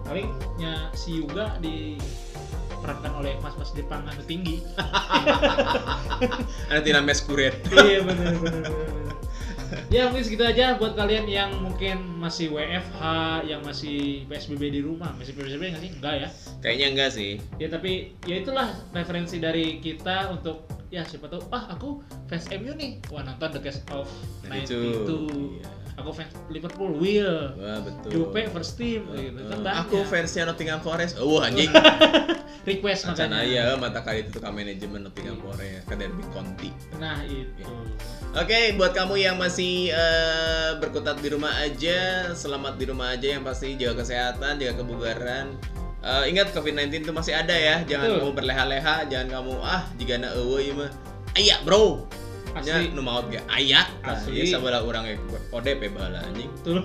Palingnya 0.06 0.74
si 0.94 1.18
Yuga 1.18 1.58
diperankan 1.58 3.12
oleh 3.18 3.34
mas-mas 3.42 3.72
Jepang 3.74 4.06
anu 4.06 4.22
tinggi. 4.28 4.62
Ada 6.70 6.80
Tina 6.84 7.00
Meskuret. 7.02 7.58
iya 7.74 8.04
benar 8.04 8.36
benar 8.38 8.62
benar. 8.70 9.05
Ya 9.90 10.10
mungkin 10.10 10.24
segitu 10.26 10.44
aja 10.46 10.78
buat 10.78 10.94
kalian 10.94 11.26
yang 11.26 11.50
mungkin 11.62 12.18
masih 12.18 12.50
WFH, 12.50 13.02
yang 13.46 13.62
masih 13.62 14.26
PSBB 14.26 14.62
di 14.70 14.80
rumah, 14.82 15.14
masih 15.18 15.34
PSBB 15.34 15.74
nggak 15.74 15.82
sih? 15.82 15.92
Enggak 15.98 16.14
ya. 16.18 16.28
Kayaknya 16.62 16.86
enggak 16.94 17.10
sih. 17.14 17.30
Ya 17.58 17.68
tapi 17.70 18.14
ya 18.26 18.42
itulah 18.42 18.68
referensi 18.94 19.38
dari 19.38 19.78
kita 19.78 20.30
untuk 20.34 20.66
ya 20.86 21.02
siapa 21.02 21.26
tahu 21.26 21.42
ah 21.50 21.66
aku 21.74 21.98
fans 22.30 22.46
MU 22.54 22.70
nih 22.78 23.02
wah 23.10 23.26
nonton 23.26 23.58
The 23.58 23.60
Cast 23.60 23.82
of 23.90 24.06
92 24.46 25.58
Iya. 25.58 25.85
Aku 25.96 26.10
fans 26.12 26.32
Liverpool 26.46 26.92
Will 26.94 27.56
Wah 27.56 27.80
betul. 27.80 28.08
Jupe 28.10 28.40
first 28.48 28.76
team 28.76 29.08
gitu 29.10 29.32
Eh, 29.34 29.48
kan 29.48 29.58
banyak. 29.60 29.76
aku 29.82 29.96
fansnya 30.04 30.44
Nottingham 30.44 30.80
Forest. 30.80 31.16
Oh 31.18 31.40
anjing. 31.40 31.72
request 32.66 33.06
Macan 33.06 33.30
makanya 33.30 33.62
aya 33.62 33.78
mata 33.78 34.00
kali 34.00 34.20
itu 34.22 34.36
ke 34.36 34.44
manajemen 34.44 35.00
Nottingham 35.02 35.38
Forest 35.38 35.86
ke 35.86 35.94
Derby 35.94 36.24
County. 36.30 36.70
nah 36.96 37.22
itu 37.22 37.62
Oke, 38.34 38.76
buat 38.76 38.92
kamu 38.92 39.16
yang 39.16 39.36
masih 39.36 39.88
eh, 39.88 40.70
berkutat 40.76 41.16
di 41.16 41.30
rumah 41.30 41.56
aja, 41.56 42.28
selamat 42.30 42.76
di 42.76 42.84
rumah 42.84 43.16
aja 43.16 43.32
yang 43.32 43.40
pasti 43.40 43.72
jaga 43.74 44.04
kesehatan, 44.04 44.60
jaga 44.60 44.76
kebugaran. 44.76 45.56
Eh, 46.02 46.24
ingat 46.28 46.52
COVID-19 46.52 47.00
itu 47.00 47.10
masih 47.10 47.32
ada 47.32 47.50
ya, 47.50 47.80
jangan 47.82 48.12
Betul. 48.12 48.18
kamu 48.20 48.32
berleha-leha, 48.36 48.96
jangan 49.08 49.28
kamu 49.32 49.52
ah 49.58 49.88
jika 49.96 50.20
na 50.20 50.36
ieu 50.36 50.76
mah. 50.76 50.92
Aya, 51.32 51.64
Bro. 51.64 52.04
Nya 52.56 52.74
Asli. 52.78 52.88
nu 52.90 53.00
maot 53.00 53.28
ge 53.28 53.36
aya. 53.46 53.84
Tah, 54.00 54.16
Asli. 54.16 54.38
ieu 54.38 54.46
sabelah 54.46 54.80
urang 54.80 55.04
ODP 55.50 55.92
baheula 55.92 56.20
anjing. 56.22 56.48
betul 56.50 56.78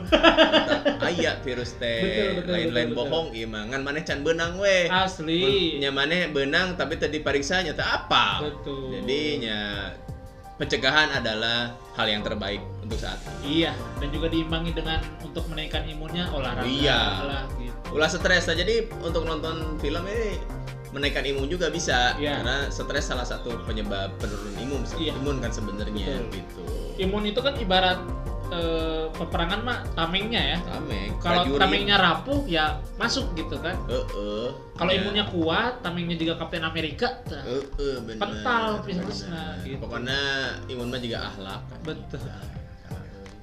Aya 1.01 1.39
virus 1.41 1.74
teh, 1.76 2.39
lain-lain 2.43 2.91
bohong 2.91 3.32
ieu 3.32 3.45
mah. 3.45 3.65
Ngan 3.65 3.82
maneh 3.82 4.01
can 4.01 4.22
beunang 4.22 4.57
we. 4.57 4.86
asli 4.88 5.78
Nya 5.78 5.89
maneh 5.89 6.28
beunang 6.28 6.76
tapi 6.76 6.95
tadi 6.95 7.19
pariksa 7.19 7.61
nya 7.61 7.72
teu 7.72 7.84
apa. 7.84 8.43
Betul. 8.43 8.99
Jadi 8.99 9.22
nya 9.41 9.59
pencegahan 10.55 11.09
adalah 11.11 11.74
hal 11.93 12.05
yang 12.05 12.22
terbaik 12.22 12.61
untuk 12.80 12.93
saat 12.95 13.17
ini. 13.41 13.65
iya 13.65 13.72
dan 13.97 14.13
juga 14.13 14.30
diimbangi 14.30 14.72
dengan 14.72 15.01
untuk 15.19 15.49
menaikkan 15.49 15.82
imunnya 15.84 16.30
olahraga 16.30 16.69
Iya. 16.69 16.99
lah 17.26 17.43
gitu 17.57 17.74
Ulah 17.91 18.05
stres 18.07 18.45
lah. 18.45 18.53
Jadi 18.53 18.86
untuk 19.01 19.26
nonton 19.26 19.76
film 19.78 20.05
ini 20.05 20.38
menaikkan 20.92 21.24
imun 21.24 21.48
juga 21.48 21.68
bisa 21.68 22.16
Iya. 22.16 22.39
karena 22.39 22.56
stres 22.68 23.06
salah 23.06 23.24
satu 23.24 23.56
penyebab 23.64 24.12
penurunan 24.18 24.56
imun 24.58 24.82
Iya. 24.96 25.16
imun 25.16 25.39
kan 25.39 25.50
sebenarnya 25.50 26.20
gitu. 26.30 26.64
imun 27.00 27.24
itu 27.24 27.39
kan 27.39 27.56
ibarat 27.56 28.00
eh, 28.52 29.08
peperangan 29.16 29.64
mah 29.64 29.80
tamengnya 29.96 30.44
ya 30.44 30.58
Tameng. 30.62 31.16
kalau 31.24 31.56
tamengnya 31.56 31.96
rapuh 31.96 32.44
ya 32.46 32.76
masuk 33.00 33.32
gitu 33.32 33.56
kan 33.56 33.80
Heeh. 33.88 34.52
kalau 34.76 34.92
Ya. 34.92 35.00
imunnya 35.00 35.24
kuat 35.26 35.80
tamengnya 35.80 36.20
juga 36.20 36.36
Kapten 36.36 36.60
Amerika 36.62 37.08
tah. 37.24 37.39
Heeh, 37.42 37.96
bener. 38.04 38.20
Kental, 38.20 38.64
Bener. 38.76 39.08
pisah-pisah, 39.08 39.64
gitu. 39.64 39.80
Pokoknya 39.80 40.20
imun 40.68 40.92
mah 40.92 41.00
juga 41.00 41.32
ahlak. 41.32 41.62
betul 41.82 42.20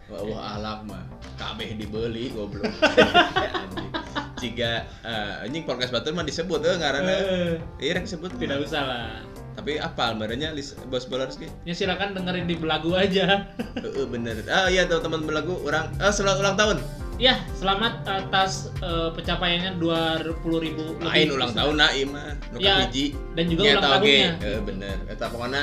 Wah, 0.09 0.21
wah 0.25 0.41
ahlak 0.55 0.79
mah 0.85 1.05
kabeh 1.37 1.73
dibeli 1.73 2.29
goblok. 2.29 2.69
Jika 4.39 4.71
eh, 5.01 5.43
anjing 5.43 5.63
podcast 5.63 5.91
batur 5.91 6.13
mah 6.13 6.23
disebut 6.23 6.61
eh 6.61 6.77
ngaranna. 6.77 7.11
Eh, 7.11 7.55
Iya 7.79 7.91
rek 7.95 8.05
disebut. 8.05 8.35
tidak 8.37 8.63
usah 8.63 8.83
lah 8.83 9.07
Tapi 9.53 9.75
apa 9.75 10.03
almarnya 10.09 10.55
bos 10.87 11.03
bolers 11.05 11.35
ge? 11.35 11.51
ya 11.63 11.73
silakan 11.73 12.15
dengerin 12.15 12.47
di 12.47 12.55
belagu 12.55 12.95
aja 12.95 13.51
Heeh 13.75 14.07
bener. 14.07 14.47
Ah 14.47 14.67
iya 14.67 14.85
tuh 14.85 14.99
teman 14.99 15.23
belagu 15.23 15.59
orang 15.61 15.91
eh 15.97 16.09
selamat 16.09 16.39
ulang 16.39 16.57
tahun. 16.57 16.79
ya 17.19 17.35
selamat 17.53 18.07
atas 18.07 18.71
eh, 18.79 19.11
pencapaiannya 19.11 19.75
20.000 19.77 20.39
ribu 20.63 20.85
Lain 21.01 21.29
ulang 21.29 21.51
tahun 21.51 21.75
ieu 21.91 22.07
mah 22.07 22.39
Ya, 22.55 22.87
kahiji. 22.87 23.19
dan 23.35 23.45
juga 23.47 23.61
Nyata 23.65 23.75
ulang 23.75 23.93
tahunnya. 23.99 24.31
Heeh 24.39 24.61
bener. 24.63 24.97
Eta 25.07 25.27
pokoknya 25.27 25.63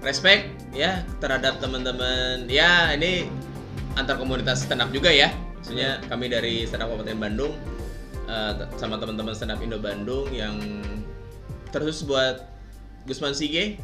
respect 0.00 0.42
ya 0.72 1.06
terhadap 1.22 1.62
teman-teman. 1.62 2.50
Ya 2.50 2.90
ini 2.90 3.30
antar 3.94 4.18
komunitas 4.18 4.64
stand 4.64 4.80
up 4.80 4.90
juga 4.90 5.06
ya. 5.08 5.30
Maksudnya 5.56 6.02
kami 6.08 6.26
dari 6.26 6.66
stand 6.66 6.82
up 6.82 6.90
Kabupaten 6.90 7.14
Bandung 7.16 7.54
eh, 8.30 8.52
sama 8.78 8.94
teman-teman 9.02 9.34
stand 9.34 9.50
up 9.50 9.58
Indo 9.58 9.82
Bandung 9.82 10.30
yang 10.30 10.54
terus 11.74 12.06
buat 12.06 12.46
Gusman 13.04 13.34
Sige, 13.34 13.80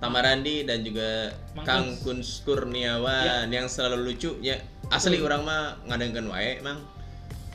Tamarandi 0.00 0.64
dan 0.64 0.80
juga 0.80 1.30
Mang 1.52 1.66
Kang 1.68 1.86
Kuns. 2.00 2.40
Kurniawan 2.42 3.52
yang 3.52 3.68
selalu 3.68 4.10
lucu 4.10 4.32
ya. 4.40 4.56
Asli 4.90 5.22
orang 5.22 5.46
mah 5.46 5.78
ngadengkeun 5.86 6.26
wae 6.26 6.58
emang 6.58 6.80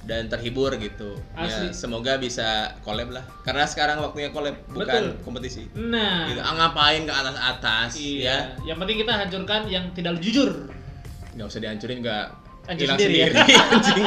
dan 0.06 0.30
terhibur 0.30 0.70
gitu. 0.78 1.18
Asli. 1.34 1.74
Ya, 1.74 1.74
semoga 1.74 2.22
bisa 2.22 2.78
collab 2.86 3.10
lah. 3.10 3.26
Karena 3.42 3.66
sekarang 3.66 3.98
waktunya 4.06 4.30
collab 4.30 4.54
bukan 4.70 5.18
Betul. 5.18 5.26
kompetisi. 5.26 5.66
nah 5.74 6.30
Gitu. 6.30 6.38
Ah, 6.40 6.54
ngapain 6.54 7.02
ke 7.04 7.12
atas-atas 7.12 7.98
iya 7.98 8.54
ya? 8.62 8.74
yang 8.74 8.78
penting 8.78 9.02
kita 9.02 9.14
hancurkan 9.18 9.62
yang 9.66 9.90
tidak 9.98 10.22
jujur 10.22 10.70
Nggak 11.34 11.48
usah 11.50 11.60
dihancurin 11.60 11.98
nggak 12.06 12.26
hilang 12.78 12.98
sendiri 13.02 13.16
ya. 13.18 13.28
sendiri. 13.34 13.54
anjing. 13.74 14.06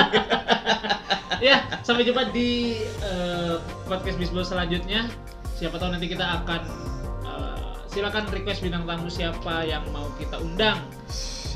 ya 1.46 1.64
sampai 1.82 2.04
jumpa 2.04 2.30
di 2.34 2.82
eh, 3.02 3.56
podcast 3.86 4.16
bisbol 4.18 4.44
selanjutnya. 4.44 5.08
Siapa 5.58 5.74
tahu 5.80 5.90
nanti 5.90 6.06
kita 6.06 6.42
akan 6.42 6.62
eh, 7.26 7.70
silakan 7.90 8.30
request 8.30 8.62
bintang 8.62 8.84
tamu 8.84 9.08
siapa 9.10 9.66
yang 9.66 9.84
mau 9.90 10.06
kita 10.16 10.38
undang. 10.38 10.78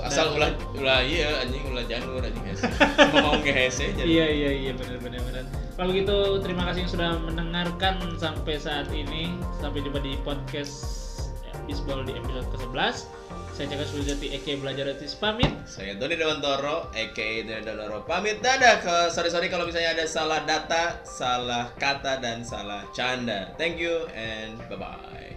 Asal 0.03 0.35
ulah 0.35 0.51
ulah 0.75 1.05
iya 1.05 1.45
anjing 1.45 1.63
ulah 1.69 1.85
janur 1.87 2.25
anjing. 2.25 2.43
Hese. 2.43 2.67
Mau 3.23 3.39
ngehese 3.39 3.93
jadi. 3.95 4.09
iya 4.09 4.27
iya 4.27 4.51
iya 4.51 4.73
benar 4.75 4.99
benar 4.99 5.21
benar. 5.23 5.45
Kalau 5.79 5.91
gitu 5.95 6.41
terima 6.43 6.67
kasih 6.67 6.89
yang 6.89 6.93
sudah 6.97 7.11
mendengarkan 7.23 8.01
sampai 8.19 8.57
saat 8.59 8.89
ini. 8.91 9.37
Sampai 9.61 9.85
jumpa 9.85 10.01
di 10.01 10.19
podcast 10.27 11.03
bisbol 11.71 12.03
di 12.03 12.17
episode 12.19 12.49
ke-11 12.51 13.22
saya 13.53 13.69
Caka 13.69 13.85
Suljati 13.85 14.33
Eke 14.33 14.57
Belajar 14.57 14.89
Etis 14.89 15.13
pamit. 15.13 15.53
Saya 15.69 15.93
Doni 16.01 16.17
Dewantoro, 16.17 16.89
aka 16.89 17.29
Doni 17.45 17.61
Dewantoro. 17.61 18.01
Pamit. 18.09 18.41
Dadah. 18.41 18.81
Ke 18.81 18.95
sorry 19.13 19.29
sorry 19.29 19.53
kalau 19.53 19.69
misalnya 19.69 19.93
ada 19.93 20.09
salah 20.09 20.41
data, 20.49 21.05
salah 21.05 21.69
kata 21.77 22.25
dan 22.25 22.41
salah 22.41 22.89
canda. 22.97 23.53
Thank 23.61 23.77
you 23.77 24.09
and 24.17 24.57
bye 24.73 24.81
bye. 24.81 25.32